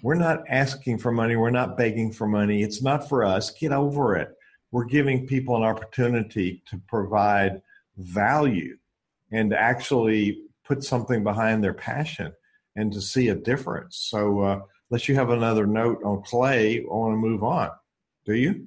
we're 0.07 0.15
not 0.15 0.45
asking 0.49 0.99
for 0.99 1.11
money. 1.11 1.35
We're 1.35 1.51
not 1.51 1.77
begging 1.77 2.13
for 2.13 2.29
money. 2.29 2.63
It's 2.63 2.81
not 2.81 3.09
for 3.09 3.25
us. 3.25 3.51
Get 3.51 3.73
over 3.73 4.15
it. 4.15 4.37
We're 4.71 4.85
giving 4.85 5.27
people 5.27 5.57
an 5.57 5.65
opportunity 5.65 6.63
to 6.71 6.81
provide 6.87 7.61
value 7.97 8.77
and 9.33 9.53
actually 9.53 10.45
put 10.65 10.85
something 10.85 11.25
behind 11.25 11.65
their 11.65 11.75
passion 11.75 12.33
and 12.77 12.93
to 12.93 13.01
see 13.01 13.31
a 13.31 13.35
difference. 13.35 13.97
So, 13.97 14.43
uh, 14.43 14.61
unless 14.89 15.09
you 15.09 15.17
have 15.17 15.31
another 15.31 15.67
note 15.67 16.05
on 16.05 16.23
Clay, 16.23 16.83
I 16.83 16.85
want 16.87 17.15
to 17.15 17.17
move 17.17 17.43
on. 17.43 17.71
Do 18.25 18.35
you? 18.35 18.65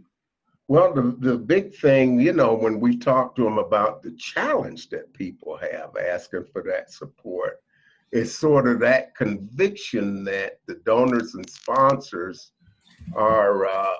Well, 0.67 0.93
the, 0.93 1.15
the 1.19 1.37
big 1.37 1.73
thing, 1.73 2.19
you 2.19 2.33
know, 2.33 2.53
when 2.53 2.81
we 2.81 2.97
talk 2.97 3.37
to 3.37 3.45
them 3.45 3.59
about 3.59 4.03
the 4.03 4.11
challenge 4.17 4.89
that 4.89 5.13
people 5.13 5.55
have 5.55 5.95
asking 5.95 6.47
for 6.51 6.63
that 6.63 6.91
support, 6.91 7.61
it's 8.11 8.33
sort 8.33 8.67
of 8.67 8.79
that 8.79 9.15
conviction 9.15 10.23
that 10.23 10.59
the 10.67 10.75
donors 10.85 11.35
and 11.35 11.47
sponsors 11.49 12.51
are 13.15 13.67
uh, 13.67 13.95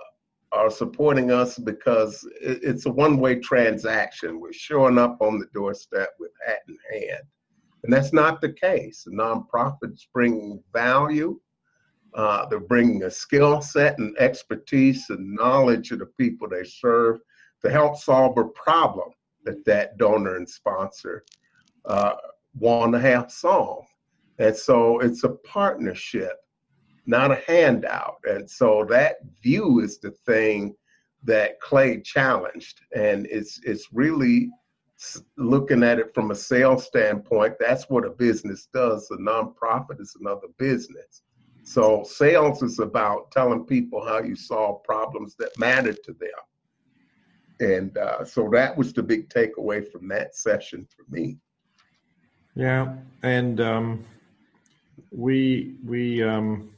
are 0.52 0.72
supporting 0.72 1.32
us 1.32 1.60
because 1.60 2.28
it's 2.42 2.88
a 2.88 2.92
one-way 2.92 3.36
transaction. 3.36 4.40
We're 4.40 4.52
showing 4.52 4.98
up 4.98 5.18
on 5.22 5.38
the 5.38 5.46
doorstep 5.54 6.10
with 6.20 6.32
hat 6.46 6.62
in 6.68 6.78
hand, 6.92 7.24
and 7.84 7.94
that's 7.94 8.14
not 8.14 8.42
the 8.42 8.54
case. 8.54 9.04
The 9.04 9.12
nonprofits 9.12 10.08
bring 10.14 10.64
value. 10.74 11.40
Uh, 12.16 12.48
they're 12.48 12.60
bringing 12.60 13.04
a 13.04 13.12
skill 13.12 13.62
set 13.62 14.00
and 14.00 14.18
expertise 14.18 15.06
and 15.12 15.36
knowledge 15.36 15.92
of 15.92 16.00
the 16.00 16.08
people 16.08 16.50
they 16.50 16.64
serve 16.64 17.20
to 17.62 17.70
help 17.70 17.98
solve 17.98 18.36
a 18.40 18.46
problem 18.46 19.10
that 19.46 19.64
that 19.66 19.98
donor 20.00 20.38
and 20.38 20.50
sponsor 20.50 21.24
uh, 21.86 22.14
want 22.58 22.94
to 22.94 23.00
have 23.00 23.32
solved. 23.32 23.88
And 24.40 24.56
so 24.56 25.00
it's 25.00 25.24
a 25.24 25.30
partnership 25.30 26.38
not 27.10 27.32
a 27.32 27.42
handout. 27.48 28.18
And 28.24 28.50
so 28.50 28.86
that 28.90 29.18
view 29.42 29.80
is 29.80 29.98
the 29.98 30.12
thing 30.12 30.76
that 31.24 31.60
Clay 31.60 32.02
challenged. 32.02 32.82
And 32.96 33.26
it's 33.32 33.60
it's 33.64 33.88
really 33.92 34.52
looking 35.38 35.82
at 35.82 35.98
it 35.98 36.14
from 36.14 36.30
a 36.30 36.36
sales 36.36 36.86
standpoint. 36.86 37.56
That's 37.60 37.90
what 37.90 38.06
a 38.06 38.12
business 38.12 38.68
does. 38.74 39.10
A 39.10 39.18
nonprofit 39.18 40.00
is 40.00 40.16
another 40.20 40.48
business. 40.58 41.24
So 41.64 42.04
sales 42.04 42.62
is 42.62 42.80
about 42.80 43.32
telling 43.32 43.66
people 43.66 44.06
how 44.06 44.22
you 44.22 44.36
solve 44.36 44.84
problems 44.84 45.36
that 45.40 45.58
matter 45.58 45.94
to 45.94 46.14
them. 46.14 46.40
And 47.60 47.98
uh, 47.98 48.24
so 48.24 48.50
that 48.52 48.78
was 48.78 48.94
the 48.94 49.04
big 49.04 49.30
takeaway 49.30 49.90
from 49.92 50.08
that 50.10 50.36
session 50.36 50.88
for 50.96 51.06
me. 51.10 51.38
Yeah, 52.56 52.96
and 53.24 53.62
um, 53.62 54.06
we 55.12 55.76
we 55.86 56.24
um, 56.24 56.70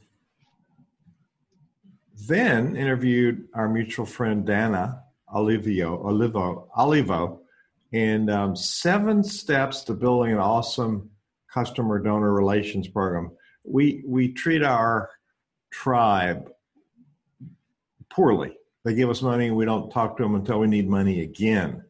then 2.26 2.76
interviewed 2.76 3.48
our 3.54 3.68
mutual 3.68 4.06
friend 4.06 4.46
Dana 4.46 5.02
Olivio, 5.34 6.04
Olivo, 6.04 6.68
Olivo, 6.76 7.40
and 7.92 8.30
um, 8.30 8.56
seven 8.56 9.22
steps 9.22 9.82
to 9.84 9.94
building 9.94 10.32
an 10.32 10.38
awesome 10.38 11.10
customer 11.52 11.98
donor 11.98 12.32
relations 12.32 12.88
program. 12.88 13.30
We 13.64 14.02
we 14.06 14.32
treat 14.32 14.62
our 14.62 15.10
tribe 15.70 16.50
poorly. 18.10 18.56
They 18.84 18.94
give 18.94 19.10
us 19.10 19.22
money, 19.22 19.46
and 19.46 19.56
we 19.56 19.64
don't 19.64 19.90
talk 19.90 20.16
to 20.16 20.22
them 20.22 20.34
until 20.34 20.58
we 20.58 20.66
need 20.66 20.88
money 20.88 21.22
again. 21.22 21.84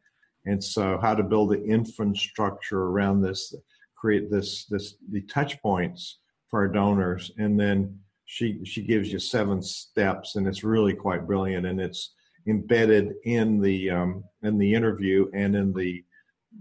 And 0.44 0.62
so, 0.62 0.98
how 1.00 1.14
to 1.14 1.22
build 1.22 1.50
the 1.50 1.62
infrastructure 1.62 2.82
around 2.82 3.22
this, 3.22 3.54
create 3.94 4.30
this 4.30 4.66
this 4.66 4.96
the 5.10 5.22
touch 5.22 5.60
points 5.62 6.18
for 6.52 6.60
our 6.60 6.68
donors, 6.68 7.30
and 7.38 7.58
then 7.58 7.98
she 8.26 8.62
she 8.62 8.82
gives 8.82 9.10
you 9.10 9.18
seven 9.18 9.62
steps, 9.62 10.36
and 10.36 10.46
it's 10.46 10.62
really 10.62 10.92
quite 10.92 11.26
brilliant, 11.26 11.64
and 11.64 11.80
it's 11.80 12.12
embedded 12.46 13.14
in 13.24 13.58
the 13.58 13.88
um, 13.88 14.22
in 14.42 14.58
the 14.58 14.74
interview 14.74 15.28
and 15.32 15.56
in 15.56 15.72
the 15.72 16.04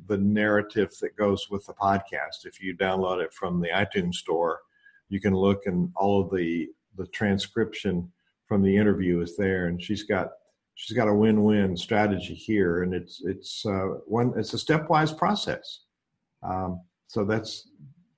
the 0.08 0.18
narrative 0.18 0.90
that 1.02 1.18
goes 1.18 1.48
with 1.52 1.66
the 1.66 1.74
podcast. 1.74 2.46
If 2.46 2.62
you 2.62 2.76
download 2.78 3.22
it 3.22 3.34
from 3.34 3.60
the 3.60 3.68
iTunes 3.68 4.16
store, 4.16 4.62
you 5.10 5.20
can 5.20 5.36
look 5.36 5.66
and 5.66 5.92
all 5.98 6.22
of 6.22 6.32
the 6.34 6.70
the 6.96 7.08
transcription 7.08 8.10
from 8.48 8.64
the 8.64 8.76
interview 8.76 9.20
is 9.20 9.36
there, 9.36 9.68
and 9.68 9.84
she's 9.84 10.04
got 10.04 10.30
she's 10.76 10.96
got 10.96 11.10
a 11.10 11.14
win-win 11.14 11.76
strategy 11.76 12.34
here, 12.34 12.84
and 12.84 12.94
it's 12.94 13.22
it's 13.26 13.66
uh, 13.66 13.88
one 14.06 14.32
it's 14.38 14.54
a 14.54 14.58
stepwise 14.58 15.16
process. 15.18 15.82
Um, 16.44 16.80
so 17.08 17.26
that's 17.26 17.68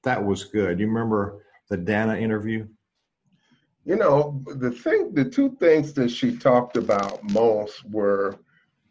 that 0.04 0.24
was 0.24 0.44
good. 0.44 0.80
You 0.80 0.86
remember 0.86 1.40
the 1.74 1.78
Dana 1.78 2.16
interview? 2.16 2.68
You 3.84 3.96
know, 3.96 4.44
the 4.46 4.70
thing, 4.70 5.12
the 5.16 5.26
two 5.26 5.58
things 5.60 5.92
that 5.94 6.10
she 6.12 6.38
talked 6.38 6.78
about 6.78 7.24
most 7.32 7.84
were 7.90 8.38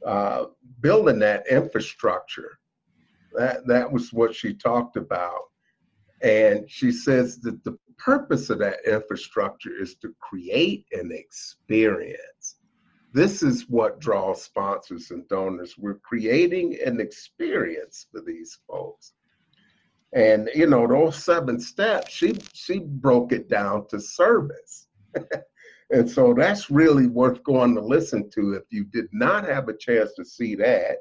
uh, 0.05 0.47
building 0.80 1.20
that 1.20 1.47
infrastructure. 1.49 2.59
That 3.35 3.68
that 3.68 3.91
was 3.91 4.12
what 4.12 4.35
she 4.35 4.53
talked 4.53 4.97
about, 4.97 5.45
and 6.22 6.68
she 6.68 6.91
says 6.91 7.39
that 7.43 7.62
the 7.62 7.78
purpose 7.99 8.51
of 8.51 8.59
that 8.59 8.80
infrastructure 8.85 9.80
is 9.80 9.95
to 10.03 10.12
create 10.18 10.85
an 10.91 11.12
experience. 11.12 12.57
This 13.14 13.45
is 13.45 13.70
what 13.70 14.01
draws 14.01 14.43
sponsors 14.43 15.12
and 15.12 15.26
donors. 15.28 15.78
We're 15.78 16.01
creating 16.11 16.78
an 16.85 17.01
experience 17.01 18.07
for 18.11 18.20
these 18.20 18.59
folks. 18.66 19.12
And 20.15 20.51
you 20.55 20.67
know, 20.67 20.87
those 20.87 21.23
seven 21.23 21.59
steps, 21.59 22.13
she 22.13 22.37
she 22.53 22.81
broke 22.81 23.33
it 23.33 23.49
down 23.49 23.87
to 23.89 24.01
service. 24.01 24.89
and 25.91 26.11
so 26.11 26.35
that's 26.35 26.71
really 26.71 27.07
worth 27.07 27.43
going 27.45 27.75
to 27.75 27.81
listen 27.81 28.29
to 28.31 28.55
if 28.55 28.65
you 28.71 28.85
did 28.85 29.09
not 29.13 29.47
have 29.47 29.69
a 29.69 29.77
chance 29.77 30.13
to 30.15 30.25
see 30.25 30.55
that. 30.57 30.99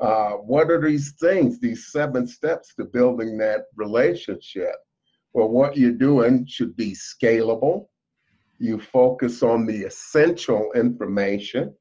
Uh, 0.00 0.32
what 0.32 0.70
are 0.70 0.80
these 0.80 1.12
things, 1.12 1.60
these 1.60 1.92
seven 1.92 2.26
steps 2.26 2.74
to 2.74 2.84
building 2.84 3.38
that 3.38 3.66
relationship? 3.76 4.74
Well, 5.32 5.48
what 5.48 5.76
you're 5.76 5.92
doing 5.92 6.44
should 6.46 6.76
be 6.76 6.92
scalable. 6.92 7.86
You 8.58 8.80
focus 8.80 9.42
on 9.42 9.66
the 9.66 9.84
essential 9.84 10.72
information. 10.74 11.74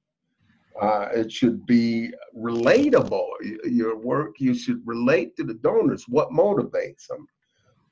Uh, 0.80 1.08
it 1.14 1.32
should 1.32 1.66
be 1.66 2.12
relatable. 2.38 3.28
Your 3.66 3.98
work, 3.98 4.36
you 4.40 4.54
should 4.54 4.82
relate 4.86 5.36
to 5.36 5.44
the 5.44 5.56
donors. 5.56 6.06
What 6.08 6.30
motivates 6.30 7.08
them? 7.08 7.28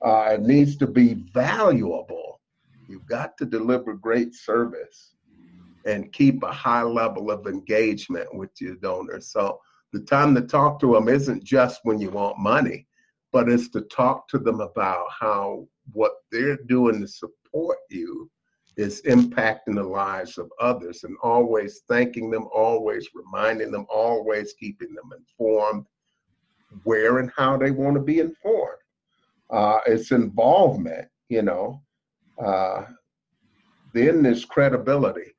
Uh, 0.05 0.33
it 0.33 0.41
needs 0.41 0.77
to 0.77 0.87
be 0.87 1.15
valuable. 1.33 2.39
You've 2.87 3.07
got 3.07 3.37
to 3.37 3.45
deliver 3.45 3.93
great 3.93 4.33
service 4.33 5.13
and 5.85 6.11
keep 6.13 6.41
a 6.43 6.51
high 6.51 6.83
level 6.83 7.31
of 7.31 7.47
engagement 7.47 8.33
with 8.33 8.49
your 8.59 8.75
donors. 8.75 9.27
So 9.27 9.59
the 9.91 10.01
time 10.01 10.35
to 10.35 10.41
talk 10.41 10.79
to 10.79 10.93
them 10.93 11.09
isn't 11.09 11.43
just 11.43 11.81
when 11.83 11.99
you 11.99 12.09
want 12.09 12.39
money, 12.39 12.87
but 13.31 13.49
it's 13.49 13.69
to 13.69 13.81
talk 13.81 14.27
to 14.29 14.39
them 14.39 14.61
about 14.61 15.05
how 15.11 15.67
what 15.91 16.13
they're 16.31 16.57
doing 16.67 17.01
to 17.01 17.07
support 17.07 17.77
you 17.89 18.29
is 18.79 19.01
impacting 19.01 19.75
the 19.75 19.83
lives 19.83 20.37
of 20.37 20.49
others 20.61 21.03
and 21.03 21.17
always 21.21 21.81
thanking 21.89 22.29
them, 22.29 22.47
always 22.55 23.09
reminding 23.13 23.71
them, 23.71 23.85
always 23.89 24.53
keeping 24.53 24.93
them 24.95 25.09
informed 25.17 25.85
where 26.83 27.17
and 27.17 27.29
how 27.35 27.57
they 27.57 27.71
want 27.71 27.95
to 27.95 28.01
be 28.01 28.19
informed. 28.19 28.77
Uh, 29.49 29.79
it's 29.85 30.11
involvement, 30.11 31.07
you 31.27 31.41
know. 31.41 31.81
Uh, 32.41 32.85
then 33.93 34.23
there's 34.23 34.45
credibility, 34.45 35.33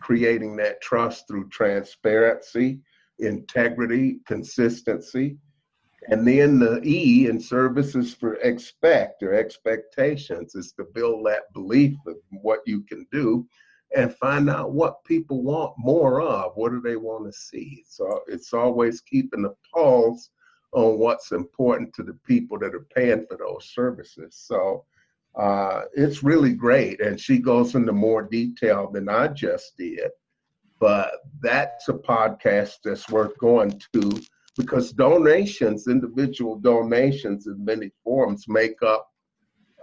creating 0.00 0.56
that 0.56 0.80
trust 0.80 1.28
through 1.28 1.48
transparency, 1.50 2.80
integrity, 3.18 4.20
consistency. 4.26 5.36
And 6.08 6.26
then 6.26 6.58
the 6.58 6.80
E 6.84 7.28
in 7.28 7.40
services 7.40 8.14
for 8.14 8.34
expect 8.36 9.22
or 9.22 9.34
expectations 9.34 10.54
is 10.54 10.72
to 10.72 10.84
build 10.84 11.26
that 11.26 11.52
belief 11.52 11.96
of 12.06 12.16
what 12.30 12.60
you 12.64 12.82
can 12.82 13.06
do 13.10 13.46
and 13.94 14.14
find 14.14 14.48
out 14.48 14.72
what 14.72 15.04
people 15.04 15.42
want 15.42 15.74
more 15.78 16.20
of. 16.20 16.52
What 16.54 16.70
do 16.70 16.80
they 16.80 16.96
want 16.96 17.26
to 17.26 17.32
see? 17.32 17.84
So 17.88 18.20
it's 18.28 18.52
always 18.52 19.00
keeping 19.00 19.42
the 19.42 19.54
pulse 19.72 20.30
on 20.72 20.98
what's 20.98 21.32
important 21.32 21.94
to 21.94 22.02
the 22.02 22.18
people 22.26 22.58
that 22.58 22.74
are 22.74 22.86
paying 22.94 23.26
for 23.28 23.36
those 23.36 23.70
services. 23.72 24.36
So 24.36 24.84
uh, 25.34 25.82
it's 25.94 26.22
really 26.22 26.52
great. 26.52 27.00
And 27.00 27.20
she 27.20 27.38
goes 27.38 27.74
into 27.74 27.92
more 27.92 28.22
detail 28.22 28.90
than 28.90 29.08
I 29.08 29.28
just 29.28 29.76
did. 29.76 30.10
But 30.78 31.10
that's 31.40 31.88
a 31.88 31.94
podcast 31.94 32.76
that's 32.84 33.08
worth 33.08 33.36
going 33.38 33.80
to 33.94 34.20
because 34.56 34.92
donations, 34.92 35.86
individual 35.86 36.56
donations 36.56 37.46
in 37.46 37.62
many 37.64 37.90
forms, 38.02 38.46
make 38.48 38.82
up 38.82 39.10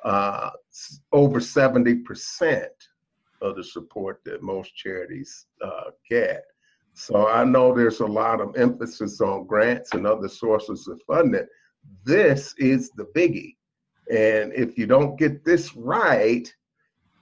uh, 0.04 0.50
over 1.12 1.40
70% 1.40 2.68
of 3.42 3.56
the 3.56 3.64
support 3.64 4.22
that 4.26 4.42
most 4.42 4.76
charities 4.76 5.46
uh, 5.64 5.92
get. 6.10 6.44
So 6.94 7.28
I 7.28 7.44
know 7.44 7.74
there's 7.74 8.00
a 8.00 8.06
lot 8.06 8.40
of 8.40 8.56
emphasis 8.56 9.20
on 9.22 9.46
grants 9.46 9.94
and 9.94 10.06
other 10.06 10.30
sources 10.30 10.88
of 10.88 11.02
funding. 11.08 11.48
This 12.06 12.54
is 12.58 12.92
the 12.92 13.06
biggie. 13.16 13.56
And 14.12 14.54
if 14.54 14.78
you 14.78 14.86
don't 14.86 15.18
get 15.18 15.44
this 15.44 15.76
right, 15.76 16.54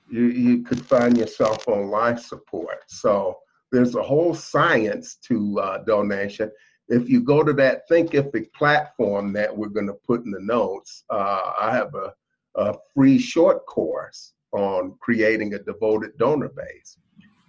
you, 0.09 0.25
you 0.25 0.63
could 0.63 0.85
find 0.85 1.17
yourself 1.17 1.67
on 1.67 1.89
life 1.89 2.19
support. 2.19 2.83
So 2.87 3.37
there's 3.71 3.95
a 3.95 4.03
whole 4.03 4.33
science 4.33 5.15
to 5.27 5.59
uh, 5.59 5.77
donation. 5.85 6.51
If 6.91 7.09
you 7.09 7.21
go 7.21 7.41
to 7.41 7.53
that 7.53 7.89
Thinkific 7.89 8.51
platform 8.51 9.31
that 9.31 9.55
we're 9.55 9.69
going 9.69 9.87
to 9.87 9.93
put 9.93 10.25
in 10.25 10.31
the 10.31 10.41
notes, 10.41 11.05
uh, 11.09 11.53
I 11.59 11.71
have 11.73 11.95
a, 11.95 12.13
a 12.55 12.75
free 12.93 13.17
short 13.17 13.65
course 13.65 14.33
on 14.51 14.97
creating 14.99 15.53
a 15.53 15.59
devoted 15.59 16.17
donor 16.17 16.49
base. 16.49 16.97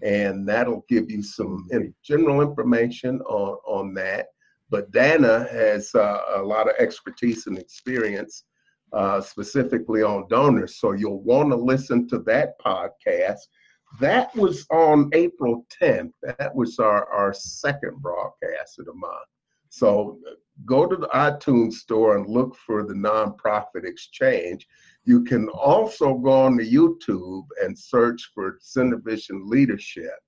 And 0.02 0.48
that'll 0.48 0.84
give 0.88 1.10
you 1.10 1.24
some 1.24 1.68
general 2.04 2.40
information 2.40 3.20
on, 3.22 3.58
on 3.66 3.94
that. 3.94 4.28
But 4.70 4.92
Dana 4.92 5.48
has 5.50 5.92
uh, 5.94 6.20
a 6.36 6.42
lot 6.42 6.68
of 6.68 6.76
expertise 6.78 7.48
and 7.48 7.58
experience 7.58 8.44
uh, 8.92 9.20
specifically 9.20 10.02
on 10.02 10.28
donors. 10.28 10.78
So 10.78 10.92
you'll 10.92 11.22
want 11.22 11.50
to 11.50 11.56
listen 11.56 12.08
to 12.08 12.18
that 12.20 12.60
podcast 12.60 13.40
that 14.00 14.34
was 14.34 14.66
on 14.70 15.10
April 15.12 15.66
10th. 15.80 16.12
That 16.22 16.54
was 16.54 16.78
our, 16.78 17.06
our 17.12 17.32
second 17.32 18.00
broadcast 18.00 18.78
of 18.78 18.86
the 18.86 18.94
month. 18.94 19.26
So 19.68 20.18
go 20.66 20.86
to 20.86 20.96
the 20.96 21.08
iTunes 21.08 21.74
store 21.74 22.16
and 22.16 22.26
look 22.28 22.54
for 22.56 22.84
the 22.84 22.94
nonprofit 22.94 23.84
exchange. 23.84 24.66
You 25.04 25.24
can 25.24 25.48
also 25.48 26.14
go 26.14 26.42
on 26.42 26.58
to 26.58 26.64
YouTube 26.64 27.44
and 27.62 27.78
search 27.78 28.30
for 28.34 28.58
SynerVision 28.60 29.46
Leadership 29.46 30.18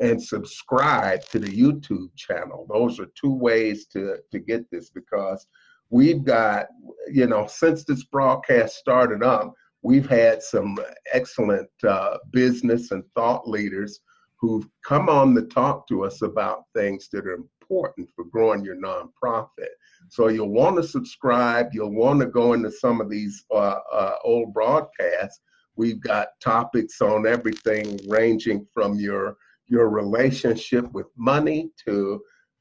and 0.00 0.22
subscribe 0.22 1.22
to 1.26 1.38
the 1.38 1.48
YouTube 1.48 2.14
channel. 2.16 2.66
Those 2.68 3.00
are 3.00 3.08
two 3.14 3.32
ways 3.32 3.86
to, 3.88 4.16
to 4.30 4.38
get 4.38 4.70
this 4.70 4.90
because 4.90 5.46
we've 5.90 6.24
got, 6.24 6.66
you 7.10 7.26
know, 7.26 7.46
since 7.46 7.84
this 7.84 8.04
broadcast 8.04 8.76
started 8.76 9.22
up, 9.22 9.52
we've 9.82 10.08
had 10.08 10.42
some 10.42 10.78
excellent 11.12 11.70
uh, 11.86 12.18
business 12.32 12.90
and 12.90 13.04
thought 13.14 13.48
leaders 13.48 14.00
who've 14.38 14.66
come 14.84 15.08
on 15.08 15.34
to 15.34 15.42
talk 15.42 15.86
to 15.88 16.04
us 16.04 16.22
about 16.22 16.64
things 16.74 17.08
that 17.12 17.26
are 17.26 17.34
important 17.34 18.08
for 18.14 18.24
growing 18.24 18.64
your 18.64 18.76
nonprofit. 18.76 19.68
So 20.08 20.28
you'll 20.28 20.50
want 20.50 20.76
to 20.76 20.82
subscribe. 20.82 21.68
You'll 21.72 21.94
want 21.94 22.20
to 22.20 22.26
go 22.26 22.54
into 22.54 22.70
some 22.70 23.00
of 23.00 23.10
these 23.10 23.44
uh, 23.50 23.78
uh, 23.92 24.14
old 24.24 24.54
broadcasts. 24.54 25.40
We've 25.76 26.00
got 26.00 26.28
topics 26.42 27.00
on 27.00 27.26
everything 27.26 27.98
ranging 28.08 28.66
from 28.72 28.96
your 28.96 29.36
your 29.68 29.88
relationship 29.88 30.90
with 30.92 31.06
money 31.16 31.70
to 31.86 32.20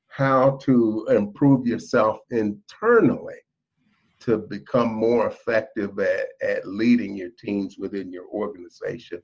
how 0.10 0.60
to 0.64 1.08
improve 1.10 1.66
yourself 1.66 2.20
internally 2.30 3.40
to 4.22 4.38
become 4.38 4.94
more 4.94 5.28
effective 5.28 5.98
at, 6.00 6.28
at 6.42 6.68
leading 6.68 7.16
your 7.16 7.30
teams 7.40 7.78
within 7.78 8.12
your 8.12 8.28
organization 8.28 9.22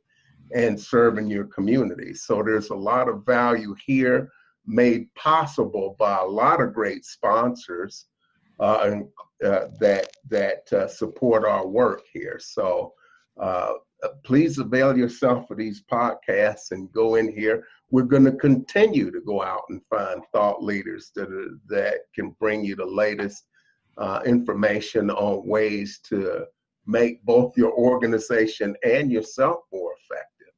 and 0.54 0.80
serving 0.80 1.28
your 1.28 1.46
community. 1.46 2.14
So 2.14 2.44
there's 2.44 2.70
a 2.70 2.76
lot 2.76 3.10
of 3.10 3.26
value 3.26 3.76
here 3.86 4.30
made 4.66 5.14
possible 5.16 5.96
by 6.00 6.18
a 6.18 6.26
lot 6.26 6.62
of 6.62 6.74
great 6.74 7.06
sponsors 7.06 8.06
uh, 8.60 8.80
and, 8.84 9.08
uh, 9.44 9.68
that 9.80 10.10
that 10.30 10.72
uh, 10.72 10.88
support 10.88 11.46
our 11.46 11.68
work 11.68 12.04
here. 12.14 12.40
So 12.40 12.94
uh, 13.40 13.74
please 14.24 14.58
avail 14.60 14.98
yourself 14.98 15.50
of 15.50 15.58
these 15.58 15.84
podcasts 15.92 16.72
and 16.72 16.92
go 16.92 17.16
in 17.16 17.32
here. 17.32 17.66
We're 17.92 18.04
going 18.04 18.26
to 18.26 18.32
continue 18.32 19.12
to 19.12 19.22
go 19.22 19.44
out 19.44 19.64
and 19.70 19.82
find 19.90 20.22
thought 20.32 20.64
leaders 20.64 21.12
that 21.16 21.32
are, 21.32 21.58
that 21.68 22.00
can 22.14 22.32
bring 22.40 22.64
you 22.64 22.76
the 22.76 22.86
latest 22.86 23.46
uh, 23.98 24.22
information 24.26 25.10
on 25.10 25.48
ways 25.48 26.00
to 26.10 26.46
make 26.86 27.24
both 27.24 27.58
your 27.58 27.74
organization 27.74 28.76
and 28.84 29.12
yourself 29.12 29.62
more 29.72 29.94
effective. 29.94 30.54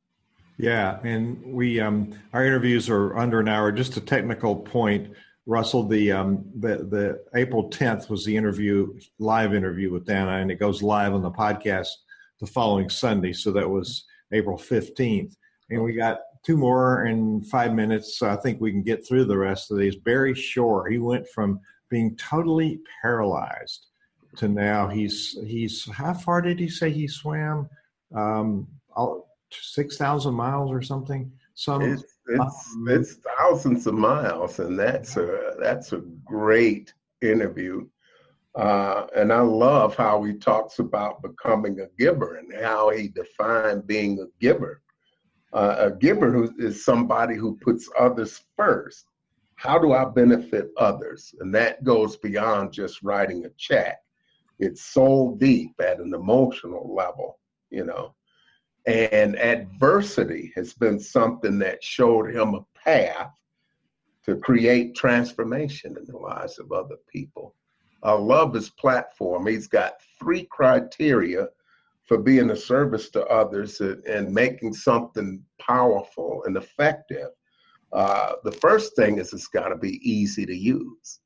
Yeah, 0.57 0.99
and 1.03 1.53
we 1.53 1.79
um, 1.79 2.13
our 2.33 2.45
interviews 2.45 2.89
are 2.89 3.17
under 3.17 3.39
an 3.39 3.47
hour. 3.47 3.71
Just 3.71 3.97
a 3.97 4.01
technical 4.01 4.55
point, 4.55 5.13
Russell. 5.45 5.87
The 5.87 6.11
um, 6.11 6.43
the 6.59 6.77
the 6.77 7.23
April 7.35 7.69
tenth 7.69 8.09
was 8.09 8.25
the 8.25 8.35
interview, 8.35 8.97
live 9.19 9.53
interview 9.53 9.91
with 9.91 10.05
Dana, 10.05 10.37
and 10.37 10.49
it 10.51 10.59
goes 10.59 10.81
live 10.81 11.13
on 11.13 11.21
the 11.21 11.31
podcast 11.31 11.89
the 12.39 12.47
following 12.47 12.89
Sunday. 12.89 13.33
So 13.33 13.51
that 13.51 13.69
was 13.69 14.05
April 14.33 14.57
fifteenth, 14.57 15.37
and 15.69 15.83
we 15.83 15.93
got 15.93 16.21
two 16.43 16.57
more 16.57 17.05
in 17.05 17.43
five 17.43 17.73
minutes. 17.73 18.17
So 18.17 18.29
I 18.29 18.35
think 18.37 18.59
we 18.59 18.71
can 18.71 18.81
get 18.81 19.07
through 19.07 19.25
the 19.25 19.37
rest 19.37 19.69
of 19.69 19.77
these. 19.77 19.95
Barry 19.95 20.33
Shore, 20.33 20.89
he 20.89 20.97
went 20.97 21.27
from 21.27 21.59
being 21.89 22.15
totally 22.17 22.79
paralyzed 23.01 23.87
to 24.37 24.47
now 24.47 24.87
he's 24.87 25.37
he's 25.45 25.89
how 25.91 26.13
far 26.13 26.41
did 26.41 26.59
he 26.59 26.69
say 26.69 26.89
he 26.91 27.07
swam? 27.07 27.69
Um, 28.15 28.67
six 29.51 29.97
thousand 29.97 30.33
miles 30.33 30.71
or 30.71 30.81
something. 30.81 31.31
Some 31.55 31.81
it's, 31.81 32.03
it's, 32.27 32.77
it's, 32.87 33.13
thousands 33.37 33.87
of 33.87 33.95
miles, 33.95 34.59
and 34.59 34.77
that's 34.77 35.17
a 35.17 35.55
that's 35.59 35.93
a 35.93 36.03
great 36.23 36.93
interview. 37.21 37.87
Uh, 38.55 39.05
and 39.15 39.31
I 39.31 39.41
love 39.41 39.95
how 39.95 40.23
he 40.23 40.33
talks 40.33 40.79
about 40.79 41.21
becoming 41.21 41.79
a 41.79 41.87
giver 41.97 42.37
and 42.37 42.51
how 42.63 42.89
he 42.89 43.07
defined 43.07 43.85
being 43.85 44.19
a 44.19 44.25
giver. 44.39 44.81
Uh, 45.53 45.75
a 45.77 45.91
giver 45.91 46.31
who 46.31 46.51
is 46.59 46.83
somebody 46.83 47.35
who 47.35 47.57
puts 47.57 47.89
others 47.97 48.41
first 48.55 49.05
how 49.57 49.79
do 49.79 49.91
I 49.91 50.05
benefit 50.05 50.69
others? 50.77 51.33
And 51.39 51.53
that 51.55 51.83
goes 51.83 52.15
beyond 52.15 52.71
just 52.71 53.01
writing 53.01 53.45
a 53.45 53.49
check. 53.57 53.97
It's 54.59 54.83
soul 54.83 55.35
deep 55.35 55.73
at 55.79 55.99
an 55.99 56.13
emotional 56.13 56.93
level, 56.95 57.39
you 57.71 57.83
know. 57.83 58.13
And 58.85 59.37
adversity 59.37 60.53
has 60.55 60.73
been 60.73 60.99
something 60.99 61.59
that 61.59 61.83
showed 61.83 62.33
him 62.33 62.53
a 62.53 62.65
path 62.75 63.31
to 64.25 64.35
create 64.37 64.95
transformation 64.95 65.97
in 65.97 66.05
the 66.05 66.17
lives 66.17 66.59
of 66.59 66.71
other 66.71 66.97
people. 67.11 67.55
I 68.03 68.13
love 68.13 68.53
his 68.53 68.69
platform. 68.69 69.47
He's 69.47 69.67
got 69.67 70.01
three 70.19 70.47
criteria 70.51 71.47
for 72.03 72.19
being 72.19 72.51
a 72.51 72.55
service 72.55 73.09
to 73.09 73.25
others 73.25 73.81
and, 73.81 74.03
and 74.05 74.33
making 74.33 74.73
something 74.73 75.43
powerful 75.59 76.43
and 76.45 76.57
effective. 76.57 77.29
Uh, 77.93 78.33
the 78.43 78.51
first 78.51 78.95
thing 78.95 79.17
is 79.17 79.33
it's 79.33 79.47
got 79.47 79.69
to 79.69 79.75
be 79.75 79.99
easy 80.09 80.45
to 80.45 80.55
use. 80.55 81.19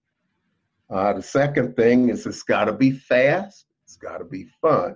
Uh, 0.90 1.14
the 1.14 1.24
second 1.24 1.76
thing 1.76 2.10
is 2.10 2.26
it's 2.26 2.44
got 2.44 2.66
to 2.66 2.74
be 2.74 2.92
fast. 2.92 3.66
It's 3.84 3.96
got 3.96 4.18
to 4.18 4.26
be 4.26 4.46
fun. 4.62 4.96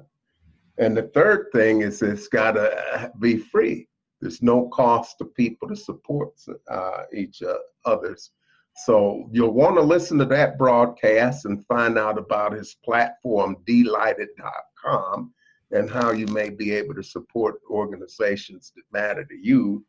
And 0.77 0.95
the 0.95 1.09
third 1.13 1.47
thing 1.53 1.81
is 1.81 2.01
it's 2.01 2.27
got 2.27 2.51
to 2.51 3.11
be 3.19 3.37
free. 3.37 3.87
There's 4.21 4.41
no 4.41 4.67
cost 4.69 5.17
to 5.19 5.25
people 5.25 5.67
to 5.69 5.75
support 5.75 6.33
uh, 6.69 7.03
each 7.13 7.41
uh, 7.41 7.55
others. 7.85 8.31
So 8.77 9.29
you'll 9.31 9.53
want 9.53 9.75
to 9.75 9.81
listen 9.81 10.17
to 10.17 10.25
that 10.25 10.57
broadcast 10.57 11.45
and 11.45 11.65
find 11.65 11.97
out 11.97 12.17
about 12.17 12.51
his 12.51 12.75
platform, 12.83 13.55
delighted.com, 13.65 15.33
and 15.71 15.89
how 15.89 16.11
you 16.11 16.27
may 16.27 16.49
be 16.49 16.71
able 16.73 16.93
to 16.95 17.03
support 17.03 17.61
organizations 17.69 18.73
that 18.75 18.83
matter 18.91 19.23
to 19.23 19.35
you 19.35 19.85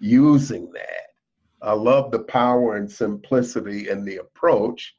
using 0.00 0.70
that. 0.72 1.13
I 1.64 1.72
love 1.72 2.10
the 2.10 2.20
power 2.20 2.76
and 2.76 2.90
simplicity 2.90 3.88
in 3.88 4.04
the 4.04 4.16
approach 4.18 4.94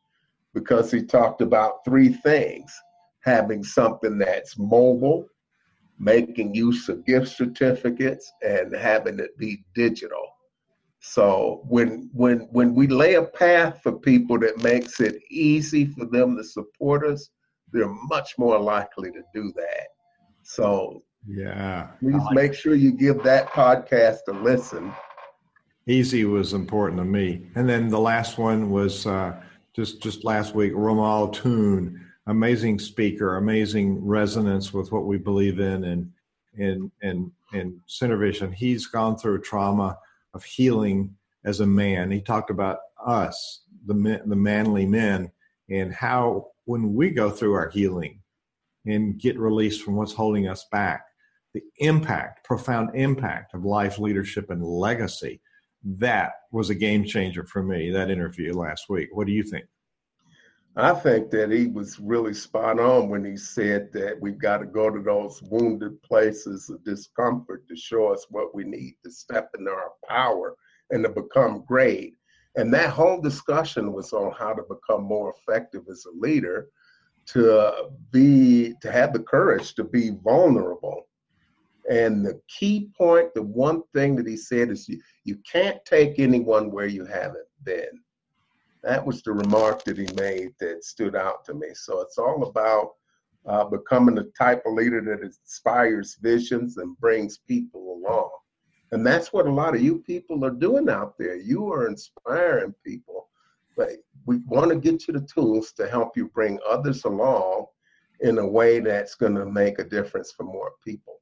because 0.55 0.91
he 0.91 1.03
talked 1.03 1.41
about 1.41 1.85
three 1.85 2.09
things 2.09 2.73
having 3.23 3.63
something 3.63 4.17
that's 4.17 4.57
mobile, 4.57 5.25
making 5.99 6.55
use 6.55 6.89
of 6.89 7.05
gift 7.05 7.27
certificates, 7.27 8.31
and 8.41 8.75
having 8.75 9.19
it 9.19 9.37
be 9.37 9.63
digital. 9.75 10.25
So 11.01 11.61
when 11.67 12.09
when 12.13 12.47
when 12.51 12.73
we 12.73 12.87
lay 12.87 13.13
a 13.13 13.23
path 13.23 13.81
for 13.83 13.99
people 13.99 14.39
that 14.39 14.63
makes 14.63 14.99
it 14.99 15.21
easy 15.29 15.85
for 15.85 16.05
them 16.05 16.35
to 16.35 16.43
support 16.43 17.05
us, 17.05 17.29
they're 17.71 17.95
much 18.07 18.39
more 18.39 18.59
likely 18.59 19.11
to 19.11 19.21
do 19.33 19.53
that. 19.55 19.87
So 20.41 21.03
yeah, 21.27 21.89
please 21.99 22.15
like 22.15 22.33
make 22.33 22.53
sure 22.55 22.73
you 22.73 22.91
give 22.91 23.21
that 23.23 23.49
podcast 23.49 24.19
a 24.29 24.31
listen 24.31 24.91
easy 25.87 26.25
was 26.25 26.53
important 26.53 26.99
to 26.99 27.05
me. 27.05 27.47
And 27.55 27.67
then 27.67 27.89
the 27.89 27.99
last 27.99 28.37
one 28.37 28.69
was 28.69 29.05
uh, 29.05 29.35
just 29.75 30.01
just 30.01 30.23
last 30.23 30.55
week, 30.55 30.73
Romal 30.73 31.33
Tune, 31.33 32.05
amazing 32.27 32.79
speaker, 32.79 33.37
amazing 33.37 34.03
resonance 34.05 34.73
with 34.73 34.91
what 34.91 35.05
we 35.05 35.17
believe 35.17 35.59
in 35.59 35.83
and 35.83 36.11
in 36.57 36.91
in 37.01 37.31
in 37.53 37.79
SynerVision. 37.87 38.53
He's 38.53 38.87
gone 38.87 39.17
through 39.17 39.41
trauma 39.41 39.97
of 40.33 40.43
healing 40.43 41.15
as 41.43 41.59
a 41.59 41.67
man. 41.67 42.11
He 42.11 42.21
talked 42.21 42.49
about 42.49 42.79
us, 43.05 43.61
the 43.85 43.93
men, 43.93 44.21
the 44.25 44.35
manly 44.35 44.85
men, 44.85 45.31
and 45.69 45.93
how 45.93 46.47
when 46.65 46.95
we 46.95 47.11
go 47.11 47.29
through 47.29 47.53
our 47.53 47.69
healing 47.69 48.19
and 48.87 49.19
get 49.19 49.39
released 49.39 49.83
from 49.83 49.95
what's 49.95 50.13
holding 50.13 50.47
us 50.47 50.65
back, 50.71 51.05
the 51.53 51.61
impact, 51.77 52.43
profound 52.43 52.95
impact 52.95 53.53
of 53.53 53.65
life, 53.65 53.99
leadership, 53.99 54.49
and 54.49 54.63
legacy 54.63 55.39
that 55.85 56.33
was 56.51 56.69
a 56.69 56.75
game 56.75 57.05
changer 57.05 57.45
for 57.45 57.63
me, 57.63 57.91
that 57.91 58.09
interview 58.09 58.53
last 58.53 58.89
week. 58.89 59.09
What 59.11 59.27
do 59.27 59.33
you 59.33 59.43
think? 59.43 59.65
I 60.77 60.93
think 60.93 61.29
that 61.31 61.51
he 61.51 61.67
was 61.67 62.01
really 62.01 62.33
spot 62.33 62.79
on 62.79 63.07
when 63.07 63.23
he 63.23 63.37
said 63.37 63.93
that 63.93 64.19
we've 64.19 64.37
got 64.37 64.57
to 64.57 64.65
go 64.65 64.89
to 64.89 65.01
those 65.01 65.41
wounded 65.43 66.01
places 66.03 66.69
of 66.69 66.83
discomfort 66.83 67.65
to 67.69 67.77
show 67.77 68.11
us 68.11 68.25
what 68.29 68.53
we 68.53 68.65
need 68.65 68.95
to 69.05 69.11
step 69.11 69.51
into 69.57 69.71
our 69.71 69.91
power 70.05 70.55
and 70.89 71.03
to 71.05 71.09
become 71.09 71.63
great. 71.65 72.15
And 72.57 72.73
that 72.73 72.89
whole 72.89 73.21
discussion 73.21 73.93
was 73.93 74.11
on 74.11 74.33
how 74.37 74.53
to 74.53 74.63
become 74.63 75.03
more 75.03 75.33
effective 75.37 75.83
as 75.89 76.05
a 76.05 76.19
leader, 76.19 76.67
to 77.27 77.89
be 78.11 78.75
to 78.81 78.91
have 78.91 79.13
the 79.13 79.19
courage 79.19 79.75
to 79.75 79.83
be 79.83 80.11
vulnerable 80.23 81.07
and 81.89 82.25
the 82.25 82.41
key 82.47 82.89
point, 82.97 83.33
the 83.33 83.43
one 83.43 83.83
thing 83.93 84.15
that 84.15 84.27
he 84.27 84.37
said 84.37 84.69
is 84.69 84.89
you, 84.89 84.99
you 85.23 85.37
can't 85.49 85.83
take 85.85 86.19
anyone 86.19 86.71
where 86.71 86.87
you 86.87 87.05
haven't 87.05 87.47
been. 87.63 88.01
That 88.83 89.05
was 89.05 89.21
the 89.21 89.33
remark 89.33 89.83
that 89.83 89.97
he 89.97 90.07
made 90.15 90.53
that 90.59 90.83
stood 90.83 91.15
out 91.15 91.43
to 91.45 91.53
me. 91.53 91.67
So 91.73 92.01
it's 92.01 92.17
all 92.17 92.43
about 92.43 92.93
uh, 93.47 93.65
becoming 93.65 94.15
the 94.15 94.31
type 94.37 94.63
of 94.65 94.73
leader 94.73 95.01
that 95.01 95.23
inspires 95.23 96.17
visions 96.21 96.77
and 96.77 96.97
brings 96.97 97.37
people 97.37 97.99
along. 97.99 98.29
And 98.91 99.05
that's 99.05 99.33
what 99.33 99.47
a 99.47 99.51
lot 99.51 99.75
of 99.75 99.81
you 99.81 99.99
people 99.99 100.43
are 100.45 100.51
doing 100.51 100.89
out 100.89 101.17
there. 101.17 101.35
You 101.35 101.71
are 101.71 101.87
inspiring 101.87 102.73
people. 102.83 103.27
But 103.75 103.89
we 104.25 104.37
want 104.47 104.69
to 104.69 104.77
get 104.77 105.07
you 105.07 105.13
the 105.13 105.27
tools 105.27 105.71
to 105.73 105.87
help 105.87 106.15
you 106.15 106.29
bring 106.29 106.59
others 106.67 107.03
along 107.03 107.65
in 108.21 108.37
a 108.37 108.47
way 108.47 108.79
that's 108.79 109.15
going 109.15 109.35
to 109.35 109.45
make 109.45 109.79
a 109.79 109.83
difference 109.83 110.31
for 110.31 110.43
more 110.43 110.71
people. 110.83 111.19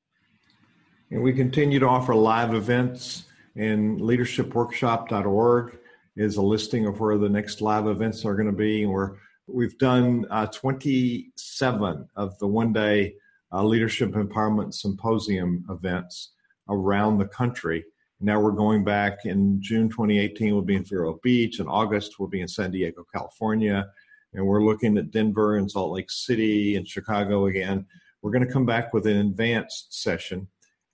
And 1.14 1.22
we 1.22 1.32
continue 1.32 1.78
to 1.78 1.88
offer 1.88 2.16
live 2.16 2.55
events, 2.55 3.26
and 3.55 4.01
leadershipworkshop.org 4.01 5.78
is 6.16 6.38
a 6.38 6.41
listing 6.41 6.88
of 6.88 6.99
where 6.99 7.20
the 7.20 7.30
next 7.30 7.61
live 7.61 7.86
events 7.86 8.26
are 8.26 8.34
going 8.34 8.47
to 8.47 8.51
be. 8.51 8.88
We're, 8.88 9.18
we've 9.45 9.78
done 9.78 10.26
uh, 10.32 10.47
27 10.47 12.09
of 12.16 12.39
the 12.39 12.47
one 12.47 12.74
day 12.74 13.14
uh, 13.51 13.64
Leadership 13.64 14.14
Empowerment 14.14 14.74
Symposium 14.74 15.64
events 15.70 16.32
around 16.68 17.20
the 17.20 17.28
country. 17.28 17.86
Now 18.20 18.39
we're 18.39 18.49
going 18.49 18.84
back 18.84 19.20
in 19.26 19.61
June 19.61 19.89
2018, 19.89 20.51
we'll 20.51 20.64
be 20.64 20.78
in 20.78 20.84
Vero 20.84 21.20
Beach. 21.22 21.59
In 21.59 21.68
August, 21.68 22.18
we'll 22.18 22.28
be 22.28 22.41
in 22.41 22.47
San 22.47 22.72
Diego, 22.72 23.05
California. 23.14 23.88
And 24.34 24.43
we're 24.43 24.64
looking 24.64 24.97
at 24.97 25.11
Denver 25.11 25.57
and 25.57 25.70
Salt 25.70 25.91
Lake 25.91 26.09
City 26.09 26.76
and 26.76 26.88
Chicago 26.88 27.45
again. 27.45 27.86
We're 28.24 28.32
going 28.32 28.47
to 28.47 28.51
come 28.51 28.66
back 28.66 28.95
with 28.95 29.05
an 29.05 29.18
advanced 29.18 30.01
session. 30.01 30.47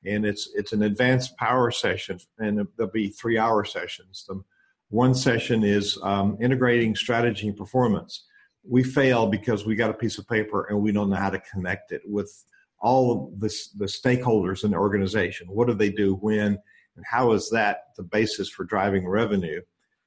And 0.05 0.25
it's 0.25 0.49
it's 0.55 0.71
an 0.71 0.83
advanced 0.83 1.35
power 1.37 1.71
session, 1.71 2.19
and 2.37 2.65
there'll 2.77 2.91
be 2.91 3.09
three 3.09 3.37
hour 3.37 3.65
sessions. 3.65 4.25
The 4.27 4.41
one 4.89 5.13
session 5.13 5.63
is 5.63 5.97
um, 6.03 6.37
integrating 6.41 6.95
strategy 6.95 7.47
and 7.47 7.57
performance. 7.57 8.25
We 8.67 8.83
fail 8.83 9.27
because 9.27 9.65
we 9.65 9.75
got 9.75 9.91
a 9.91 9.93
piece 9.93 10.17
of 10.17 10.27
paper 10.27 10.65
and 10.69 10.81
we 10.81 10.91
don't 10.91 11.09
know 11.09 11.15
how 11.15 11.29
to 11.29 11.39
connect 11.39 11.91
it 11.91 12.01
with 12.05 12.43
all 12.79 13.31
the, 13.37 13.53
the 13.77 13.85
stakeholders 13.85 14.63
in 14.63 14.71
the 14.71 14.77
organization. 14.77 15.47
What 15.47 15.67
do 15.67 15.73
they 15.73 15.91
do 15.91 16.15
when, 16.15 16.57
and 16.95 17.05
how 17.05 17.33
is 17.33 17.49
that 17.51 17.89
the 17.97 18.03
basis 18.03 18.49
for 18.49 18.63
driving 18.63 19.07
revenue? 19.07 19.61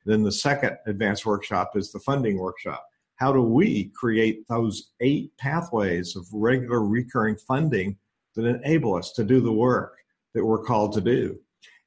Then 0.05 0.22
the 0.22 0.32
second 0.32 0.78
advanced 0.86 1.24
workshop 1.26 1.72
is 1.76 1.93
the 1.93 2.01
funding 2.01 2.38
workshop. 2.38 2.84
How 3.16 3.32
do 3.32 3.43
we 3.43 3.93
create 3.95 4.49
those 4.49 4.90
eight 5.01 5.36
pathways 5.38 6.16
of 6.16 6.26
regular 6.32 6.82
recurring 6.82 7.36
funding 7.36 7.97
that 8.35 8.47
enable 8.47 8.95
us 8.95 9.12
to 9.12 9.24
do 9.24 9.41
the 9.41 9.53
work 9.53 9.97
that 10.35 10.45
we're 10.45 10.64
called 10.64 10.93
to 10.95 11.01
do? 11.01 11.39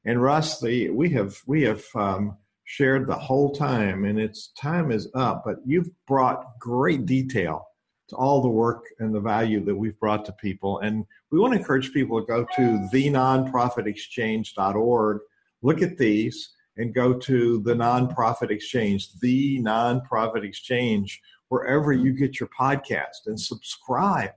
And 0.06 0.22
Russ, 0.22 0.60
the, 0.60 0.90
we 0.90 1.10
have 1.12 1.36
we 1.48 1.64
have 1.64 1.84
um, 1.96 2.38
shared 2.66 3.08
the 3.08 3.16
whole 3.16 3.54
time, 3.54 4.06
and 4.06 4.20
its 4.20 4.52
time 4.60 4.92
is 4.92 5.10
up. 5.16 5.44
But 5.46 5.58
you've 5.66 5.90
brought 6.08 6.60
great 6.60 7.06
detail 7.06 7.68
to 8.10 8.16
all 8.16 8.42
the 8.42 8.48
work 8.48 8.86
and 9.00 9.14
the 9.14 9.20
value 9.20 9.64
that 9.66 9.76
we've 9.76 10.00
brought 10.00 10.24
to 10.26 10.32
people. 10.34 10.80
And 10.80 11.06
we 11.32 11.40
want 11.40 11.54
to 11.54 11.60
encourage 11.60 11.92
people 11.92 12.22
to 12.22 12.28
go 12.28 12.46
to 12.56 12.88
thenonprofitexchange.org, 12.94 15.20
look 15.64 15.82
at 15.82 15.98
these, 15.98 16.52
and 16.78 16.94
go 16.94 17.14
to 17.14 17.62
the 17.62 17.74
nonprofit 17.74 18.52
exchange, 18.52 19.10
the 19.22 19.60
nonprofit 19.62 20.44
exchange, 20.44 21.22
wherever 21.50 21.94
you 21.94 22.14
get 22.14 22.40
your 22.40 22.50
podcast 22.50 23.28
and 23.28 23.40
subscribe. 23.40 24.32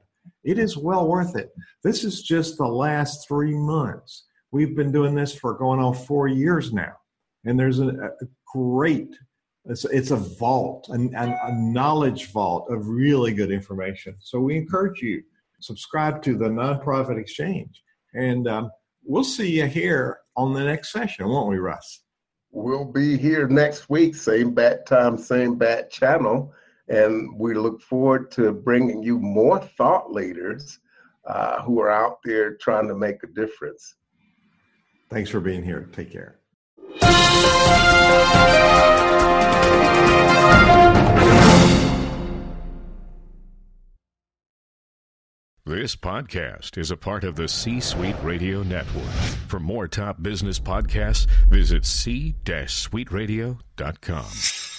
It 0.45 0.59
is 0.59 0.76
well 0.76 1.09
worth 1.09 1.37
it. 1.37 1.51
This 1.85 2.05
is 2.05 2.22
just 2.22 2.59
the 2.59 2.66
last 2.66 3.26
three 3.26 3.55
months. 3.55 4.26
We've 4.51 4.76
been 4.76 4.93
doing 4.93 5.14
this 5.14 5.35
for 5.35 5.55
going 5.55 5.81
on 5.81 5.95
four 5.95 6.29
years 6.29 6.72
now. 6.72 6.93
And 7.45 7.59
there's 7.59 7.79
a, 7.81 7.89
a 7.89 8.26
great 8.53 9.14
it's, 9.68 9.85
it's 9.85 10.11
a 10.11 10.16
vault, 10.16 10.89
a, 10.91 10.95
a 10.95 11.53
knowledge 11.53 12.33
vault 12.33 12.70
of 12.70 12.89
really 12.89 13.35
good 13.35 13.51
information. 13.51 14.16
So 14.18 14.41
we 14.41 14.57
encourage 14.57 15.03
you 15.03 15.22
subscribe 15.61 16.22
to 16.22 16.37
the 16.37 16.47
nonprofit 16.47 17.20
exchange, 17.20 17.83
and 18.14 18.49
um, 18.49 18.70
we'll 19.05 19.24
see 19.24 19.59
you 19.59 19.66
here 19.66 20.20
on 20.37 20.55
the 20.55 20.62
next 20.62 20.93
session, 20.93 21.29
won't 21.29 21.51
we, 21.51 21.59
Russ? 21.59 22.03
We'll 22.51 22.87
be 22.87 23.18
here 23.18 23.47
next 23.49 23.91
week, 23.91 24.14
same 24.14 24.55
bat 24.55 24.87
time, 24.87 25.18
same 25.18 25.57
bat 25.57 25.91
channel, 25.91 26.53
and 26.89 27.36
we 27.39 27.55
look 27.55 27.80
forward 27.82 28.30
to 28.32 28.53
bringing 28.53 29.03
you 29.03 29.18
more 29.18 29.59
thought 29.59 30.12
leaders 30.12 30.80
uh, 31.26 31.62
who 31.62 31.80
are 31.80 31.91
out 31.91 32.18
there 32.24 32.55
trying 32.55 32.86
to 32.89 32.95
make 32.95 33.22
a 33.22 33.26
difference. 33.26 33.97
Thanks 35.11 35.28
for 35.30 35.41
being 35.41 35.62
here. 35.62 35.89
Take 35.93 36.11
care. 36.11 36.39
This 45.64 45.97
podcast 45.97 46.78
is 46.78 46.91
a 46.91 46.97
part 46.97 47.24
of 47.24 47.36
the 47.36 47.47
C 47.47 47.78
Suite 47.80 48.16
Radio 48.22 48.62
Network. 48.62 49.05
For 49.49 49.61
more 49.61 49.86
top 49.86 50.22
business 50.22 50.59
podcasts, 50.59 51.26
visit 51.51 51.84
c-suiteradio.com. 51.84 54.78